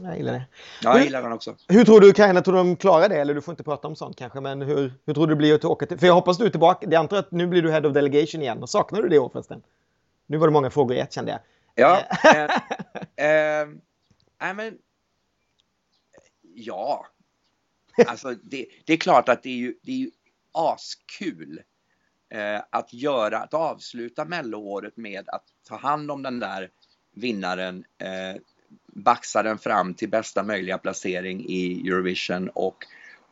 Jag 0.00 0.16
gillar 0.16 0.32
det. 0.32 0.44
Ja, 0.82 0.96
jag 0.96 1.04
gillar 1.04 1.22
den 1.22 1.32
också. 1.32 1.56
Hur 1.68 1.84
tror 1.84 2.00
du 2.00 2.10
Ukraina, 2.10 2.40
tror 2.40 2.54
de 2.54 2.76
klarar 2.76 3.08
det? 3.08 3.16
Eller 3.16 3.34
du 3.34 3.40
får 3.40 3.52
inte 3.52 3.64
prata 3.64 3.88
om 3.88 3.96
sånt 3.96 4.16
kanske, 4.16 4.40
men 4.40 4.62
hur, 4.62 4.92
hur 5.06 5.14
tror 5.14 5.26
du 5.26 5.32
det 5.32 5.36
blir 5.36 5.54
att 5.54 5.64
åka 5.64 5.86
till? 5.86 5.98
För 5.98 6.06
jag 6.06 6.14
hoppas 6.14 6.38
du 6.38 6.46
är 6.46 6.50
tillbaka. 6.50 6.86
Jag 6.90 6.94
antar 6.94 7.16
att 7.16 7.30
nu 7.30 7.46
blir 7.46 7.62
du 7.62 7.70
head 7.70 7.86
of 7.86 7.94
delegation 7.94 8.42
igen. 8.42 8.66
Saknar 8.66 9.02
du 9.02 9.08
det 9.08 9.18
år 9.18 9.28
förresten? 9.28 9.62
Nu 10.26 10.36
var 10.36 10.46
det 10.46 10.52
många 10.52 10.70
frågor 10.70 10.96
i 10.96 11.00
ett 11.00 11.12
kände 11.12 11.30
jag. 11.30 11.40
Ja. 11.74 12.02
eh, 13.16 13.26
eh, 13.26 13.68
nej 14.40 14.54
men... 14.54 14.78
Ja. 16.54 17.06
Alltså 18.06 18.34
det, 18.42 18.66
det, 18.84 18.92
är 18.92 18.96
klart 18.96 19.28
att 19.28 19.42
det 19.42 19.48
är 19.48 19.56
ju, 19.56 19.74
det 19.82 19.92
är 19.92 19.96
ju 19.96 20.10
askul 20.52 21.60
eh, 22.30 22.60
att 22.70 22.92
göra, 22.92 23.38
att 23.38 23.54
avsluta 23.54 24.24
melloåret 24.24 24.96
med 24.96 25.28
att 25.28 25.44
ta 25.68 25.76
hand 25.76 26.10
om 26.10 26.22
den 26.22 26.38
där 26.38 26.70
vinnaren 27.14 27.84
eh, 27.98 28.40
baxa 28.86 29.42
den 29.42 29.58
fram 29.58 29.94
till 29.94 30.08
bästa 30.08 30.42
möjliga 30.42 30.78
placering 30.78 31.44
i 31.48 31.88
Eurovision 31.88 32.48
och, 32.48 32.86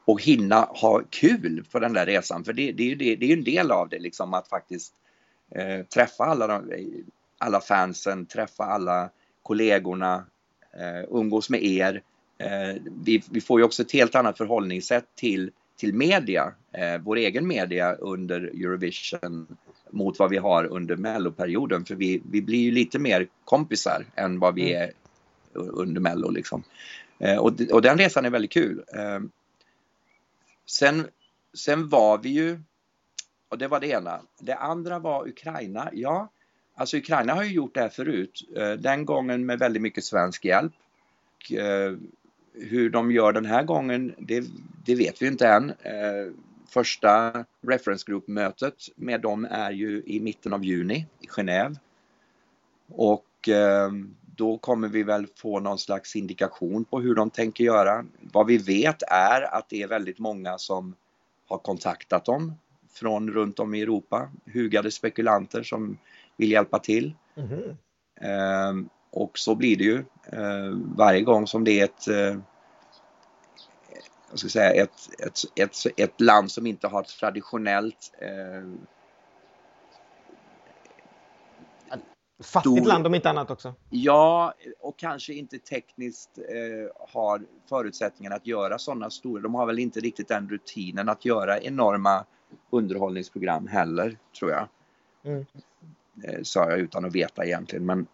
och 0.05 0.23
hinna 0.23 0.61
ha 0.61 1.03
kul 1.11 1.65
på 1.73 1.79
den 1.79 1.93
där 1.93 2.07
resan. 2.07 2.45
För 2.45 2.53
det, 2.53 2.73
det 2.73 2.83
är 2.83 2.89
ju 2.89 2.95
det, 2.95 3.17
det 3.17 3.33
är 3.33 3.37
en 3.37 3.45
del 3.45 3.71
av 3.71 3.89
det, 3.89 3.99
liksom 3.99 4.35
att 4.35 4.49
faktiskt 4.49 4.95
eh, 5.51 5.83
träffa 5.83 6.25
alla, 6.25 6.47
de, 6.47 6.73
alla 7.39 7.61
fansen, 7.61 8.27
träffa 8.27 8.65
alla 8.65 9.11
kollegorna, 9.43 10.27
eh, 10.75 11.05
umgås 11.09 11.51
med 11.51 11.65
er. 11.65 12.03
Eh, 12.41 12.77
vi, 13.05 13.23
vi, 13.31 13.41
får 13.41 13.61
ju 13.61 13.65
också 13.65 13.83
ett 13.83 13.93
helt 13.93 14.15
annat 14.15 14.39
förhållningssätt 14.39 15.05
till, 15.15 15.51
till 15.77 15.95
media, 15.95 16.55
eh, 16.73 17.01
vår 17.01 17.17
egen 17.17 17.47
media 17.47 17.95
under 17.95 18.41
Eurovision 18.41 19.57
mot 19.91 20.19
vad 20.19 20.31
vi 20.31 20.37
har 20.37 20.65
under 20.65 20.97
melloperioden. 20.97 21.85
För 21.85 21.95
vi, 21.95 22.23
vi 22.31 22.43
blir 22.43 22.59
ju 22.59 22.71
lite 22.71 22.99
mer 22.99 23.29
kompisar 23.45 24.07
än 24.15 24.39
vad 24.39 24.55
vi 24.55 24.75
mm. 24.75 24.83
är 24.83 24.93
under 25.55 26.01
Mello. 26.01 26.31
Liksom. 26.31 26.63
Eh, 27.19 27.37
och, 27.37 27.61
och 27.73 27.83
den 27.83 27.99
resan 27.99 28.25
är 28.25 28.31
väldigt 28.31 28.53
kul. 28.53 28.85
Sen, 30.67 31.07
sen 31.55 31.89
var 31.89 32.19
vi 32.19 32.29
ju, 32.29 32.61
och 33.49 33.59
det 33.59 33.69
var 33.69 33.81
det 33.81 33.87
ena. 33.87 34.21
Det 34.41 34.55
andra 34.55 34.99
var 34.99 35.29
Ukraina. 35.29 35.91
Ja, 35.93 36.31
alltså 36.75 36.97
Ukraina 36.97 37.35
har 37.35 37.43
ju 37.43 37.53
gjort 37.53 37.75
det 37.75 37.81
här 37.81 37.89
förut. 37.89 38.49
Den 38.79 39.05
gången 39.05 39.47
med 39.47 39.59
väldigt 39.59 39.83
mycket 39.83 40.05
svensk 40.05 40.45
hjälp. 40.45 40.73
Hur 42.53 42.91
de 42.91 43.11
gör 43.11 43.33
den 43.33 43.45
här 43.45 43.63
gången, 43.63 44.15
det, 44.19 44.45
det 44.85 44.95
vet 44.95 45.23
vi 45.23 45.27
inte 45.27 45.49
än. 45.49 45.73
Första 46.69 47.45
reference 47.61 48.05
group-mötet 48.07 48.75
med 48.97 49.21
dem 49.21 49.45
är 49.51 49.71
ju 49.71 50.03
i 50.07 50.21
mitten 50.21 50.53
av 50.53 50.65
juni 50.65 51.07
i 51.21 51.27
Genève. 51.27 51.77
Och 52.89 53.49
då 54.37 54.59
kommer 54.59 54.89
vi 54.89 55.03
väl 55.03 55.27
få 55.37 55.61
någon 55.61 55.79
slags 55.79 56.17
indikation 56.17 56.85
på 56.85 57.01
hur 57.01 57.15
de 57.15 57.31
tänker 57.31 57.65
göra. 57.65 58.05
Vad 58.21 58.47
vi 58.47 58.59
vet 58.59 59.03
är 59.03 59.55
att 59.55 59.69
det 59.69 59.83
är 59.83 59.89
väldigt 59.89 60.19
många 60.19 60.59
som 60.59 60.95
har 61.49 61.59
kontaktat 61.59 62.25
dem 62.25 62.55
från 62.93 63.31
runt 63.31 63.59
om 63.59 63.75
i 63.75 63.83
Europa, 63.83 64.31
hugade 64.53 64.91
spekulanter 64.91 65.63
som 65.63 65.99
vill 66.37 66.51
hjälpa 66.51 66.79
till. 66.79 67.15
Mm. 67.37 68.89
Och 69.11 69.39
så 69.39 69.55
blir 69.55 69.77
det 69.77 69.85
ju 69.85 70.05
eh, 70.33 70.71
varje 70.97 71.23
gång 71.23 71.47
som 71.47 71.65
det 71.65 71.81
är 71.81 71.85
ett, 71.85 72.09
eh, 72.09 72.39
jag 74.31 74.39
ska 74.39 74.49
säga, 74.49 74.83
ett, 74.83 75.21
ett, 75.27 75.39
ett, 75.55 75.77
ett, 75.97 76.21
land 76.21 76.51
som 76.51 76.67
inte 76.67 76.89
har 76.89 77.03
traditionellt 77.03 78.13
eh, 78.19 78.91
Fattigt 82.43 82.87
land 82.87 83.07
om 83.07 83.15
inte 83.15 83.31
annat 83.31 83.51
också. 83.51 83.75
Ja, 83.91 84.55
och 84.81 84.99
kanske 84.99 85.35
inte 85.35 85.59
tekniskt 85.59 86.39
eh, 86.39 87.09
har 87.13 87.43
förutsättningarna 87.69 88.37
att 88.37 88.47
göra 88.47 88.79
sådana 88.79 89.11
stora. 89.11 89.43
De 89.43 89.55
har 89.55 89.67
väl 89.67 89.79
inte 89.79 90.01
riktigt 90.01 90.29
den 90.29 90.49
rutinen 90.49 91.09
att 91.09 91.25
göra 91.25 91.61
enorma 91.61 92.25
underhållningsprogram 92.71 93.67
heller, 93.67 94.19
tror 94.39 94.51
jag. 94.51 94.69
Mm. 95.25 95.47
Eh, 96.25 96.43
sa 96.43 96.71
jag 96.71 96.79
utan 96.79 97.05
att 97.05 97.15
veta 97.15 97.45
egentligen. 97.45 97.87
Men 97.87 98.07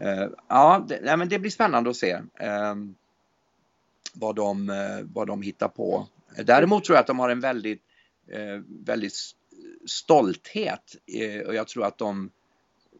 Eh, 0.00 0.28
ja, 0.48 0.84
det, 0.88 1.00
nej, 1.02 1.16
men 1.16 1.28
det 1.28 1.38
blir 1.38 1.50
spännande 1.50 1.90
att 1.90 1.96
se 1.96 2.20
ehm, 2.38 2.94
vad, 4.14 4.36
de, 4.36 4.70
eh, 4.70 5.06
vad 5.14 5.26
de 5.26 5.42
hittar 5.42 5.68
på. 5.68 6.06
Däremot 6.44 6.84
tror 6.84 6.96
jag 6.96 7.00
att 7.00 7.06
de 7.06 7.18
har 7.18 7.28
en 7.28 7.40
väldigt, 7.40 7.82
eh, 8.28 8.62
väldigt 8.84 9.14
stolthet 9.86 10.96
och 11.46 11.54
jag 11.54 11.68
tror 11.68 11.84
att 11.84 11.98
de 11.98 12.30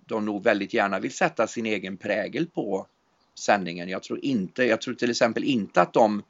de 0.08 0.24
nog 0.24 0.44
väldigt 0.44 0.74
gärna 0.74 1.00
vill 1.00 1.14
sätta 1.14 1.46
sin 1.46 1.66
egen 1.66 1.96
prägel 1.96 2.46
på 2.46 2.86
sändningen. 3.34 3.88
Jag 3.88 4.02
tror, 4.02 4.24
inte, 4.24 4.64
jag 4.64 4.80
tror 4.80 4.94
till 4.94 5.10
exempel 5.10 5.44
inte 5.44 5.82
att 5.82 5.92
de 5.92 6.22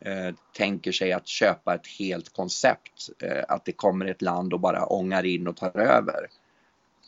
eh, 0.00 0.34
tänker 0.52 0.92
sig 0.92 1.12
att 1.12 1.26
köpa 1.26 1.74
ett 1.74 1.86
helt 1.98 2.28
koncept. 2.28 3.10
Eh, 3.18 3.44
att 3.48 3.64
det 3.64 3.72
kommer 3.72 4.06
ett 4.06 4.22
land 4.22 4.52
och 4.52 4.60
bara 4.60 4.86
ångar 4.86 5.26
in 5.26 5.48
och 5.48 5.56
tar 5.56 5.76
över. 5.76 6.26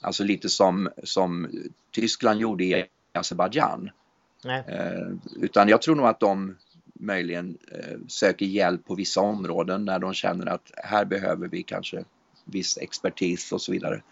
Alltså 0.01 0.25
lite 0.25 0.49
som, 0.49 0.89
som 1.05 1.49
Tyskland 1.91 2.41
gjorde 2.41 2.65
i 2.65 2.87
Azerbajdzjan. 3.13 3.91
Eh, 4.45 5.09
utan 5.37 5.69
jag 5.69 5.83
tror 5.83 5.95
nog 5.97 6.07
att 6.07 6.21
de 6.21 6.57
möjligen 7.01 7.59
eh, 7.73 7.99
söker 8.09 8.47
hjälp 8.47 8.87
på 8.87 8.95
vissa 8.95 9.21
områden 9.21 9.85
när 9.85 9.99
de 9.99 10.15
känner 10.15 10.47
att 10.47 10.71
här 10.77 11.05
behöver 11.05 11.49
vi 11.49 11.63
kanske 11.63 12.05
viss 12.45 12.79
expertis 12.79 13.53
och 13.53 13.63
så 13.63 13.73
vidare. 13.73 14.03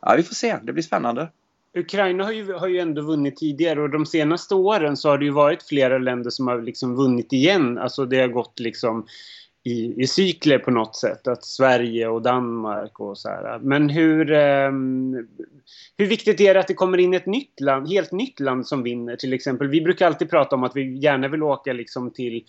Ja, 0.00 0.14
vi 0.16 0.22
får 0.22 0.34
se. 0.34 0.56
Det 0.62 0.72
blir 0.72 0.82
spännande. 0.82 1.28
Ukraina 1.76 2.24
har 2.24 2.32
ju, 2.32 2.52
har 2.52 2.68
ju 2.68 2.78
ändå 2.78 3.02
vunnit 3.02 3.36
tidigare 3.36 3.82
och 3.82 3.90
de 3.90 4.06
senaste 4.06 4.54
åren 4.54 4.96
så 4.96 5.08
har 5.08 5.18
det 5.18 5.24
ju 5.24 5.30
varit 5.30 5.62
flera 5.62 5.98
länder 5.98 6.30
som 6.30 6.46
har 6.46 6.62
liksom 6.62 6.96
vunnit 6.96 7.32
igen. 7.32 7.78
Alltså 7.78 8.04
det 8.04 8.20
har 8.20 8.28
gått 8.28 8.60
liksom 8.60 9.06
i, 9.64 10.02
i 10.02 10.06
cykler 10.06 10.58
på 10.58 10.70
något 10.70 10.96
sätt. 10.96 11.28
Att 11.28 11.44
Sverige 11.44 12.08
och 12.08 12.22
Danmark 12.22 13.00
och 13.00 13.18
så 13.18 13.28
här. 13.28 13.58
Men 13.58 13.88
hur, 13.88 14.32
eh, 14.32 14.70
hur 15.98 16.06
viktigt 16.06 16.40
är 16.40 16.54
det 16.54 16.60
att 16.60 16.68
det 16.68 16.74
kommer 16.74 16.98
in 16.98 17.14
ett 17.14 17.26
nytt 17.26 17.60
land, 17.60 17.88
helt 17.88 18.12
nytt 18.12 18.40
land 18.40 18.66
som 18.66 18.82
vinner 18.82 19.16
till 19.16 19.32
exempel? 19.32 19.68
Vi 19.68 19.80
brukar 19.80 20.06
alltid 20.06 20.30
prata 20.30 20.56
om 20.56 20.64
att 20.64 20.76
vi 20.76 20.98
gärna 20.98 21.28
vill 21.28 21.42
åka 21.42 21.72
liksom 21.72 22.10
till 22.10 22.44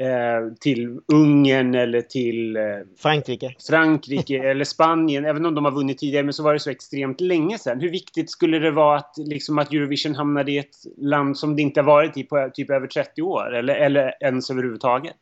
eh, 0.00 0.54
till 0.60 1.00
Ungern 1.12 1.74
eller 1.74 2.00
till 2.00 2.56
eh, 2.56 2.62
Frankrike, 2.98 3.54
Frankrike 3.68 4.38
eller 4.50 4.64
Spanien, 4.64 5.24
även 5.24 5.46
om 5.46 5.54
de 5.54 5.64
har 5.64 5.72
vunnit 5.72 5.98
tidigare, 5.98 6.24
men 6.24 6.32
så 6.32 6.42
var 6.42 6.52
det 6.52 6.60
så 6.60 6.70
extremt 6.70 7.20
länge 7.20 7.58
sedan. 7.58 7.80
Hur 7.80 7.90
viktigt 7.90 8.30
skulle 8.30 8.58
det 8.58 8.70
vara 8.70 8.98
att, 8.98 9.14
liksom, 9.16 9.58
att 9.58 9.72
Eurovision 9.72 10.14
hamnade 10.14 10.52
i 10.52 10.58
ett 10.58 10.76
land 10.96 11.38
som 11.38 11.56
det 11.56 11.62
inte 11.62 11.80
har 11.80 11.86
varit 11.86 12.16
i 12.16 12.24
på 12.24 12.50
typ 12.54 12.70
över 12.70 12.86
30 12.86 13.22
år, 13.22 13.54
eller, 13.54 13.74
eller 13.74 14.14
ens 14.20 14.50
överhuvudtaget? 14.50 15.16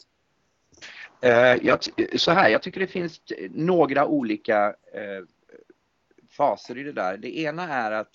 Eh, 1.24 1.56
jag, 1.62 1.78
så 2.16 2.30
här, 2.30 2.48
jag 2.48 2.62
tycker 2.62 2.80
det 2.80 2.86
finns 2.86 3.20
några 3.50 4.06
olika 4.06 4.66
eh, 4.92 5.24
faser 6.30 6.78
i 6.78 6.82
det 6.82 6.92
där. 6.92 7.16
Det 7.16 7.38
ena 7.38 7.68
är 7.68 7.92
att 7.92 8.12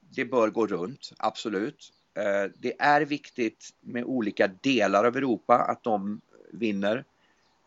det 0.00 0.24
bör 0.24 0.50
gå 0.50 0.66
runt, 0.66 1.12
absolut. 1.18 1.92
Eh, 2.14 2.50
det 2.58 2.80
är 2.80 3.00
viktigt 3.00 3.70
med 3.80 4.04
olika 4.04 4.46
delar 4.46 5.04
av 5.04 5.16
Europa 5.16 5.54
att 5.58 5.82
de 5.84 6.20
vinner. 6.52 7.04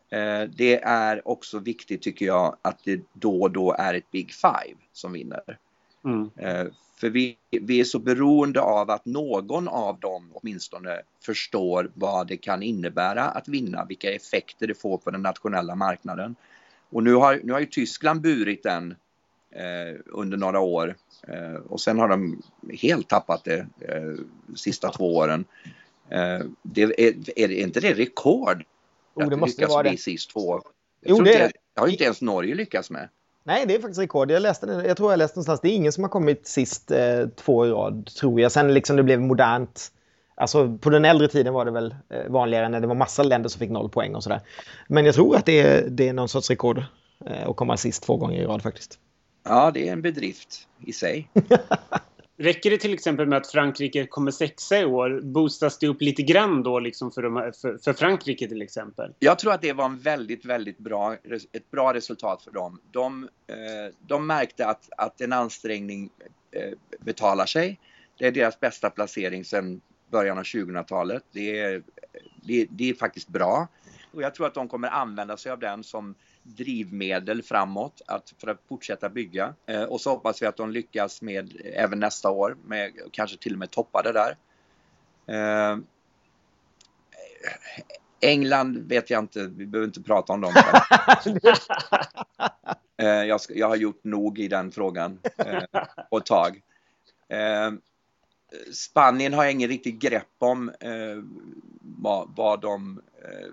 Eh, 0.10 0.42
det 0.42 0.84
är 0.84 1.28
också 1.28 1.60
viktigt 1.60 2.02
tycker 2.02 2.26
jag 2.26 2.58
att 2.62 2.84
det 2.84 3.02
då 3.14 3.42
och 3.42 3.52
då 3.52 3.76
är 3.80 3.94
ett 3.94 4.12
Big 4.12 4.34
Five 4.34 4.78
som 4.92 5.14
vinner. 5.14 5.60
Mm. 6.06 6.30
Eh, 6.38 6.68
för 6.96 7.10
vi, 7.10 7.38
vi 7.52 7.80
är 7.80 7.84
så 7.84 8.00
beroende 8.00 8.62
av 8.62 8.90
att 8.90 9.06
någon 9.06 9.68
av 9.68 10.00
dem 10.00 10.32
åtminstone 10.34 11.02
förstår 11.26 11.92
vad 11.94 12.28
det 12.28 12.38
kan 12.38 12.64
innebära 12.64 13.24
att 13.24 13.48
vinna, 13.48 13.86
vilka 13.86 14.12
effekter 14.12 14.68
det 14.68 14.74
får 14.82 14.98
på 14.98 15.12
den 15.12 15.22
nationella 15.22 15.76
marknaden. 15.76 16.36
Och 16.90 17.04
nu 17.04 17.14
har, 17.14 17.40
nu 17.44 17.54
har 17.54 17.60
ju 17.60 17.66
Tyskland 17.66 18.22
burit 18.22 18.64
den 18.64 18.96
eh, 19.52 20.00
under 20.06 20.38
några 20.38 20.60
år 20.60 20.96
eh, 21.28 21.54
och 21.54 21.82
sen 21.82 22.00
har 22.00 22.08
de 22.08 22.42
helt 22.82 23.10
tappat 23.10 23.44
det 23.44 23.68
eh, 23.80 24.26
sista 24.56 24.92
två 24.92 25.16
åren. 25.16 25.46
Eh, 26.10 26.40
det, 26.62 26.82
är, 26.82 27.40
är 27.40 27.52
inte 27.52 27.80
det 27.80 27.94
rekord? 27.94 28.64
Oh, 29.14 29.30
det 29.30 29.38
måste 29.38 29.66
vara 29.66 29.92
det. 29.92 29.98
sist 29.98 30.32
två 30.32 30.40
år. 30.40 30.62
Jo, 31.02 31.22
det, 31.22 31.52
det 31.74 31.82
har 31.82 31.88
inte 31.88 32.04
ens 32.04 32.22
Norge 32.22 32.56
lyckats 32.56 32.90
med. 32.90 33.10
Nej, 33.44 33.66
det 33.66 33.76
är 33.76 33.80
faktiskt 33.80 34.00
rekord. 34.00 34.32
Jag, 34.32 34.42
läste, 34.42 34.84
jag 34.88 34.98
tror 34.98 35.12
jag 35.12 35.18
läste 35.18 35.38
någonstans, 35.38 35.60
det 35.62 35.68
är 35.68 35.76
ingen 35.76 35.92
som 35.92 36.04
har 36.04 36.10
kommit 36.10 36.48
sist 36.48 36.92
eh, 36.92 37.28
två 37.36 37.66
i 37.66 37.70
rad, 37.70 38.06
tror 38.20 38.42
jag. 38.42 38.52
Sen 38.52 38.74
liksom 38.74 38.96
det 38.96 39.04
blev 39.04 39.22
modernt. 39.22 39.92
Alltså 40.36 40.78
på 40.78 40.90
den 40.90 41.06
äldre 41.06 41.28
tiden 41.28 41.54
var 41.54 41.66
det 41.66 41.72
väl 41.72 41.96
eh, 42.10 42.32
vanligare 42.32 42.70
när 42.70 42.80
det 42.80 42.88
var 42.88 42.96
massa 42.96 43.24
länder 43.24 43.50
som 43.50 43.60
fick 43.60 43.70
noll 43.70 43.90
poäng 43.90 44.16
och 44.16 44.24
sådär. 44.24 44.42
Men 44.88 45.06
jag 45.06 45.16
tror 45.16 45.36
att 45.36 45.46
det 45.46 45.60
är, 45.62 45.90
det 45.90 46.08
är 46.08 46.14
någon 46.14 46.30
sorts 46.30 46.50
rekord 46.50 46.84
eh, 47.26 47.50
att 47.50 47.56
komma 47.56 47.78
sist 47.78 48.04
två 48.04 48.18
gånger 48.18 48.42
i 48.42 48.46
rad 48.46 48.64
faktiskt. 48.64 49.00
Ja, 49.44 49.72
det 49.72 49.88
är 49.88 49.94
en 49.94 50.02
bedrift 50.02 50.68
i 50.86 50.94
sig. 50.94 51.30
Räcker 52.38 52.70
det 52.70 52.78
till 52.78 52.94
exempel 52.94 53.28
med 53.28 53.38
att 53.38 53.52
Frankrike 53.52 54.06
kommer 54.06 54.32
sexa 54.32 54.80
i 54.80 54.86
år? 54.86 55.22
Boostas 55.24 55.78
det 55.78 55.88
upp 55.88 56.02
lite 56.02 56.22
grann 56.22 56.64
då 56.64 56.80
liksom 56.80 57.12
för, 57.12 57.22
de, 57.22 57.52
för, 57.62 57.78
för, 57.78 57.94
Frankrike 57.94 58.48
till 58.48 58.62
exempel? 58.62 59.14
Jag 59.20 59.40
tror 59.40 59.54
att 59.54 59.62
det 59.62 59.74
var 59.74 59.86
en 59.86 60.00
väldigt, 60.00 60.46
väldigt 60.46 60.78
bra, 60.78 61.14
ett 61.52 61.72
bra 61.72 61.94
resultat 61.94 62.44
för 62.44 62.52
dem. 62.52 62.80
De, 62.92 63.24
eh, 63.48 63.96
de 64.08 64.28
märkte 64.28 64.68
att, 64.68 64.90
att 64.98 65.22
en 65.22 65.34
ansträngning 65.34 66.10
eh, 66.52 66.74
betalar 67.00 67.46
sig. 67.46 67.80
Det 68.18 68.28
är 68.28 68.32
deras 68.32 68.60
bästa 68.60 68.90
placering 68.90 69.46
sedan 69.46 69.82
början 70.12 70.38
av 70.38 70.44
2000-talet. 70.44 71.24
Det 71.32 71.60
är, 71.60 71.84
det, 72.44 72.68
det 72.70 72.90
är 72.90 72.94
faktiskt 72.94 73.28
bra. 73.28 73.68
Och 74.12 74.22
jag 74.22 74.36
tror 74.36 74.48
att 74.48 74.54
de 74.54 74.68
kommer 74.68 74.88
använda 74.88 75.38
sig 75.38 75.52
av 75.52 75.60
den 75.60 75.84
som 75.84 76.16
drivmedel 76.44 77.44
framåt 77.44 78.02
att, 78.08 78.34
för 78.38 78.48
att 78.48 78.62
fortsätta 78.68 79.10
bygga. 79.10 79.54
Eh, 79.66 79.84
och 79.84 80.02
så 80.02 80.10
hoppas 80.10 80.42
vi 80.42 80.46
att 80.46 80.58
de 80.58 80.72
lyckas 80.72 81.22
med 81.22 81.62
även 81.64 82.00
nästa 82.00 82.30
år 82.30 82.58
med 82.66 82.92
kanske 83.12 83.38
till 83.38 83.54
och 83.54 83.60
med 83.60 83.72
toppa 83.72 84.02
det 84.02 84.12
där. 84.12 84.38
Eh, 85.28 85.78
England 88.22 88.78
vet 88.78 89.10
jag 89.10 89.24
inte, 89.24 89.48
vi 89.48 89.66
behöver 89.66 89.88
inte 89.88 90.04
prata 90.04 90.34
om 90.34 90.42
dem. 90.42 90.54
eh, 92.98 93.08
jag, 93.08 93.40
jag, 93.50 93.68
har 93.68 93.76
gjort 93.76 94.04
nog 94.04 94.40
i 94.40 94.48
den 94.48 94.72
frågan 94.72 95.20
eh, 95.38 95.64
på 96.10 96.18
ett 96.18 96.26
tag. 96.26 96.62
Eh, 97.30 97.72
Spanien 98.74 99.34
har 99.34 99.44
jag 99.44 99.52
ingen 99.52 99.70
riktigt 99.70 100.00
grepp 100.00 100.36
om 100.40 100.70
eh, 100.70 101.24
vad, 101.82 102.34
vad 102.36 102.62
de 102.62 103.02
eh, 103.24 103.48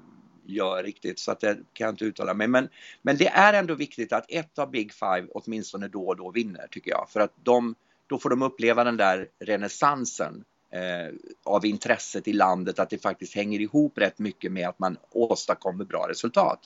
gör 0.50 0.82
riktigt 0.82 1.18
så 1.18 1.32
att 1.32 1.40
det 1.40 1.54
kan 1.72 1.84
jag 1.84 1.92
inte 1.92 2.04
uttala 2.04 2.34
mig. 2.34 2.48
Men, 2.48 2.68
men 3.02 3.16
det 3.16 3.28
är 3.28 3.52
ändå 3.52 3.74
viktigt 3.74 4.12
att 4.12 4.24
ett 4.28 4.58
av 4.58 4.70
Big 4.70 4.92
Five 4.92 5.26
åtminstone 5.34 5.88
då 5.88 6.06
och 6.06 6.16
då 6.16 6.30
vinner 6.30 6.66
tycker 6.70 6.90
jag. 6.90 7.06
För 7.10 7.20
att 7.20 7.32
de, 7.42 7.74
då 8.06 8.18
får 8.18 8.30
de 8.30 8.42
uppleva 8.42 8.84
den 8.84 8.96
där 8.96 9.28
renässansen 9.38 10.44
eh, 10.70 11.14
av 11.44 11.66
intresset 11.66 12.28
i 12.28 12.32
landet 12.32 12.78
att 12.78 12.90
det 12.90 12.98
faktiskt 12.98 13.34
hänger 13.34 13.60
ihop 13.60 13.98
rätt 13.98 14.18
mycket 14.18 14.52
med 14.52 14.68
att 14.68 14.78
man 14.78 14.96
åstadkommer 15.10 15.84
bra 15.84 16.06
resultat. 16.08 16.60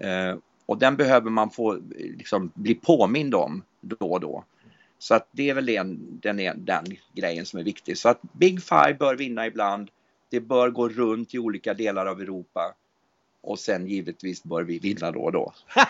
Eh, 0.00 0.36
och 0.66 0.78
den 0.78 0.96
behöver 0.96 1.30
man 1.30 1.50
få 1.50 1.80
liksom, 1.96 2.52
bli 2.54 2.74
påmind 2.74 3.34
om 3.34 3.62
då 3.80 4.12
och 4.12 4.20
då. 4.20 4.44
Så 4.98 5.14
att 5.14 5.28
det 5.32 5.50
är 5.50 5.54
väl 5.54 5.66
den, 5.66 6.20
den, 6.22 6.64
den 6.64 6.84
grejen 7.14 7.46
som 7.46 7.58
är 7.58 7.64
viktig. 7.64 7.98
Så 7.98 8.08
att 8.08 8.22
Big 8.32 8.62
Five 8.62 8.96
bör 8.98 9.16
vinna 9.16 9.46
ibland. 9.46 9.90
Det 10.30 10.40
bör 10.40 10.70
gå 10.70 10.88
runt 10.88 11.34
i 11.34 11.38
olika 11.38 11.74
delar 11.74 12.06
av 12.06 12.20
Europa. 12.20 12.74
Och 13.42 13.58
sen 13.58 13.86
givetvis 13.86 14.44
bör 14.44 14.62
vi 14.62 14.78
vinna 14.78 15.10
då 15.10 15.20
och 15.20 15.32
då. 15.32 15.52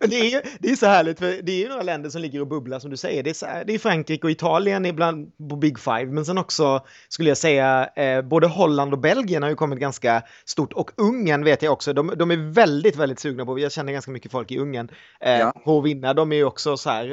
Men 0.00 0.10
det 0.10 0.16
är 0.16 0.30
ju 0.30 0.42
det 0.58 0.70
är 0.70 0.76
så 0.76 0.86
härligt, 0.86 1.18
för 1.18 1.42
det 1.42 1.52
är 1.52 1.56
ju 1.56 1.68
några 1.68 1.82
länder 1.82 2.10
som 2.10 2.20
ligger 2.20 2.40
och 2.40 2.46
bubblar 2.46 2.78
som 2.78 2.90
du 2.90 2.96
säger. 2.96 3.22
Det 3.22 3.30
är, 3.30 3.46
här, 3.46 3.64
det 3.64 3.74
är 3.74 3.78
Frankrike 3.78 4.26
och 4.26 4.30
Italien 4.30 4.86
ibland 4.86 5.32
på 5.48 5.56
Big 5.56 5.78
Five, 5.78 6.06
men 6.06 6.24
sen 6.24 6.38
också 6.38 6.86
skulle 7.08 7.28
jag 7.28 7.38
säga 7.38 7.90
eh, 7.96 8.22
både 8.22 8.46
Holland 8.46 8.92
och 8.92 8.98
Belgien 8.98 9.42
har 9.42 9.50
ju 9.50 9.56
kommit 9.56 9.78
ganska 9.78 10.22
stort 10.44 10.72
och 10.72 10.90
Ungern 10.96 11.44
vet 11.44 11.62
jag 11.62 11.72
också. 11.72 11.92
De, 11.92 12.12
de 12.16 12.30
är 12.30 12.52
väldigt, 12.52 12.96
väldigt 12.96 13.20
sugna 13.20 13.46
på, 13.46 13.58
jag 13.58 13.72
känner 13.72 13.92
ganska 13.92 14.10
mycket 14.10 14.32
folk 14.32 14.50
i 14.50 14.58
Ungern, 14.58 14.90
eh, 15.20 15.38
ja. 15.38 15.52
på 15.64 15.78
att 15.78 15.84
vinna. 15.84 16.14
De 16.14 16.32
är 16.32 16.36
ju 16.36 16.44
också 16.44 16.76
så 16.76 16.90
här, 16.90 17.10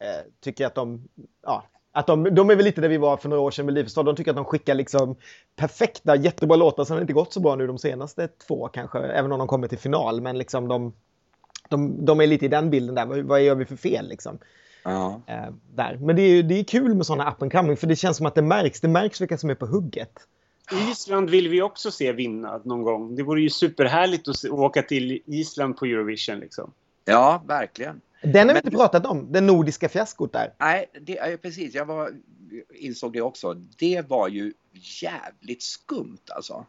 eh, 0.00 0.22
tycker 0.44 0.66
att 0.66 0.74
de, 0.74 1.08
ja, 1.42 1.66
att 1.92 2.06
de, 2.06 2.34
de 2.34 2.50
är 2.50 2.56
väl 2.56 2.64
lite 2.64 2.80
där 2.80 2.88
vi 2.88 2.96
var 2.96 3.16
för 3.16 3.28
några 3.28 3.42
år 3.42 3.50
sedan 3.50 3.66
med 3.66 3.74
Livstad. 3.74 4.02
De 4.02 4.16
tycker 4.16 4.30
att 4.30 4.36
de 4.36 4.44
skickar 4.44 4.74
liksom 4.74 5.16
perfekta, 5.56 6.16
jättebra 6.16 6.56
låtar. 6.56 6.94
Det 6.94 7.00
inte 7.00 7.12
gått 7.12 7.32
så 7.32 7.40
bra 7.40 7.56
nu 7.56 7.66
de 7.66 7.78
senaste 7.78 8.28
två 8.28 8.68
kanske, 8.68 8.98
även 8.98 9.32
om 9.32 9.38
de 9.38 9.48
kommer 9.48 9.68
till 9.68 9.78
final. 9.78 10.20
Men 10.20 10.38
liksom 10.38 10.68
de, 10.68 10.92
de, 11.68 12.04
de 12.04 12.20
är 12.20 12.26
lite 12.26 12.44
i 12.44 12.48
den 12.48 12.70
bilden 12.70 12.94
där. 12.94 13.06
Vad, 13.06 13.18
vad 13.18 13.42
gör 13.42 13.54
vi 13.54 13.64
för 13.64 13.76
fel 13.76 14.08
liksom? 14.08 14.38
Ja. 14.84 15.20
Eh, 15.26 15.52
där. 15.74 15.98
Men 16.00 16.16
det 16.16 16.22
är, 16.22 16.42
det 16.42 16.54
är 16.54 16.64
kul 16.64 16.94
med 16.94 17.06
sådana 17.06 17.30
up 17.30 17.42
and 17.42 17.52
coming 17.52 17.76
för 17.76 17.86
det 17.86 17.96
känns 17.96 18.16
som 18.16 18.26
att 18.26 18.34
det 18.34 18.42
märks. 18.42 18.80
Det 18.80 18.88
märks 18.88 19.20
vilka 19.20 19.38
som 19.38 19.50
är 19.50 19.54
på 19.54 19.66
hugget. 19.66 20.12
Island 20.90 21.30
vill 21.30 21.48
vi 21.48 21.62
också 21.62 21.90
se 21.90 22.12
vinna 22.12 22.60
någon 22.64 22.82
gång. 22.82 23.16
Det 23.16 23.22
vore 23.22 23.40
ju 23.40 23.50
superhärligt 23.50 24.28
att 24.28 24.44
åka 24.44 24.82
till 24.82 25.20
Island 25.26 25.76
på 25.76 25.84
Eurovision 25.84 26.38
liksom. 26.38 26.72
Ja, 27.04 27.42
verkligen. 27.46 28.00
Den 28.22 28.48
har 28.48 28.54
vi 28.54 28.58
inte 28.58 28.70
pratat 28.70 29.06
om, 29.06 29.32
det 29.32 29.40
nordiska 29.40 29.88
fiaskot 29.88 30.32
där. 30.32 30.54
Nej, 30.58 30.90
det, 31.00 31.42
precis. 31.42 31.74
Jag 31.74 31.84
var, 31.84 32.10
insåg 32.74 33.12
det 33.12 33.20
också. 33.20 33.54
Det 33.54 34.08
var 34.08 34.28
ju 34.28 34.52
jävligt 35.02 35.62
skumt 35.62 36.24
alltså. 36.30 36.66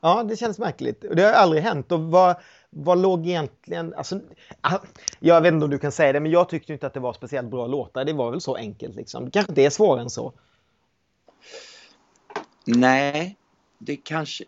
Ja, 0.00 0.22
det 0.22 0.36
känns 0.36 0.58
märkligt. 0.58 1.04
Det 1.16 1.22
har 1.22 1.32
aldrig 1.32 1.62
hänt. 1.62 1.92
Och 1.92 2.00
vad, 2.00 2.36
vad 2.70 2.98
låg 2.98 3.26
egentligen... 3.26 3.94
Alltså, 3.94 4.20
ah, 4.60 4.78
jag 5.20 5.40
vet 5.40 5.52
inte 5.52 5.64
om 5.64 5.70
du 5.70 5.78
kan 5.78 5.92
säga 5.92 6.12
det, 6.12 6.20
men 6.20 6.32
jag 6.32 6.48
tyckte 6.48 6.72
inte 6.72 6.86
att 6.86 6.94
det 6.94 7.00
var 7.00 7.12
speciellt 7.12 7.50
bra 7.50 7.66
låtar. 7.66 8.04
Det 8.04 8.12
var 8.12 8.30
väl 8.30 8.40
så 8.40 8.54
enkelt 8.56 8.94
liksom. 8.94 9.24
Det 9.24 9.30
kanske 9.30 9.52
inte 9.52 9.62
är 9.62 9.70
svårare 9.70 10.02
än 10.02 10.10
så. 10.10 10.32
Nej, 12.64 13.36
det 13.78 13.96
kanske... 13.96 14.44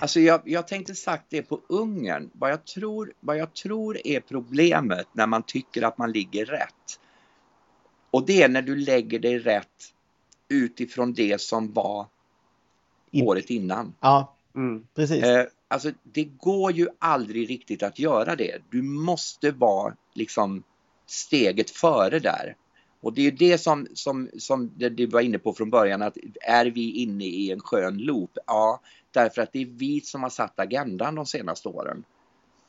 Alltså 0.00 0.20
jag, 0.20 0.40
jag 0.44 0.68
tänkte 0.68 0.94
sagt 0.94 1.24
det 1.28 1.42
på 1.42 1.60
Ungern. 1.68 2.30
Vad 2.32 2.50
jag, 2.50 2.64
tror, 2.64 3.12
vad 3.20 3.36
jag 3.36 3.54
tror 3.54 4.06
är 4.06 4.20
problemet 4.20 5.06
när 5.12 5.26
man 5.26 5.42
tycker 5.42 5.82
att 5.82 5.98
man 5.98 6.12
ligger 6.12 6.44
rätt. 6.44 7.00
Och 8.10 8.26
det 8.26 8.42
är 8.42 8.48
när 8.48 8.62
du 8.62 8.76
lägger 8.76 9.18
dig 9.18 9.38
rätt 9.38 9.94
utifrån 10.48 11.12
det 11.12 11.40
som 11.40 11.72
var 11.72 12.06
In. 13.10 13.26
året 13.26 13.50
innan. 13.50 13.94
Ja, 14.00 14.36
mm, 14.54 14.86
precis. 14.94 15.24
Eh, 15.24 15.46
alltså 15.68 15.90
det 16.02 16.24
går 16.24 16.72
ju 16.72 16.88
aldrig 16.98 17.50
riktigt 17.50 17.82
att 17.82 17.98
göra 17.98 18.36
det. 18.36 18.58
Du 18.70 18.82
måste 18.82 19.50
vara 19.50 19.94
liksom 20.14 20.62
steget 21.06 21.70
före 21.70 22.18
där. 22.18 22.56
Och 23.00 23.12
det 23.12 23.26
är 23.26 23.30
det 23.30 23.58
som, 23.58 23.86
som, 23.94 24.28
som 24.38 24.72
du 24.76 25.06
var 25.06 25.20
inne 25.20 25.38
på 25.38 25.52
från 25.52 25.70
början, 25.70 26.02
att 26.02 26.16
är 26.40 26.66
vi 26.66 26.92
inne 26.92 27.24
i 27.24 27.52
en 27.52 27.60
skön 27.60 27.98
loop? 27.98 28.38
Ja, 28.46 28.80
därför 29.10 29.42
att 29.42 29.52
det 29.52 29.62
är 29.62 29.66
vi 29.66 30.00
som 30.00 30.22
har 30.22 30.30
satt 30.30 30.58
agendan 30.58 31.14
de 31.14 31.26
senaste 31.26 31.68
åren. 31.68 32.04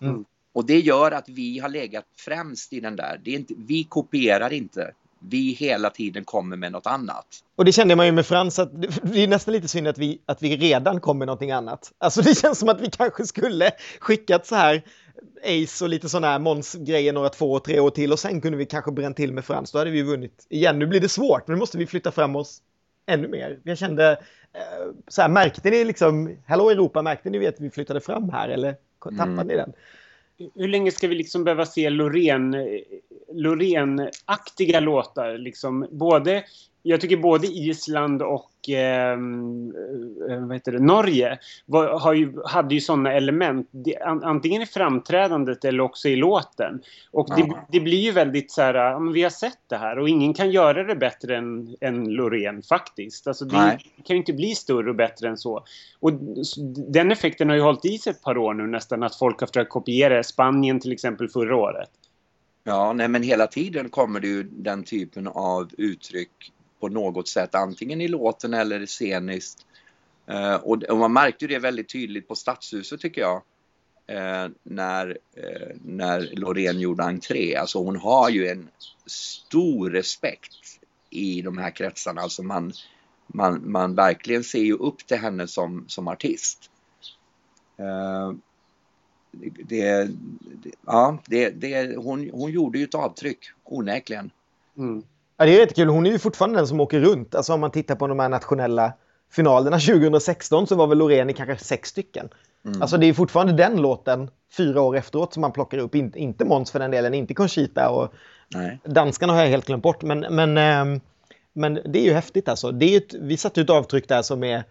Mm. 0.01 0.25
Och 0.53 0.65
det 0.65 0.79
gör 0.79 1.11
att 1.11 1.29
vi 1.29 1.59
har 1.59 1.69
legat 1.69 2.05
främst 2.15 2.73
i 2.73 2.79
den 2.79 2.95
där. 2.95 3.21
Det 3.23 3.31
är 3.31 3.35
inte, 3.35 3.53
vi 3.57 3.83
kopierar 3.83 4.53
inte. 4.53 4.93
Vi 5.19 5.51
hela 5.53 5.89
tiden 5.89 6.25
kommer 6.25 6.57
med 6.57 6.71
något 6.71 6.87
annat. 6.87 7.25
Och 7.55 7.65
det 7.65 7.71
kände 7.71 7.95
man 7.95 8.05
ju 8.05 8.11
med 8.11 8.25
Frans 8.25 8.59
att 8.59 8.81
det 9.03 9.23
är 9.23 9.27
nästan 9.27 9.53
lite 9.53 9.67
synd 9.67 9.87
att 9.87 9.97
vi, 9.97 10.21
att 10.25 10.41
vi 10.41 10.57
redan 10.57 10.99
kommer 10.99 11.19
med 11.19 11.25
någonting 11.27 11.51
annat. 11.51 11.91
Alltså 11.97 12.21
det 12.21 12.35
känns 12.35 12.59
som 12.59 12.69
att 12.69 12.81
vi 12.81 12.89
kanske 12.89 13.25
skulle 13.25 13.71
skickat 13.99 14.47
så 14.47 14.55
här 14.55 14.83
Ace 15.43 15.85
och 15.85 15.89
lite 15.89 16.09
sådana 16.09 16.27
här 16.27 16.39
Måns-grejer 16.39 17.13
några 17.13 17.29
två, 17.29 17.59
tre 17.59 17.79
år 17.79 17.89
till 17.89 18.11
och 18.11 18.19
sen 18.19 18.41
kunde 18.41 18.57
vi 18.57 18.65
kanske 18.65 18.91
bränt 18.91 19.17
till 19.17 19.33
med 19.33 19.45
Frans. 19.45 19.71
Då 19.71 19.77
hade 19.77 19.91
vi 19.91 20.01
vunnit 20.01 20.45
igen. 20.49 20.79
Nu 20.79 20.87
blir 20.87 20.99
det 20.99 21.09
svårt, 21.09 21.47
men 21.47 21.55
nu 21.55 21.59
måste 21.59 21.77
vi 21.77 21.87
flytta 21.87 22.11
fram 22.11 22.35
oss 22.35 22.61
ännu 23.05 23.27
mer. 23.27 23.59
Jag 23.63 23.77
kände, 23.77 24.11
eh, 24.53 24.93
så 25.07 25.21
här, 25.21 25.29
märkte 25.29 25.69
ni 25.69 25.83
liksom, 25.83 26.37
Hallå 26.47 26.69
Europa, 26.69 27.01
märkte 27.01 27.29
ni 27.29 27.47
att 27.47 27.59
vi 27.59 27.69
flyttade 27.69 28.01
fram 28.01 28.29
här 28.29 28.49
eller 28.49 28.75
tappade 29.03 29.31
mm. 29.31 29.47
ni 29.47 29.55
den? 29.55 29.73
Hur 30.55 30.67
länge 30.67 30.91
ska 30.91 31.07
vi 31.07 31.15
liksom 31.15 31.43
behöva 31.43 31.65
se 31.65 31.89
Loreen, 31.89 32.55
Loreen-aktiga 33.33 34.79
låtar? 34.79 35.37
Liksom, 35.37 35.87
både 35.91 36.43
jag 36.89 37.01
tycker 37.01 37.17
både 37.17 37.47
Island 37.47 38.21
och 38.21 38.69
ehm, 38.69 39.73
eh, 40.29 40.39
vad 40.39 40.53
heter 40.53 40.71
det, 40.71 40.79
Norge 40.79 41.39
var, 41.65 41.99
har 41.99 42.13
ju, 42.13 42.33
hade 42.45 42.75
ju 42.75 42.81
sådana 42.81 43.13
element. 43.13 43.69
Antingen 44.01 44.61
i 44.61 44.65
framträdandet 44.65 45.65
eller 45.65 45.83
också 45.83 46.09
i 46.09 46.15
låten. 46.15 46.81
Och 47.11 47.27
det, 47.35 47.45
Ja. 47.47 47.67
det 47.71 47.79
blir 47.79 47.97
ju 47.99 48.11
väldigt 48.11 48.51
så 48.51 48.61
här, 48.61 49.11
vi 49.13 49.23
har 49.23 49.29
sett 49.29 49.59
det 49.67 49.77
här 49.77 49.99
och 49.99 50.09
ingen 50.09 50.33
kan 50.33 50.51
göra 50.51 50.83
det 50.83 50.95
bättre 50.95 51.37
än, 51.37 51.75
än 51.81 52.03
Loreen 52.03 52.61
faktiskt. 52.61 53.27
Alltså 53.27 53.45
det, 53.45 53.57
Nej. 53.57 53.77
kan 54.05 54.15
ju 54.15 54.17
inte 54.17 54.33
bli 54.33 54.55
större 54.55 54.89
och 54.89 54.95
bättre 54.95 55.29
än 55.29 55.37
så. 55.37 55.63
Och 55.99 56.13
den 56.87 57.11
effekten 57.11 57.49
har 57.49 57.55
ju 57.55 57.61
hållit 57.61 57.85
i 57.85 57.97
sig 57.97 58.11
ett 58.11 58.23
par 58.23 58.37
år 58.37 58.53
nu 58.53 58.67
nästan 58.67 59.03
att 59.03 59.15
folk 59.15 59.39
har 59.39 59.47
försökt 59.47 59.71
kopiera 59.71 60.23
Spanien 60.23 60.79
till 60.79 60.91
exempel 60.91 61.29
förra 61.29 61.55
året. 61.55 61.89
Ja, 62.63 62.93
nej 62.93 63.07
men 63.07 63.23
hela 63.23 63.47
tiden 63.47 63.89
kommer 63.89 64.19
det 64.19 64.27
ju 64.27 64.43
den 64.43 64.83
typen 64.83 65.27
av 65.27 65.69
uttryck 65.77 66.51
på 66.79 66.89
något 66.89 67.27
sätt, 67.27 67.55
antingen 67.55 68.01
i 68.01 68.07
låten 68.07 68.53
eller 68.53 68.85
sceniskt. 68.85 69.65
Eh, 70.27 70.55
och, 70.55 70.83
och 70.83 70.97
man 70.97 71.13
märkte 71.13 71.47
det 71.47 71.59
väldigt 71.59 71.89
tydligt 71.89 72.27
på 72.27 72.35
Stadshuset 72.35 73.01
tycker 73.01 73.21
jag. 73.21 73.41
Eh, 74.07 74.49
när, 74.63 75.17
eh, 75.35 75.75
när 75.85 76.29
Loreen 76.35 76.79
gjorde 76.79 77.03
entré. 77.03 77.55
Alltså 77.55 77.83
hon 77.83 77.95
har 77.95 78.29
ju 78.29 78.47
en 78.47 78.69
stor 79.05 79.89
respekt 79.89 80.79
i 81.09 81.41
de 81.41 81.57
här 81.57 81.71
kretsarna. 81.71 82.21
Alltså 82.21 82.43
man, 82.43 82.73
man, 83.27 83.71
man 83.71 83.95
verkligen 83.95 84.43
ser 84.43 84.63
ju 84.63 84.73
upp 84.73 85.07
till 85.07 85.17
henne 85.17 85.47
som, 85.47 85.85
som 85.87 86.07
artist. 86.07 86.71
Eh, 87.77 88.33
det, 89.31 89.49
det, 89.63 90.73
ja, 90.85 91.17
det, 91.25 91.49
det, 91.49 91.95
hon, 91.95 92.29
hon 92.33 92.51
gjorde 92.51 92.79
ju 92.79 92.83
ett 92.83 92.95
avtryck, 92.95 93.39
onekligen. 93.63 94.31
Mm. 94.77 95.03
Ja, 95.39 95.45
det 95.45 95.51
är 95.55 95.59
jättekul. 95.59 95.87
Hon 95.87 96.05
är 96.05 96.11
ju 96.11 96.19
fortfarande 96.19 96.59
den 96.59 96.67
som 96.67 96.79
åker 96.79 96.99
runt. 96.99 97.35
Alltså 97.35 97.53
om 97.53 97.59
man 97.59 97.71
tittar 97.71 97.95
på 97.95 98.07
de 98.07 98.19
här 98.19 98.29
nationella 98.29 98.93
finalerna 99.31 99.79
2016 99.79 100.67
så 100.67 100.75
var 100.75 100.87
väl 100.87 100.97
Loreen 100.97 101.29
i 101.29 101.33
kanske 101.33 101.65
sex 101.65 101.89
stycken. 101.89 102.29
Mm. 102.65 102.81
Alltså 102.81 102.97
det 102.97 103.05
är 103.05 103.13
fortfarande 103.13 103.53
den 103.53 103.81
låten 103.81 104.29
fyra 104.57 104.81
år 104.81 104.97
efteråt 104.97 105.33
som 105.33 105.41
man 105.41 105.51
plockar 105.51 105.77
upp. 105.77 105.95
Inte, 105.95 106.19
inte 106.19 106.45
Måns 106.45 106.71
för 106.71 106.79
den 106.79 106.91
delen, 106.91 107.13
inte 107.13 107.33
Conchita 107.33 107.89
och 107.89 108.13
Nej. 108.55 108.79
danskarna 108.83 109.33
har 109.33 109.41
jag 109.41 109.49
helt 109.49 109.65
glömt 109.65 109.83
bort. 109.83 110.01
Men, 110.03 110.19
men, 110.19 110.57
ehm, 110.57 111.01
men 111.53 111.73
det 111.73 111.99
är 111.99 112.03
ju 112.03 112.13
häftigt 112.13 112.49
alltså. 112.49 112.71
Det 112.71 112.85
är 112.85 112.97
ett, 112.97 113.13
vi 113.13 113.37
satte 113.37 113.61
ut 113.61 113.69
avtryck 113.69 114.07
där 114.07 114.21
som 114.21 114.43
är 114.43 114.63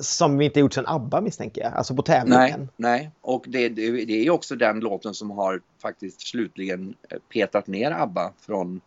som 0.00 0.38
vi 0.38 0.44
inte 0.44 0.60
gjort 0.60 0.72
sedan 0.72 0.86
ABBA 0.86 1.20
misstänker 1.20 1.62
jag. 1.62 1.72
Alltså 1.72 1.94
på 1.94 2.04
Nej, 2.06 2.20
tävlingen. 2.20 2.68
nej. 2.76 3.10
Och 3.20 3.44
det, 3.48 3.68
det, 3.68 3.90
det 3.90 4.12
är 4.12 4.24
ju 4.24 4.30
också 4.30 4.56
den 4.56 4.80
låten 4.80 5.14
som 5.14 5.30
har 5.30 5.60
faktiskt 5.82 6.20
slutligen 6.20 6.94
eh, 7.10 7.18
petat 7.32 7.66
ner 7.66 7.90
ABBA 7.90 8.32
från 8.46 8.80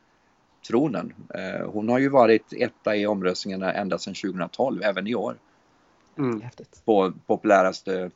tronen. 0.67 1.13
Eh, 1.33 1.69
hon 1.69 1.89
har 1.89 1.99
ju 1.99 2.09
varit 2.09 2.53
etta 2.53 2.95
i 2.95 3.07
omröstningarna 3.07 3.73
ända 3.73 3.97
sedan 3.97 4.13
2012, 4.13 4.81
även 4.83 5.07
i 5.07 5.15
år. 5.15 5.35
Mm. 6.17 6.41
Häftigt. 6.41 6.81
På 6.85 7.13
populäraste 7.27 8.11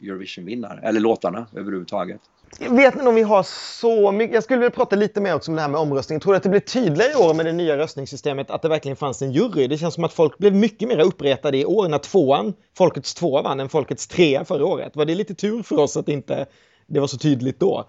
Eurovision-vinnare, 0.00 0.80
eller 0.82 1.00
låtarna 1.00 1.46
överhuvudtaget. 1.56 2.20
Vet 2.58 2.94
ni 2.94 3.06
om 3.06 3.14
vi 3.14 3.22
har 3.22 3.42
så 3.80 4.12
mycket? 4.12 4.34
Jag 4.34 4.44
skulle 4.44 4.58
vilja 4.58 4.70
prata 4.70 4.96
lite 4.96 5.20
mer 5.20 5.34
också 5.34 5.50
om 5.50 5.56
det 5.56 5.62
här 5.62 5.68
med 5.68 5.80
omröstning. 5.80 6.20
Tror 6.20 6.32
du 6.32 6.36
att 6.36 6.42
det 6.42 6.48
blir 6.48 6.60
tydligare 6.60 7.12
i 7.12 7.16
år 7.16 7.34
med 7.34 7.46
det 7.46 7.52
nya 7.52 7.76
röstningssystemet 7.76 8.50
att 8.50 8.62
det 8.62 8.68
verkligen 8.68 8.96
fanns 8.96 9.22
en 9.22 9.32
jury? 9.32 9.66
Det 9.66 9.78
känns 9.78 9.94
som 9.94 10.04
att 10.04 10.12
folk 10.12 10.38
blev 10.38 10.54
mycket 10.54 10.88
mer 10.88 11.00
uppretade 11.00 11.58
i 11.58 11.64
år 11.64 11.88
när 11.88 11.98
tvåan, 11.98 12.54
folkets 12.76 13.14
tvåa 13.14 13.42
vann 13.42 13.60
än 13.60 13.68
folkets 13.68 14.06
trea 14.06 14.44
förra 14.44 14.66
året. 14.66 14.96
Var 14.96 15.04
det 15.04 15.14
lite 15.14 15.34
tur 15.34 15.62
för 15.62 15.78
oss 15.78 15.96
att 15.96 16.08
inte 16.08 16.46
det 16.86 17.00
var 17.00 17.06
så 17.06 17.18
tydligt 17.18 17.60
då? 17.60 17.88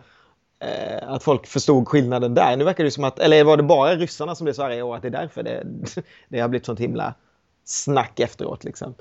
Eh, 0.62 1.10
att 1.10 1.24
folk 1.24 1.48
förstod 1.48 1.88
skillnaden 1.88 2.34
där. 2.34 2.58
Nu 2.58 2.64
verkar 2.64 2.84
det 2.84 2.92
som 2.92 3.04
att, 3.04 3.20
eller 3.20 3.44
var 3.44 3.58
det 3.58 3.64
bara 3.64 3.96
ryssarna 3.96 4.36
som 4.36 4.46
blev 4.46 4.54
så 4.54 4.64
arga 4.64 4.86
år 4.86 4.96
att 4.96 5.02
det 5.02 5.08
är 5.08 5.12
därför 5.12 5.44
det, 5.44 5.64
det 6.30 6.40
har 6.40 6.48
blivit 6.48 6.66
sånt 6.66 6.80
himla 6.80 7.14
snack 7.66 8.20
efteråt 8.20 8.64
liksom? 8.64 8.96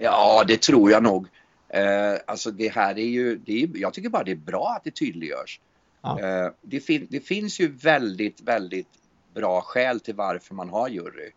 Ja, 0.00 0.44
det 0.48 0.62
tror 0.62 0.90
jag 0.90 1.02
nog. 1.02 1.26
Eh, 1.68 2.14
alltså 2.26 2.50
det 2.50 2.68
här 2.68 2.98
är 2.98 3.06
ju, 3.06 3.36
det 3.36 3.62
är, 3.62 3.68
jag 3.74 3.94
tycker 3.94 4.08
bara 4.08 4.24
det 4.24 4.30
är 4.30 4.36
bra 4.36 4.74
att 4.76 4.84
det 4.84 4.90
tydliggörs. 4.90 5.60
Ja. 6.02 6.20
Eh, 6.20 6.52
det, 6.62 6.80
fin, 6.80 7.06
det 7.10 7.20
finns 7.20 7.60
ju 7.60 7.72
väldigt, 7.72 8.40
väldigt 8.40 8.88
bra 9.34 9.60
skäl 9.60 10.00
till 10.00 10.14
varför 10.14 10.54
man 10.54 10.68
har 10.68 10.88
jury. 10.88 11.30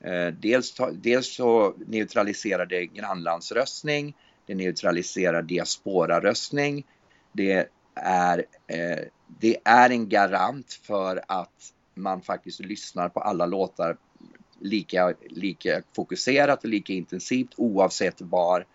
Eh, 0.00 0.34
dels, 0.40 0.74
ta, 0.74 0.90
dels 0.90 1.34
så 1.34 1.74
neutraliserar 1.86 2.66
det 2.66 2.86
grannlandsröstning, 2.86 4.14
det 4.46 4.54
neutraliserar 4.54 5.42
diasporaröstning, 5.42 6.84
det 7.32 7.68
är, 8.02 8.44
eh, 8.66 9.04
det 9.26 9.56
är 9.64 9.90
en 9.90 10.08
garant 10.08 10.72
för 10.72 11.22
att 11.28 11.72
man 11.94 12.22
faktiskt 12.22 12.60
lyssnar 12.60 13.08
på 13.08 13.20
alla 13.20 13.46
låtar 13.46 13.96
lika, 14.60 15.14
lika 15.28 15.82
fokuserat 15.96 16.64
och 16.64 16.70
lika 16.70 16.92
intensivt 16.92 17.54
oavsett 17.56 18.20
var 18.20 18.66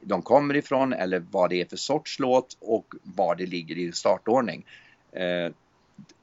de 0.00 0.22
kommer 0.22 0.56
ifrån 0.56 0.92
eller 0.92 1.24
vad 1.30 1.50
det 1.50 1.60
är 1.60 1.64
för 1.64 1.76
sorts 1.76 2.18
låt 2.18 2.56
och 2.60 2.94
var 3.02 3.34
det 3.34 3.46
ligger 3.46 3.78
i 3.78 3.92
startordning. 3.92 4.66
Eh, 5.12 5.52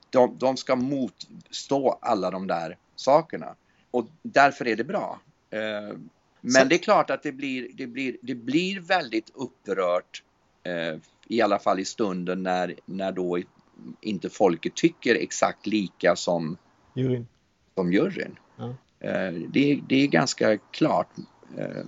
de, 0.10 0.38
de 0.38 0.58
ska 0.58 0.76
motstå 0.76 2.00
alla 2.02 2.32
de 2.32 2.48
där 2.48 2.78
sakerna 2.96 3.56
och 3.92 4.08
därför 4.22 4.68
är 4.68 4.76
det 4.76 4.84
bra. 4.84 5.20
Eh, 5.50 5.98
men 6.42 6.70
det 6.70 6.76
är 6.76 6.80
klart 6.80 7.10
att 7.10 7.24
det 7.24 7.32
blir, 7.32 7.70
det 7.74 7.88
blir, 7.88 8.18
det 8.22 8.36
blir 8.36 8.80
väldigt 8.80 9.32
upprört 9.34 10.24
eh, 10.64 11.00
i 11.28 11.42
alla 11.42 11.60
fall 11.60 11.80
i 11.80 11.86
stunden 11.86 12.44
när, 12.44 12.76
när 12.86 13.12
då 13.12 13.40
inte 14.02 14.30
folket 14.30 14.76
tycker 14.76 15.16
exakt 15.16 15.68
lika 15.68 16.16
som, 16.16 16.58
Juryn. 16.94 17.28
som 17.76 17.94
juryn. 17.94 18.40
Ja. 18.58 18.76
Eh, 19.00 19.34
det, 19.34 19.80
det 19.90 20.04
är 20.04 20.08
ganska 20.08 20.58
klart. 20.58 21.10
Eh, 21.58 21.86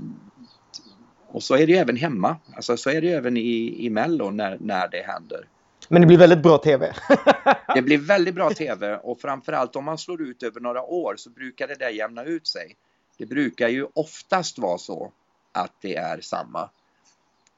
och 1.28 1.44
så 1.44 1.56
är 1.56 1.68
det 1.68 1.74
ju 1.74 1.78
även 1.78 1.96
hemma. 1.96 2.36
Alltså 2.56 2.78
så 2.78 2.90
är 2.90 3.02
det 3.02 3.08
ju 3.08 3.14
även 3.14 3.38
i, 3.38 3.86
i 3.86 3.90
Mello 3.90 4.32
när, 4.32 4.58
när 4.60 4.88
det 4.88 5.04
händer. 5.08 5.48
Men 5.90 6.02
det 6.02 6.08
blir 6.08 6.18
väldigt 6.18 6.44
bra 6.44 6.58
tv. 6.58 6.94
Det 7.76 7.82
blir 7.82 7.98
väldigt 7.98 8.36
bra 8.36 8.50
TV 8.50 8.96
och 8.96 9.20
framförallt 9.20 9.76
om 9.76 9.86
man 9.86 9.98
slår 9.98 10.22
ut 10.22 10.44
över 10.44 10.60
några 10.60 10.82
år 10.84 11.16
så 11.18 11.30
brukar 11.30 11.68
det 11.68 11.76
där 11.76 11.90
jämna 11.90 12.24
ut 12.24 12.48
sig. 12.48 12.76
Det 13.18 13.26
brukar 13.26 13.68
ju 13.68 13.88
oftast 13.94 14.60
vara 14.60 14.78
så 14.78 15.12
att 15.52 15.74
det 15.82 15.96
är 15.96 16.22
samma. 16.22 16.70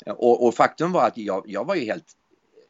Och, 0.06 0.48
och 0.48 0.56
faktum 0.56 0.92
var 0.92 1.08
att 1.08 1.18
jag, 1.18 1.44
jag 1.48 1.66
var 1.66 1.76
ju 1.76 1.86
helt, 1.86 2.06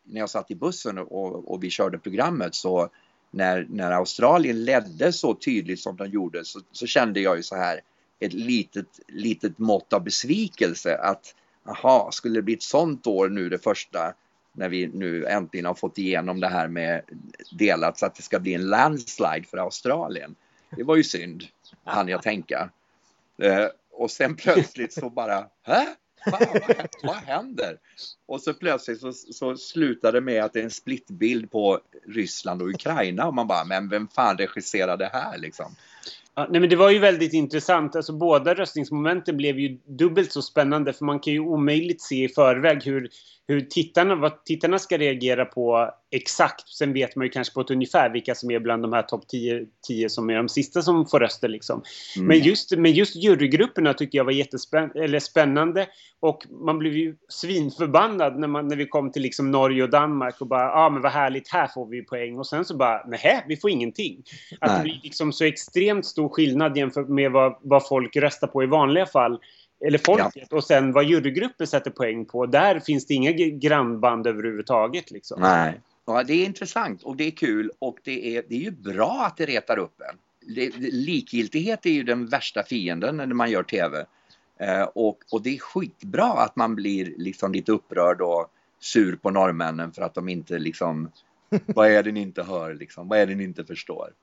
när 0.04 0.20
jag 0.20 0.30
satt 0.30 0.52
i 0.52 0.56
bussen 0.56 0.98
och, 0.98 1.52
och 1.52 1.64
vi 1.64 1.70
körde 1.70 2.00
programmet 2.00 2.56
så 2.56 2.90
när, 3.32 3.68
när 3.70 3.92
Australien 3.92 4.64
ledde 4.64 5.14
så 5.14 5.36
tydligt 5.36 5.80
som 5.80 5.96
de 5.96 6.08
gjorde 6.08 6.46
så, 6.46 6.60
så 6.72 6.88
kände 6.88 7.20
jag 7.20 7.38
ju 7.38 7.44
så 7.44 7.56
här 7.56 7.82
ett 8.20 8.34
litet, 8.34 9.00
litet 9.08 9.58
mått 9.58 9.94
av 9.94 10.04
besvikelse 10.04 10.98
att 10.98 11.36
aha, 11.66 12.10
skulle 12.12 12.36
det 12.36 12.42
bli 12.42 12.54
ett 12.54 12.62
sånt 12.62 13.08
år 13.08 13.30
nu 13.30 13.50
det 13.50 13.60
första 13.60 14.14
när 14.54 14.70
vi 14.70 14.88
nu 14.88 15.26
äntligen 15.26 15.66
har 15.66 15.74
fått 15.74 15.98
igenom 15.98 16.40
det 16.40 16.48
här 16.48 16.68
med 16.68 17.02
delat 17.52 17.98
så 17.98 18.06
att 18.06 18.16
det 18.16 18.24
ska 18.24 18.40
bli 18.40 18.54
en 18.54 18.70
landslide 18.70 19.44
för 19.50 19.58
Australien. 19.58 20.36
Det 20.78 20.84
var 20.84 20.96
ju 20.96 21.04
synd, 21.04 21.44
hann 21.84 22.08
jag 22.08 22.22
tänka. 22.22 22.70
Eh, 23.42 23.66
och 23.92 24.12
sen 24.12 24.36
plötsligt 24.36 24.94
så 24.94 25.10
bara, 25.10 25.48
hä? 25.64 25.96
Vad, 26.26 26.42
vad, 26.42 26.88
vad 27.04 27.16
händer? 27.16 27.78
Och 28.26 28.42
så 28.42 28.54
plötsligt 28.54 29.00
så, 29.00 29.12
så 29.14 29.58
slutar 29.58 30.12
det 30.12 30.22
med 30.22 30.44
att 30.44 30.54
det 30.54 30.60
är 30.60 30.64
en 30.64 30.72
splittbild 30.72 31.52
på 31.52 31.80
Ryssland 32.08 32.62
och 32.62 32.70
Ukraina 32.70 33.28
och 33.28 33.34
man 33.34 33.48
bara, 33.48 33.66
men 33.66 33.90
vem 33.90 34.08
fan 34.08 34.38
regisserar 34.38 34.98
det 34.98 35.10
här 35.14 35.38
liksom? 35.38 35.76
Ja, 36.36 36.48
nej, 36.50 36.62
men 36.62 36.70
det 36.70 36.76
var 36.76 36.90
ju 36.90 37.00
väldigt 37.00 37.34
intressant. 37.34 37.96
Alltså, 37.96 38.14
båda 38.14 38.54
röstningsmomenten 38.54 39.38
blev 39.38 39.60
ju 39.60 39.78
dubbelt 39.86 40.32
så 40.32 40.42
spännande 40.42 40.94
för 40.94 41.06
man 41.06 41.20
kan 41.20 41.34
ju 41.34 41.40
omöjligt 41.40 42.02
se 42.02 42.24
i 42.24 42.30
förväg 42.30 42.84
hur, 42.84 43.10
hur 43.50 43.62
tittarna, 43.62 44.16
vad 44.16 44.46
tittarna 44.46 44.80
ska 44.80 44.98
reagera 44.98 45.46
på 45.46 45.92
exakt. 46.12 46.70
Sen 46.70 46.94
vet 46.94 47.16
man 47.16 47.26
ju 47.26 47.30
kanske 47.30 47.54
på 47.54 47.62
ett 47.62 47.72
ungefär 47.72 48.10
vilka 48.10 48.36
som 48.36 48.52
är 48.52 48.60
bland 48.60 48.84
de 48.84 48.94
här 48.94 49.02
topp 49.02 49.28
10, 49.28 49.66
10 49.88 50.10
som 50.10 50.30
är 50.30 50.36
de 50.36 50.50
sista 50.50 50.82
som 50.82 51.06
får 51.06 51.20
röster. 51.20 51.48
Liksom. 51.48 51.84
Mm. 52.16 52.28
Men, 52.28 52.40
just, 52.40 52.78
men 52.78 52.92
just 52.92 53.16
jurygrupperna 53.16 53.94
tycker 53.94 54.18
jag 54.18 54.26
var 54.26 54.32
jättespännande. 54.32 55.88
Och 56.20 56.46
man 56.66 56.80
blev 56.80 56.94
ju 56.94 57.16
svinförbannad 57.30 58.40
när, 58.40 58.48
man, 58.48 58.68
när 58.68 58.76
vi 58.76 58.86
kom 58.86 59.12
till 59.12 59.22
liksom 59.22 59.52
Norge 59.52 59.84
och 59.84 59.90
Danmark 59.90 60.42
och 60.42 60.48
bara 60.48 60.64
ja 60.64 60.86
ah, 60.86 60.90
men 60.90 61.02
vad 61.02 61.12
härligt, 61.12 61.50
här 61.52 61.68
får 61.68 61.86
vi 61.86 62.06
poäng. 62.06 62.38
Och 62.38 62.48
sen 62.48 62.66
så 62.66 62.78
bara 62.78 63.06
nej, 63.08 63.46
vi 63.48 63.58
får 63.58 63.70
ingenting. 63.70 64.24
Att 64.62 64.72
Nej. 64.72 64.78
det 64.78 64.84
blir 64.84 65.00
liksom 65.04 65.34
så 65.34 65.46
extremt 65.46 66.06
stor 66.06 66.30
skillnad 66.30 66.78
jämfört 66.78 67.10
med 67.10 67.32
vad, 67.32 67.58
vad 67.62 67.88
folk 67.88 68.16
röstar 68.16 68.48
på 68.48 68.64
i 68.64 68.66
vanliga 68.66 69.06
fall. 69.06 69.40
Eller 69.80 69.98
folket. 69.98 70.54
Och 70.54 70.64
sen 70.64 70.92
vad 70.92 71.04
jurygrupper 71.04 71.66
sätter 71.66 71.92
poäng 71.92 72.26
på. 72.26 72.46
Där 72.46 72.80
finns 72.80 73.06
det 73.06 73.14
inga 73.14 73.32
grannband 73.32 74.28
överhuvudtaget. 74.28 75.12
Liksom. 75.12 75.42
Nej. 75.42 75.82
Ja, 76.06 76.24
det 76.24 76.34
är 76.34 76.46
intressant 76.46 77.04
och 77.04 77.16
det 77.16 77.24
är 77.24 77.32
kul 77.32 77.72
och 77.80 77.98
det 78.04 78.38
är, 78.38 78.44
det 78.50 78.56
är 78.56 78.60
ju 78.60 78.72
bra 78.72 79.24
att 79.28 79.38
det 79.38 79.46
retar 79.46 79.80
upp 79.80 80.02
en. 80.02 80.18
Det, 80.56 80.78
likgiltighet 80.78 81.86
är 81.86 81.90
ju 81.90 82.04
den 82.04 82.26
värsta 82.26 82.64
fienden 82.64 83.18
när 83.18 83.26
man 83.26 83.52
gör 83.52 83.64
TV. 83.64 84.06
Eh, 84.60 84.82
och, 84.82 85.18
och 85.32 85.42
det 85.42 85.56
är 85.56 85.60
skitbra 85.60 86.26
att 86.26 86.56
man 86.56 86.76
blir 86.76 87.14
liksom 87.18 87.52
lite 87.52 87.72
upprörd 87.72 88.22
och 88.22 88.52
sur 88.80 89.16
på 89.16 89.30
norrmännen 89.30 89.92
för 89.92 90.02
att 90.02 90.14
de 90.14 90.30
inte 90.30 90.60
liksom, 90.60 91.12
vad 91.66 91.88
är 91.88 92.04
det 92.04 92.12
ni 92.12 92.22
inte 92.22 92.44
hör 92.44 92.74
liksom, 92.74 93.08
vad 93.08 93.20
är 93.20 93.26
det 93.26 93.36
ni 93.36 93.44
inte 93.44 93.66
förstår? 93.66 94.14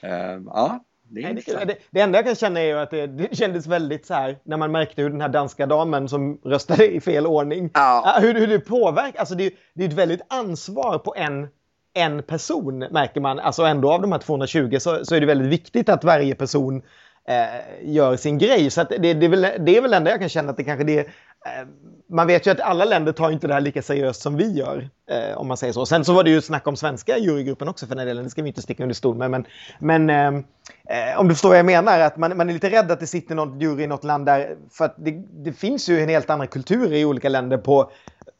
Eh, 0.00 0.40
ja, 0.46 0.84
Det, 1.12 1.20
är 1.20 1.34
Nej, 1.34 1.66
det, 1.66 1.76
det, 1.90 2.00
enda 2.00 2.18
jag 2.18 2.26
kan 2.26 2.34
känna 2.34 2.60
är 2.60 2.74
att 2.74 2.90
det, 2.90 3.06
det 3.06 3.36
kändes 3.36 3.66
väldigt 3.66 4.06
så 4.06 4.14
här 4.14 4.38
när 4.44 4.56
man 4.56 4.72
märkte 4.72 5.02
hur 5.02 5.10
den 5.10 5.20
här 5.20 5.28
danska 5.28 5.66
damen 5.66 6.08
som 6.08 6.40
röstade 6.44 6.86
i 6.86 7.00
fel 7.00 7.26
ordning, 7.26 7.70
Ja. 7.74 8.18
Hur, 8.20 8.34
hur 8.34 8.46
det 8.46 8.60
påverkar. 8.60 9.20
Alltså 9.20 9.34
det, 9.34 9.54
det 9.74 9.84
är 9.84 9.88
ett 9.88 9.94
väldigt 9.94 10.20
ansvar 10.28 10.98
på 10.98 11.14
en, 11.16 11.48
en 11.94 12.22
person 12.22 12.78
märker 12.78 13.20
man. 13.20 13.38
Alltså 13.38 13.62
ändå 13.62 13.92
av 13.92 14.00
de 14.00 14.12
här 14.12 14.18
220 14.18 14.76
så, 14.80 15.04
så 15.04 15.14
är 15.14 15.20
det 15.20 15.26
väldigt 15.26 15.52
viktigt 15.52 15.88
att 15.88 16.04
varje 16.04 16.34
person 16.34 16.82
eh, 17.28 17.92
gör 17.94 18.16
sin 18.16 18.38
grej. 18.38 18.70
Så 18.70 18.84
det, 18.84 19.14
det, 19.14 19.26
är 19.26 19.28
väl, 19.28 19.40
det 19.40 19.76
är 19.76 19.82
väl 19.82 19.94
enda 19.94 20.10
jag 20.10 20.20
kan 20.20 20.28
känna 20.28 20.50
att 20.50 20.56
det 20.56 20.64
kanske 20.64 20.84
det 20.84 20.98
är 20.98 21.06
Eh, 21.46 21.68
man 22.08 22.26
vet 22.26 22.46
ju 22.46 22.50
att 22.50 22.60
alla 22.60 22.84
länder 22.84 23.12
tar 23.12 23.30
inte 23.30 23.46
det 23.46 23.54
här 23.54 23.60
lika 23.60 23.82
seriöst 23.82 24.22
som 24.22 24.36
vi 24.36 24.52
gör, 24.52 24.88
eh, 25.10 25.38
om 25.38 25.48
man 25.48 25.56
säger 25.56 25.72
så. 25.72 25.86
Sen 25.86 26.04
så 26.04 26.12
var 26.12 26.24
det 26.24 26.30
ju 26.30 26.40
snack 26.40 26.66
om 26.66 26.76
svenska 26.76 27.18
jurygruppen 27.18 27.68
också 27.68 27.86
för 27.86 27.94
den 27.94 28.06
delen, 28.06 28.24
det 28.24 28.30
ska 28.30 28.42
vi 28.42 28.48
inte 28.48 28.62
sticka 28.62 28.82
under 28.82 28.94
stol 28.94 29.16
med. 29.16 29.30
Men, 29.30 29.46
men 29.78 30.10
eh, 30.10 31.08
eh, 31.10 31.20
om 31.20 31.28
du 31.28 31.34
förstår 31.34 31.48
vad 31.48 31.58
jag 31.58 31.66
menar, 31.66 32.00
att 32.00 32.16
man, 32.16 32.36
man 32.36 32.48
är 32.48 32.52
lite 32.52 32.70
rädd 32.70 32.90
att 32.90 33.00
det 33.00 33.06
sitter 33.06 33.34
någon 33.34 33.60
jury 33.60 33.84
i 33.84 33.86
något 33.86 34.04
land 34.04 34.26
där, 34.26 34.56
för 34.70 34.84
att 34.84 34.94
det, 34.98 35.10
det 35.44 35.52
finns 35.52 35.88
ju 35.88 36.00
en 36.00 36.08
helt 36.08 36.30
annan 36.30 36.48
kultur 36.48 36.92
i 36.92 37.04
olika 37.04 37.28
länder 37.28 37.58
på 37.58 37.90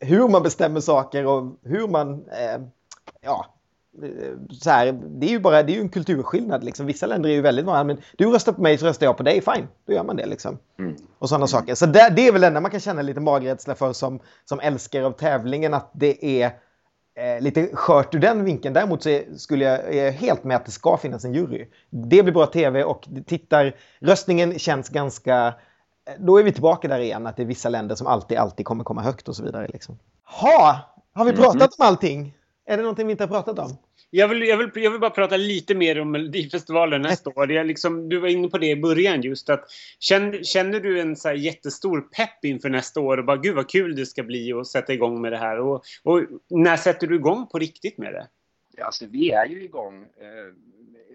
hur 0.01 0.29
man 0.29 0.43
bestämmer 0.43 0.81
saker 0.81 1.27
och 1.27 1.59
hur 1.65 1.89
man, 1.89 2.13
eh, 2.13 2.61
ja, 3.21 3.47
så 4.51 4.71
här, 4.71 4.93
det 4.93 5.27
är 5.27 5.31
ju 5.31 5.41
bara 5.41 5.63
det 5.63 5.73
är 5.73 5.75
ju 5.75 5.81
en 5.81 5.89
kulturskillnad. 5.89 6.65
Liksom. 6.65 6.87
Vissa 6.87 7.07
länder 7.07 7.29
är 7.31 7.35
ju 7.35 7.41
väldigt 7.41 7.65
vanliga, 7.65 7.85
men 7.85 8.05
du 8.19 8.31
röstar 8.31 8.53
på 8.53 8.63
mig 8.63 8.79
så 8.79 8.87
röstar 8.87 9.07
jag 9.07 9.17
på 9.17 9.23
dig, 9.23 9.41
fine, 9.41 9.69
då 9.87 9.93
gör 9.93 10.05
man 10.05 10.17
det. 10.17 10.27
Liksom. 10.27 10.59
Mm. 10.79 10.97
Och 11.19 11.29
sådana 11.29 11.47
saker. 11.47 11.75
Så 11.75 11.87
det, 11.87 12.13
det 12.17 12.29
är 12.29 12.33
väl 12.33 12.41
det 12.41 12.47
enda 12.47 12.61
man 12.61 12.71
kan 12.71 12.81
känna 12.81 13.03
lite 13.03 13.21
magrädsla 13.21 13.75
för 13.75 13.93
som, 13.93 14.21
som 14.45 14.61
älskare 14.61 15.07
av 15.07 15.13
tävlingen, 15.13 15.75
att 15.75 15.91
det 15.93 16.43
är 16.43 16.47
eh, 17.15 17.41
lite 17.43 17.67
skört 17.73 18.15
ur 18.15 18.19
den 18.19 18.45
vinkeln. 18.45 18.75
Däremot 18.75 19.03
så 19.03 19.09
är, 19.09 19.25
skulle 19.37 19.65
jag, 19.65 19.95
är 19.95 20.11
helt 20.11 20.45
med 20.45 20.57
att 20.57 20.65
det 20.65 20.71
ska 20.71 20.97
finnas 20.97 21.25
en 21.25 21.35
jury. 21.35 21.67
Det 21.91 22.23
blir 22.23 22.33
bra 22.33 22.47
tv 22.47 22.85
och 22.85 23.09
tittar, 23.27 23.77
röstningen 24.01 24.59
känns 24.59 24.89
ganska... 24.89 25.47
eh, 25.47 26.15
Då 26.19 26.39
är 26.39 26.43
vi 26.43 26.53
tillbaka 26.53 26.89
där 26.89 26.99
igen, 26.99 27.27
att 27.27 27.37
det 27.37 27.43
är 27.43 27.47
vissa 27.47 27.69
länder 27.69 27.95
som 27.95 28.07
alltid, 28.07 28.39
alltid 28.39 28.67
kommer 28.67 28.85
komma 28.85 29.03
högt 29.03 29.29
och 29.29 29.37
så 29.37 29.45
vidare. 29.45 29.69
Liksom. 29.69 29.99
Ha! 30.41 30.81
Har 31.15 31.25
vi 31.25 31.33
pratat 31.33 31.75
om 31.79 31.87
allting? 31.87 32.35
Är 32.71 32.77
det 32.77 32.83
någonting 32.83 33.07
vi 33.07 33.13
inte 33.13 33.25
har 33.25 33.29
pratat 33.29 33.59
om? 33.59 33.77
Jag 34.11 34.29
vill, 34.29 34.43
jag, 34.43 34.57
vill, 34.57 34.71
jag 34.75 34.91
vill 34.91 35.01
bara 35.01 35.11
prata 35.11 35.37
lite 35.37 35.75
mer 35.75 36.01
om 36.01 36.11
Melodifestivalen 36.11 37.03
nästa 37.03 37.31
år. 37.31 37.53
Jag 37.53 37.67
liksom, 37.67 38.09
du 38.09 38.19
var 38.19 38.29
inne 38.29 38.49
på 38.49 38.59
det 38.59 38.67
i 38.67 38.77
början 38.77 39.23
just 39.23 39.51
att 39.51 39.65
känner, 39.99 40.43
känner 40.43 40.81
du 40.81 41.01
en 41.01 41.17
så 41.17 41.29
här 41.29 41.35
jättestor 41.35 42.01
pepp 42.01 42.45
inför 42.45 42.69
nästa 42.69 43.01
år 43.01 43.19
och 43.19 43.25
bara 43.25 43.37
gud 43.37 43.55
vad 43.55 43.71
kul 43.71 43.97
det 43.97 44.07
ska 44.07 44.23
bli 44.23 44.53
att 44.53 44.67
sätta 44.67 44.93
igång 44.93 45.21
med 45.21 45.33
det 45.33 45.39
här 45.39 45.59
och, 45.61 45.85
och 46.03 46.23
när 46.49 46.77
sätter 46.77 47.07
du 47.07 47.15
igång 47.15 47.47
på 47.47 47.59
riktigt 47.59 47.99
med 47.99 48.13
det? 48.13 48.27
Alltså, 48.85 49.07
vi 49.07 49.31
är 49.31 49.47
ju 49.47 49.65
igång 49.65 50.03
eh, 50.03 50.55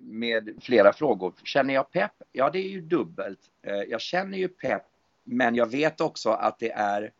med 0.01 0.49
flera 0.61 0.93
frågor. 0.93 1.33
Känner 1.43 1.73
jag 1.73 1.91
pepp? 1.91 2.13
Ja, 2.31 2.49
det 2.49 2.59
är 2.59 2.69
ju 2.69 2.81
dubbelt. 2.81 3.39
Eh, 3.63 3.73
jag 3.73 4.01
känner 4.01 4.37
ju 4.37 4.47
pepp, 4.47 4.85
men 5.23 5.55
jag 5.55 5.71
vet 5.71 6.01
också 6.01 6.29
att 6.29 6.59
det 6.59 6.71
är, 6.71 7.11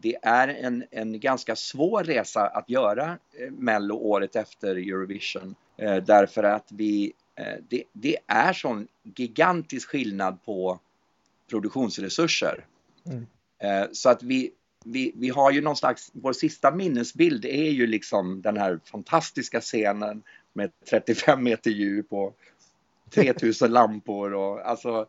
det 0.00 0.16
är 0.22 0.48
en, 0.48 0.84
en 0.90 1.20
ganska 1.20 1.56
svår 1.56 2.04
resa 2.04 2.46
att 2.46 2.70
göra 2.70 3.18
eh, 3.38 3.50
Mello 3.50 3.94
året 3.94 4.36
efter 4.36 4.76
Eurovision. 4.76 5.54
Eh, 5.76 5.96
därför 5.96 6.42
att 6.42 6.72
vi, 6.72 7.12
eh, 7.34 7.58
det, 7.68 7.84
det 7.92 8.16
är 8.26 8.52
sån 8.52 8.88
gigantisk 9.02 9.88
skillnad 9.88 10.44
på 10.44 10.80
produktionsresurser. 11.50 12.66
Mm. 13.06 13.26
Eh, 13.58 13.88
så 13.92 14.10
att 14.10 14.22
vi, 14.22 14.50
vi, 14.84 15.12
vi 15.14 15.28
har 15.28 15.50
ju 15.50 15.60
någon 15.60 15.76
slags, 15.76 16.10
vår 16.12 16.32
sista 16.32 16.70
minnesbild 16.70 17.44
är 17.44 17.70
ju 17.70 17.86
liksom 17.86 18.42
den 18.42 18.56
här 18.56 18.80
fantastiska 18.84 19.60
scenen 19.60 20.22
med 20.52 20.70
35 20.90 21.42
meter 21.42 21.70
djup 21.70 22.12
och 22.12 22.36
3000 23.10 23.72
lampor 23.72 24.34
och 24.34 24.68
alltså 24.68 25.06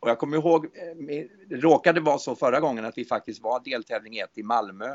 och 0.00 0.08
jag 0.08 0.18
kommer 0.18 0.36
ihåg, 0.36 0.64
eh, 0.64 1.24
det 1.48 1.56
råkade 1.56 2.00
vara 2.00 2.18
så 2.18 2.36
förra 2.36 2.60
gången 2.60 2.84
att 2.84 2.98
vi 2.98 3.04
faktiskt 3.04 3.42
var 3.42 3.60
deltävling 3.64 4.18
1 4.18 4.38
i 4.38 4.42
Malmö 4.42 4.86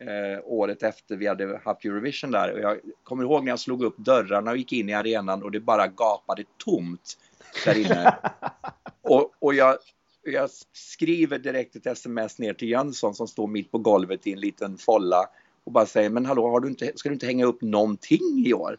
eh, 0.00 0.40
året 0.44 0.82
efter 0.82 1.16
vi 1.16 1.26
hade 1.26 1.60
haft 1.64 1.84
Eurovision 1.84 2.30
där 2.30 2.52
och 2.52 2.60
jag 2.60 2.78
kommer 3.02 3.24
ihåg 3.24 3.44
när 3.44 3.52
jag 3.52 3.60
slog 3.60 3.82
upp 3.82 3.96
dörrarna 3.98 4.50
och 4.50 4.56
gick 4.56 4.72
in 4.72 4.88
i 4.88 4.94
arenan 4.94 5.42
och 5.42 5.50
det 5.50 5.60
bara 5.60 5.86
gapade 5.86 6.44
tomt 6.64 7.18
där 7.64 7.78
inne. 7.78 8.16
och, 9.02 9.32
och 9.38 9.54
jag, 9.54 9.76
jag 10.22 10.50
skriver 10.72 11.38
direkt 11.38 11.76
ett 11.76 11.86
sms 11.86 12.38
ner 12.38 12.54
till 12.54 12.68
Jönsson 12.68 13.14
som 13.14 13.28
står 13.28 13.46
mitt 13.46 13.70
på 13.70 13.78
golvet 13.78 14.26
i 14.26 14.32
en 14.32 14.40
liten 14.40 14.78
folla 14.78 15.28
och 15.64 15.72
bara 15.72 15.86
säger 15.86 16.10
men 16.10 16.26
hallå, 16.26 16.50
har 16.50 16.60
du 16.60 16.68
inte, 16.68 16.92
ska 16.94 17.08
du 17.08 17.12
inte 17.12 17.26
hänga 17.26 17.44
upp 17.44 17.62
någonting 17.62 18.44
i 18.46 18.54
år? 18.54 18.76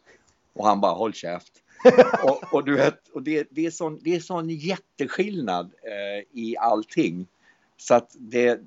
Och 0.53 0.65
han 0.65 0.81
bara 0.81 0.91
håll 0.91 1.13
käft. 1.13 1.62
och, 2.23 2.53
och 2.53 2.65
du 2.65 2.75
vet, 2.75 3.07
och 3.07 3.23
det, 3.23 3.47
det, 3.51 3.65
är 3.65 3.71
sån, 3.71 3.99
det 4.03 4.15
är 4.15 4.19
sån 4.19 4.49
jätteskillnad 4.49 5.65
eh, 5.83 6.41
i 6.41 6.55
allting. 6.59 7.27
Så 7.77 7.95
att 7.95 8.15
det, 8.19 8.61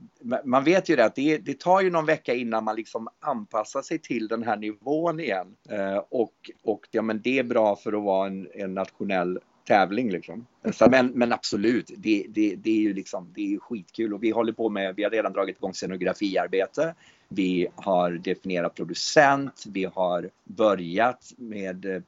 man 0.44 0.64
vet 0.64 0.88
ju 0.88 0.96
det 0.96 1.04
att 1.04 1.14
det, 1.14 1.38
det 1.38 1.60
tar 1.60 1.80
ju 1.80 1.90
någon 1.90 2.06
vecka 2.06 2.34
innan 2.34 2.64
man 2.64 2.76
liksom 2.76 3.08
anpassar 3.20 3.82
sig 3.82 3.98
till 3.98 4.28
den 4.28 4.42
här 4.42 4.56
nivån 4.56 5.20
igen. 5.20 5.56
Eh, 5.68 6.02
och 6.08 6.50
och 6.62 6.88
ja, 6.90 7.02
men 7.02 7.20
det 7.20 7.38
är 7.38 7.42
bra 7.42 7.76
för 7.76 7.92
att 7.92 8.02
vara 8.02 8.26
en, 8.26 8.48
en 8.54 8.74
nationell 8.74 9.38
tävling 9.66 10.10
liksom. 10.10 10.46
Så, 10.72 10.90
men, 10.90 11.06
men 11.06 11.32
absolut, 11.32 11.90
det, 11.96 12.26
det, 12.28 12.54
det 12.56 12.70
är 12.70 12.80
ju 12.80 12.94
liksom, 12.94 13.32
det 13.34 13.54
är 13.54 13.58
skitkul 13.58 14.14
och 14.14 14.22
vi 14.22 14.30
håller 14.30 14.52
på 14.52 14.68
med, 14.68 14.94
vi 14.96 15.04
har 15.04 15.10
redan 15.10 15.32
dragit 15.32 15.56
igång 15.56 15.74
scenografiarbete. 15.74 16.94
Vi 17.28 17.68
har 17.74 18.10
definierat 18.10 18.74
producent, 18.74 19.64
vi 19.66 19.84
har 19.84 20.30
börjat 20.44 21.32
med 21.36 21.84
eh, 21.84 22.00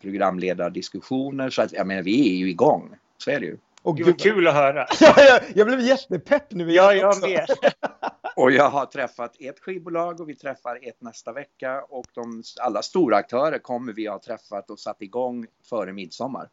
programledardiskussioner 0.00 1.50
så 1.50 1.62
att 1.62 1.72
jag 1.72 1.86
menar 1.86 2.02
vi 2.02 2.32
är 2.32 2.36
ju 2.36 2.50
igång. 2.50 2.96
Så 3.18 3.30
är 3.30 3.40
det 3.40 3.46
ju. 3.46 3.56
Och 3.82 3.96
Gud 3.96 4.06
vad 4.06 4.20
kul 4.20 4.48
att 4.48 4.54
höra. 4.54 4.86
Ja, 5.00 5.14
jag, 5.16 5.40
jag 5.54 5.66
blev 5.66 5.80
jättepepp 5.80 6.52
nu. 6.52 6.72
Ja, 6.72 6.94
jag 6.94 7.08
också. 7.08 7.26
med. 7.26 7.46
Och 8.36 8.50
jag 8.50 8.70
har 8.70 8.86
träffat 8.86 9.36
ett 9.40 9.60
skivbolag 9.60 10.20
och 10.20 10.28
vi 10.28 10.34
träffar 10.34 10.78
ett 10.82 11.02
nästa 11.02 11.32
vecka 11.32 11.82
och 11.82 12.06
de, 12.14 12.42
alla 12.60 12.82
stora 12.82 13.16
aktörer 13.16 13.58
kommer 13.58 13.92
vi 13.92 14.06
ha 14.06 14.18
träffat 14.18 14.70
och 14.70 14.78
satt 14.78 15.02
igång 15.02 15.46
före 15.68 15.92
midsommar. 15.92 16.48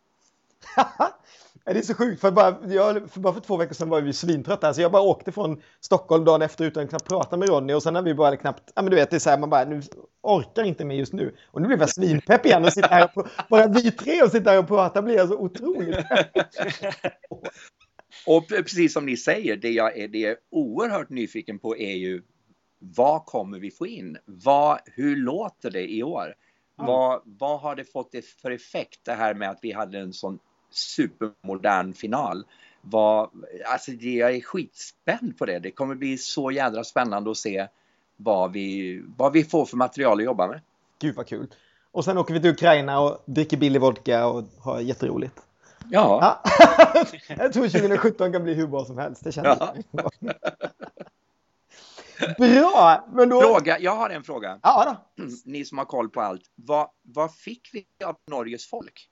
Det 1.66 1.72
är 1.72 1.82
så 1.82 1.94
sjukt, 1.94 2.22
för 2.22 2.32
bara, 2.32 2.58
jag, 2.68 3.12
för 3.12 3.20
bara 3.20 3.34
för 3.34 3.42
två 3.42 3.58
veckor 3.58 3.74
sedan 3.74 3.90
var 3.90 4.02
vi 4.02 4.14
svintrötta. 4.14 4.68
Alltså 4.68 4.82
jag 4.82 4.92
bara 4.92 5.02
åkte 5.02 5.32
från 5.32 5.62
Stockholm 5.80 6.26
dagen 6.26 6.42
efter 6.42 6.66
utan 6.66 6.84
att 6.84 6.90
knappt 6.90 7.08
prata 7.08 7.38
med 7.38 7.50
Ronny 7.50 7.74
och 7.74 7.84
sen 7.84 7.96
har 7.96 8.02
vi 8.02 8.14
bara 8.14 8.38
knappt, 8.38 8.72
ja 8.76 8.82
men 8.82 8.92
du 8.92 8.96
vet, 8.96 9.10
det 9.10 9.16
är 9.16 9.20
så 9.20 9.30
här, 9.30 9.38
man 9.38 9.50
bara, 9.50 9.66
nu 9.66 9.82
orkar 10.22 10.64
inte 10.64 10.86
med 10.86 10.98
just 10.98 11.14
nu. 11.14 11.36
Och 11.52 11.62
nu 11.62 11.68
blev 11.68 11.80
jag 11.80 11.90
svinpepp 11.90 12.46
igen 12.46 12.66
och 12.66 12.74
sitter 12.74 12.90
här 12.90 13.12
och, 13.16 13.28
bara 13.50 13.68
vi 13.68 13.92
tre 13.92 14.22
och 14.22 14.32
sitter 14.32 14.52
här 14.52 14.60
och 14.60 14.68
pratar 14.68 15.02
blir 15.02 15.16
jag 15.16 15.28
så 15.28 15.38
otroligt 15.38 15.98
Och 18.26 18.48
precis 18.48 18.94
som 18.94 19.06
ni 19.06 19.18
säger, 19.18 19.58
det 19.58 19.70
jag 19.70 19.98
är, 19.98 20.08
det 20.08 20.20
jag 20.20 20.32
är 20.32 20.38
oerhört 20.52 21.10
nyfiken 21.10 21.60
på 21.60 21.78
är 21.78 21.94
ju 21.94 22.22
vad 22.80 23.26
kommer 23.26 23.60
vi 23.60 23.72
få 23.72 23.88
in? 23.88 24.18
Vad, 24.26 24.80
hur 24.86 25.16
låter 25.16 25.72
det 25.72 25.92
i 25.92 26.04
år? 26.04 26.36
Vad, 26.76 27.22
vad 27.26 27.60
har 27.60 27.76
det 27.76 27.84
fått 27.84 28.16
för 28.42 28.52
effekt 28.52 29.00
det 29.06 29.14
här 29.14 29.34
med 29.34 29.50
att 29.50 29.60
vi 29.62 29.72
hade 29.72 30.00
en 30.00 30.14
sån 30.14 30.40
supermodern 30.74 31.94
final? 31.94 32.46
Vad, 32.82 33.30
alltså 33.66 33.92
det, 33.92 34.14
jag 34.14 34.36
är 34.36 34.42
skitspänd 34.42 35.38
på 35.38 35.46
det. 35.46 35.60
Det 35.60 35.72
kommer 35.72 35.96
bli 35.96 36.18
så 36.18 36.52
jädra 36.52 36.84
spännande 36.84 37.32
att 37.32 37.38
se 37.38 37.68
vad 38.18 38.52
vi, 38.52 39.02
vad 39.18 39.34
vi 39.34 39.44
får 39.44 39.66
för 39.66 39.78
material 39.78 40.20
att 40.20 40.26
jobba 40.26 40.48
med. 40.48 40.62
Gud 41.00 41.16
vad 41.16 41.28
kul. 41.28 41.48
Och 41.92 42.06
sen 42.06 42.18
åker 42.18 42.34
vi 42.34 42.42
till 42.42 42.50
Ukraina 42.50 43.00
och 43.00 43.24
dricker 43.26 43.58
billig 43.58 43.82
vodka 43.82 44.28
och 44.28 44.44
har 44.60 44.80
jätteroligt. 44.80 45.40
Ja, 45.90 46.42
Ja. 46.46 46.52
jag 47.38 47.54
tror 47.54 47.68
2017 47.68 48.32
kan 48.32 48.44
bli 48.44 48.54
hur 48.54 48.68
bra 48.68 48.86
som 48.86 48.98
helst, 48.98 49.24
det 49.24 49.32
känner 49.32 49.58
Ja. 49.92 50.10
Bra! 52.38 53.08
Men 53.14 53.30
då... 53.30 53.42
fråga, 53.42 53.80
jag 53.80 53.96
har 53.96 54.10
en 54.10 54.24
fråga. 54.24 54.60
Ja 54.64 54.98
då. 55.18 55.24
ni 55.46 55.66
som 55.66 55.78
har 55.78 55.86
koll 55.86 56.10
på 56.10 56.22
allt, 56.22 56.42
vad, 56.56 56.90
vad 57.02 57.36
fick 57.36 57.70
vi 57.74 57.86
av 58.06 58.16
Norges 58.28 58.70
folk? 58.70 59.10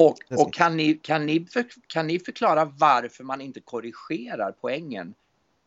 Och, 0.00 0.16
och 0.30 0.52
kan, 0.52 0.76
ni, 0.76 0.94
kan, 0.94 1.26
ni 1.26 1.46
för, 1.46 1.64
kan 1.86 2.06
ni 2.06 2.18
förklara 2.18 2.64
varför 2.64 3.24
man 3.24 3.40
inte 3.40 3.60
korrigerar 3.60 4.54
poängen 4.60 5.14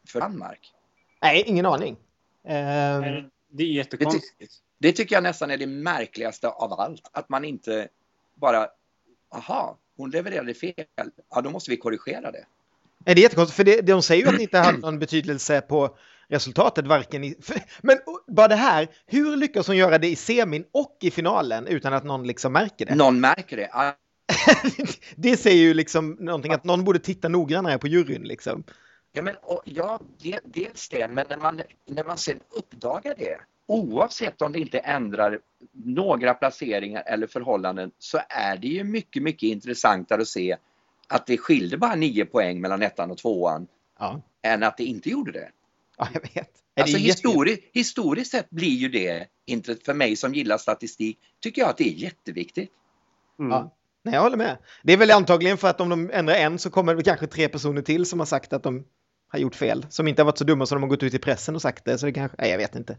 för 0.07 0.19
Danmark? 0.19 0.73
Nej, 1.21 1.43
ingen 1.47 1.65
aning. 1.65 1.97
Ehm, 2.47 3.29
Det 3.51 3.63
är 3.63 3.67
jättekonstigt. 3.67 4.53
Det 4.77 4.91
tycker 4.91 5.15
jag 5.15 5.23
nästan 5.23 5.51
är 5.51 5.57
det 5.57 5.67
märkligaste 5.67 6.47
av 6.47 6.73
allt. 6.73 7.09
Att 7.11 7.29
man 7.29 7.45
inte 7.45 7.87
bara, 8.35 8.67
aha, 9.35 9.77
hon 9.97 10.09
levererade 10.09 10.53
fel. 10.53 10.73
Ja, 11.29 11.41
då 11.41 11.49
måste 11.49 11.71
vi 11.71 11.77
korrigera 11.77 12.31
det. 12.31 12.45
Nej, 13.05 13.15
det 13.15 13.21
är 13.21 13.23
jättekonstigt, 13.23 13.55
för 13.55 13.63
det, 13.63 13.81
de 13.81 14.01
säger 14.01 14.23
ju 14.23 14.29
att 14.29 14.37
det 14.37 14.43
inte 14.43 14.57
hade 14.57 14.77
någon 14.77 14.99
betydelse 14.99 15.61
på 15.61 15.97
resultatet, 16.27 16.87
varken 16.87 17.23
i... 17.23 17.35
För, 17.41 17.55
men 17.81 17.97
bara 18.27 18.47
det 18.47 18.55
här, 18.55 18.87
hur 19.05 19.35
lyckas 19.35 19.67
hon 19.67 19.77
göra 19.77 19.97
det 19.97 20.07
i 20.07 20.15
semin 20.15 20.65
och 20.71 20.97
i 21.01 21.11
finalen 21.11 21.67
utan 21.67 21.93
att 21.93 22.03
någon 22.03 22.27
liksom 22.27 22.53
märker 22.53 22.85
det? 22.85 22.95
Någon 22.95 23.19
märker 23.19 23.57
det. 23.57 23.95
Det 25.15 25.37
säger 25.37 25.63
ju 25.63 25.73
liksom 25.73 26.17
någonting 26.19 26.51
att 26.53 26.63
någon 26.63 26.83
borde 26.83 26.99
titta 26.99 27.29
noggrannare 27.29 27.77
på 27.77 27.87
juryn 27.87 28.23
liksom. 28.23 28.63
Ja, 29.11 29.21
men, 29.21 29.35
och, 29.41 29.61
ja 29.65 29.99
det, 30.21 30.39
dels 30.43 30.89
det, 30.89 31.07
men 31.07 31.25
när 31.29 31.37
man, 31.37 31.61
när 31.85 32.03
man 32.03 32.17
sen 32.17 32.39
uppdagar 32.49 33.15
det 33.17 33.39
oavsett 33.65 34.41
om 34.41 34.51
det 34.51 34.59
inte 34.59 34.79
ändrar 34.79 35.39
några 35.73 36.33
placeringar 36.33 37.03
eller 37.05 37.27
förhållanden 37.27 37.91
så 37.99 38.19
är 38.29 38.57
det 38.57 38.67
ju 38.67 38.83
mycket, 38.83 39.23
mycket 39.23 39.43
intressantare 39.43 40.21
att 40.21 40.27
se 40.27 40.57
att 41.07 41.25
det 41.25 41.37
skilde 41.37 41.77
bara 41.77 41.95
nio 41.95 42.25
poäng 42.25 42.61
mellan 42.61 42.81
ettan 42.81 43.11
och 43.11 43.17
tvåan 43.17 43.67
Ja, 43.99 44.21
än 44.41 44.63
att 44.63 44.77
det 44.77 44.83
inte 44.83 45.09
gjorde 45.09 45.31
det. 45.31 45.51
ja 45.97 46.07
jag 46.13 46.21
vet. 46.21 46.49
Alltså 46.79 46.97
histori 46.97 47.69
historiskt 47.73 48.31
sett 48.31 48.49
blir 48.49 48.75
ju 48.75 48.89
det, 48.89 49.27
inte 49.45 49.75
för 49.75 49.93
mig 49.93 50.15
som 50.15 50.33
gillar 50.33 50.57
statistik, 50.57 51.19
tycker 51.39 51.61
jag 51.61 51.69
att 51.69 51.77
det 51.77 51.87
är 51.87 51.93
jätteviktigt. 51.93 52.71
Mm. 53.39 53.51
Ja. 53.51 53.75
Nej, 54.03 54.15
jag 54.15 54.21
håller 54.21 54.37
med. 54.37 54.57
Det 54.83 54.93
är 54.93 54.97
väl 54.97 55.11
antagligen 55.11 55.57
för 55.57 55.67
att 55.67 55.81
om 55.81 55.89
de 55.89 56.09
ändrar 56.13 56.35
en 56.35 56.59
så 56.59 56.69
kommer 56.69 56.95
det 56.95 57.03
kanske 57.03 57.27
tre 57.27 57.49
personer 57.49 57.81
till 57.81 58.05
som 58.05 58.19
har 58.19 58.25
sagt 58.25 58.53
att 58.53 58.63
de 58.63 58.85
har 59.27 59.39
gjort 59.39 59.55
fel. 59.55 59.85
Som 59.89 60.07
inte 60.07 60.21
har 60.21 60.25
varit 60.25 60.37
så 60.37 60.43
dumma 60.43 60.65
som 60.65 60.75
de 60.75 60.83
har 60.83 60.89
gått 60.89 61.03
ut 61.03 61.13
i 61.13 61.19
pressen 61.19 61.55
och 61.55 61.61
sagt 61.61 61.85
det. 61.85 61.97
Så 61.97 62.05
det 62.05 62.11
kanske, 62.11 62.37
nej 62.39 62.51
jag 62.51 62.57
vet 62.57 62.75
inte. 62.75 62.97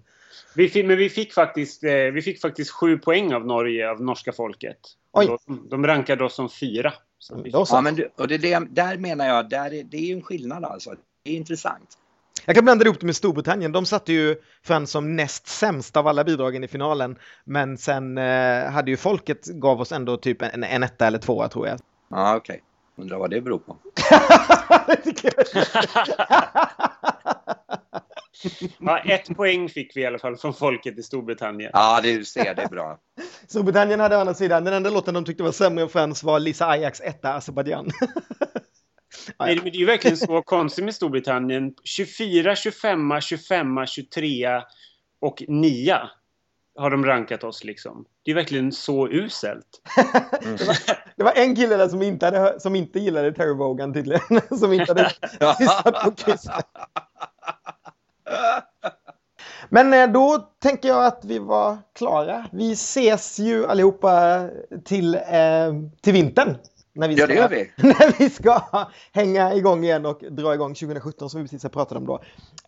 Vi 0.54 0.68
fick, 0.68 0.86
men 0.86 0.96
vi 0.96 1.10
fick, 1.10 1.32
faktiskt, 1.32 1.84
eh, 1.84 1.92
vi 1.92 2.22
fick 2.22 2.40
faktiskt 2.40 2.70
sju 2.70 2.98
poäng 2.98 3.34
av 3.34 3.46
Norge, 3.46 3.90
av 3.90 4.00
norska 4.00 4.32
folket. 4.32 4.78
Oj. 5.12 5.36
De, 5.46 5.68
de 5.70 5.86
rankade 5.86 6.24
oss 6.24 6.34
som 6.34 6.50
fyra. 6.50 6.92
Då 7.52 7.66
så. 7.66 7.76
Ja, 7.76 7.80
men 7.80 7.94
det, 7.94 8.08
och 8.16 8.28
det, 8.28 8.38
där 8.70 8.96
menar 8.96 9.26
jag, 9.26 9.48
där 9.48 9.74
är, 9.74 9.84
det 9.84 9.96
är 9.96 10.06
ju 10.06 10.14
en 10.14 10.22
skillnad 10.22 10.64
alltså. 10.64 10.94
Det 11.22 11.30
är 11.30 11.36
intressant. 11.36 11.98
Jag 12.46 12.56
kan 12.56 12.64
blanda 12.64 12.84
ihop 12.84 13.00
det 13.00 13.06
med 13.06 13.16
Storbritannien. 13.16 13.72
De 13.72 13.86
satte 13.86 14.12
ju 14.12 14.36
fram 14.62 14.86
som 14.86 15.16
näst 15.16 15.46
sämst 15.46 15.96
av 15.96 16.06
alla 16.06 16.24
bidragen 16.24 16.64
i 16.64 16.68
finalen. 16.68 17.18
Men 17.44 17.78
sen 17.78 18.18
eh, 18.18 18.70
hade 18.70 18.90
ju 18.90 18.96
folket 18.96 19.46
gav 19.46 19.80
oss 19.80 19.92
ändå 19.92 20.16
typ 20.16 20.42
en, 20.42 20.64
en 20.64 20.82
etta 20.82 21.06
eller 21.06 21.18
tvåa 21.18 21.48
tror 21.48 21.68
jag. 21.68 21.78
Ja, 22.08 22.36
okej. 22.36 22.62
Undrar 22.96 23.18
vad 23.18 23.30
det 23.30 23.40
beror 23.40 23.58
på. 23.58 23.76
Ja, 28.78 28.98
ett 28.98 29.36
poäng 29.36 29.68
fick 29.68 29.96
vi 29.96 30.00
i 30.00 30.06
alla 30.06 30.18
fall 30.18 30.36
från 30.36 30.54
folket 30.54 30.98
i 30.98 31.02
Storbritannien. 31.02 31.70
Ja, 31.72 32.00
det 32.02 32.16
du 32.16 32.24
ser, 32.24 32.54
det 32.54 32.62
är 32.62 32.68
bra. 32.68 32.98
Storbritannien 33.48 34.00
hade 34.00 34.16
å 34.16 34.20
andra 34.20 34.34
sidan, 34.34 34.64
den 34.64 34.74
enda 34.74 34.90
låten 34.90 35.14
de 35.14 35.24
tyckte 35.24 35.42
var 35.42 35.52
sämre 35.52 35.82
än 35.82 35.88
Friends 35.88 36.22
var 36.22 36.38
Lisa 36.38 36.66
Ajax 36.66 37.00
etta 37.00 37.34
Azerbaijan. 37.34 37.90
Nej, 39.38 39.56
men 39.56 39.64
det 39.64 39.70
är 39.70 39.80
ju 39.80 39.86
verkligen 39.86 40.16
så 40.16 40.42
konstigt 40.42 40.84
med 40.84 40.94
Storbritannien. 40.94 41.74
24, 41.84 42.56
25, 42.56 43.20
25, 43.20 43.86
23 43.86 44.62
och 45.20 45.42
9 45.48 45.98
har 46.76 46.90
de 46.90 47.04
rankat 47.04 47.44
oss 47.44 47.64
liksom. 47.64 48.04
Det 48.22 48.30
är 48.30 48.34
verkligen 48.34 48.72
så 48.72 49.08
uselt. 49.08 49.82
Det 51.16 51.24
var 51.24 51.32
en 51.32 51.56
kille 51.56 51.76
där 51.76 51.88
som 51.88 52.02
inte, 52.02 52.26
hade, 52.26 52.60
som 52.60 52.74
inte 52.74 53.00
gillade 53.00 53.32
Terry 53.32 53.54
Wogan 53.54 53.94
tydligen. 53.94 54.40
Som 54.58 54.72
inte 54.72 54.92
hade 54.92 55.10
lyssnat 55.60 56.04
på 56.04 56.10
Kiss. 56.10 56.46
Men 59.68 59.92
eh, 59.94 60.12
då 60.12 60.38
tänker 60.62 60.88
jag 60.88 61.06
att 61.06 61.24
vi 61.24 61.38
var 61.38 61.78
klara. 61.92 62.46
Vi 62.52 62.72
ses 62.72 63.38
ju 63.38 63.66
allihopa 63.66 64.46
till, 64.84 65.14
eh, 65.14 65.72
till 66.00 66.12
vintern. 66.12 66.56
När 66.94 67.08
vi 67.08 67.14
Ja, 67.14 67.24
ska, 67.24 67.34
det 67.34 67.40
gör 67.40 67.48
vi. 67.48 67.72
När 67.88 68.18
vi 68.18 68.30
ska 68.30 68.62
hänga 69.12 69.54
igång 69.54 69.84
igen 69.84 70.06
och 70.06 70.22
dra 70.30 70.54
igång 70.54 70.74
2017 70.74 71.30
som 71.30 71.40
vi 71.40 71.44
precis 71.44 71.62
har 71.62 71.70
pratat 71.70 71.98
om 71.98 72.06
då. 72.06 72.22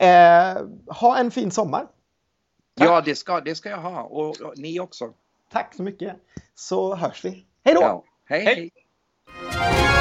Eh, 0.07 0.57
ha 0.87 1.19
en 1.19 1.31
fin 1.31 1.51
sommar. 1.51 1.87
Ja, 2.75 3.01
det 3.01 3.15
ska, 3.15 3.41
det 3.41 3.55
ska 3.55 3.69
jag 3.69 3.79
ha. 3.79 4.03
Och, 4.03 4.41
och 4.41 4.53
ni 4.57 4.81
också. 4.81 5.13
Tack 5.53 5.75
så 5.75 5.83
mycket. 5.83 6.17
Så 6.55 6.95
hörs 6.95 7.25
vi. 7.25 7.45
Hej 7.65 7.75
då! 7.75 7.81
Ja. 7.81 8.05
hej. 8.25 8.45
Hej. 8.45 8.71
hej. 9.51 9.96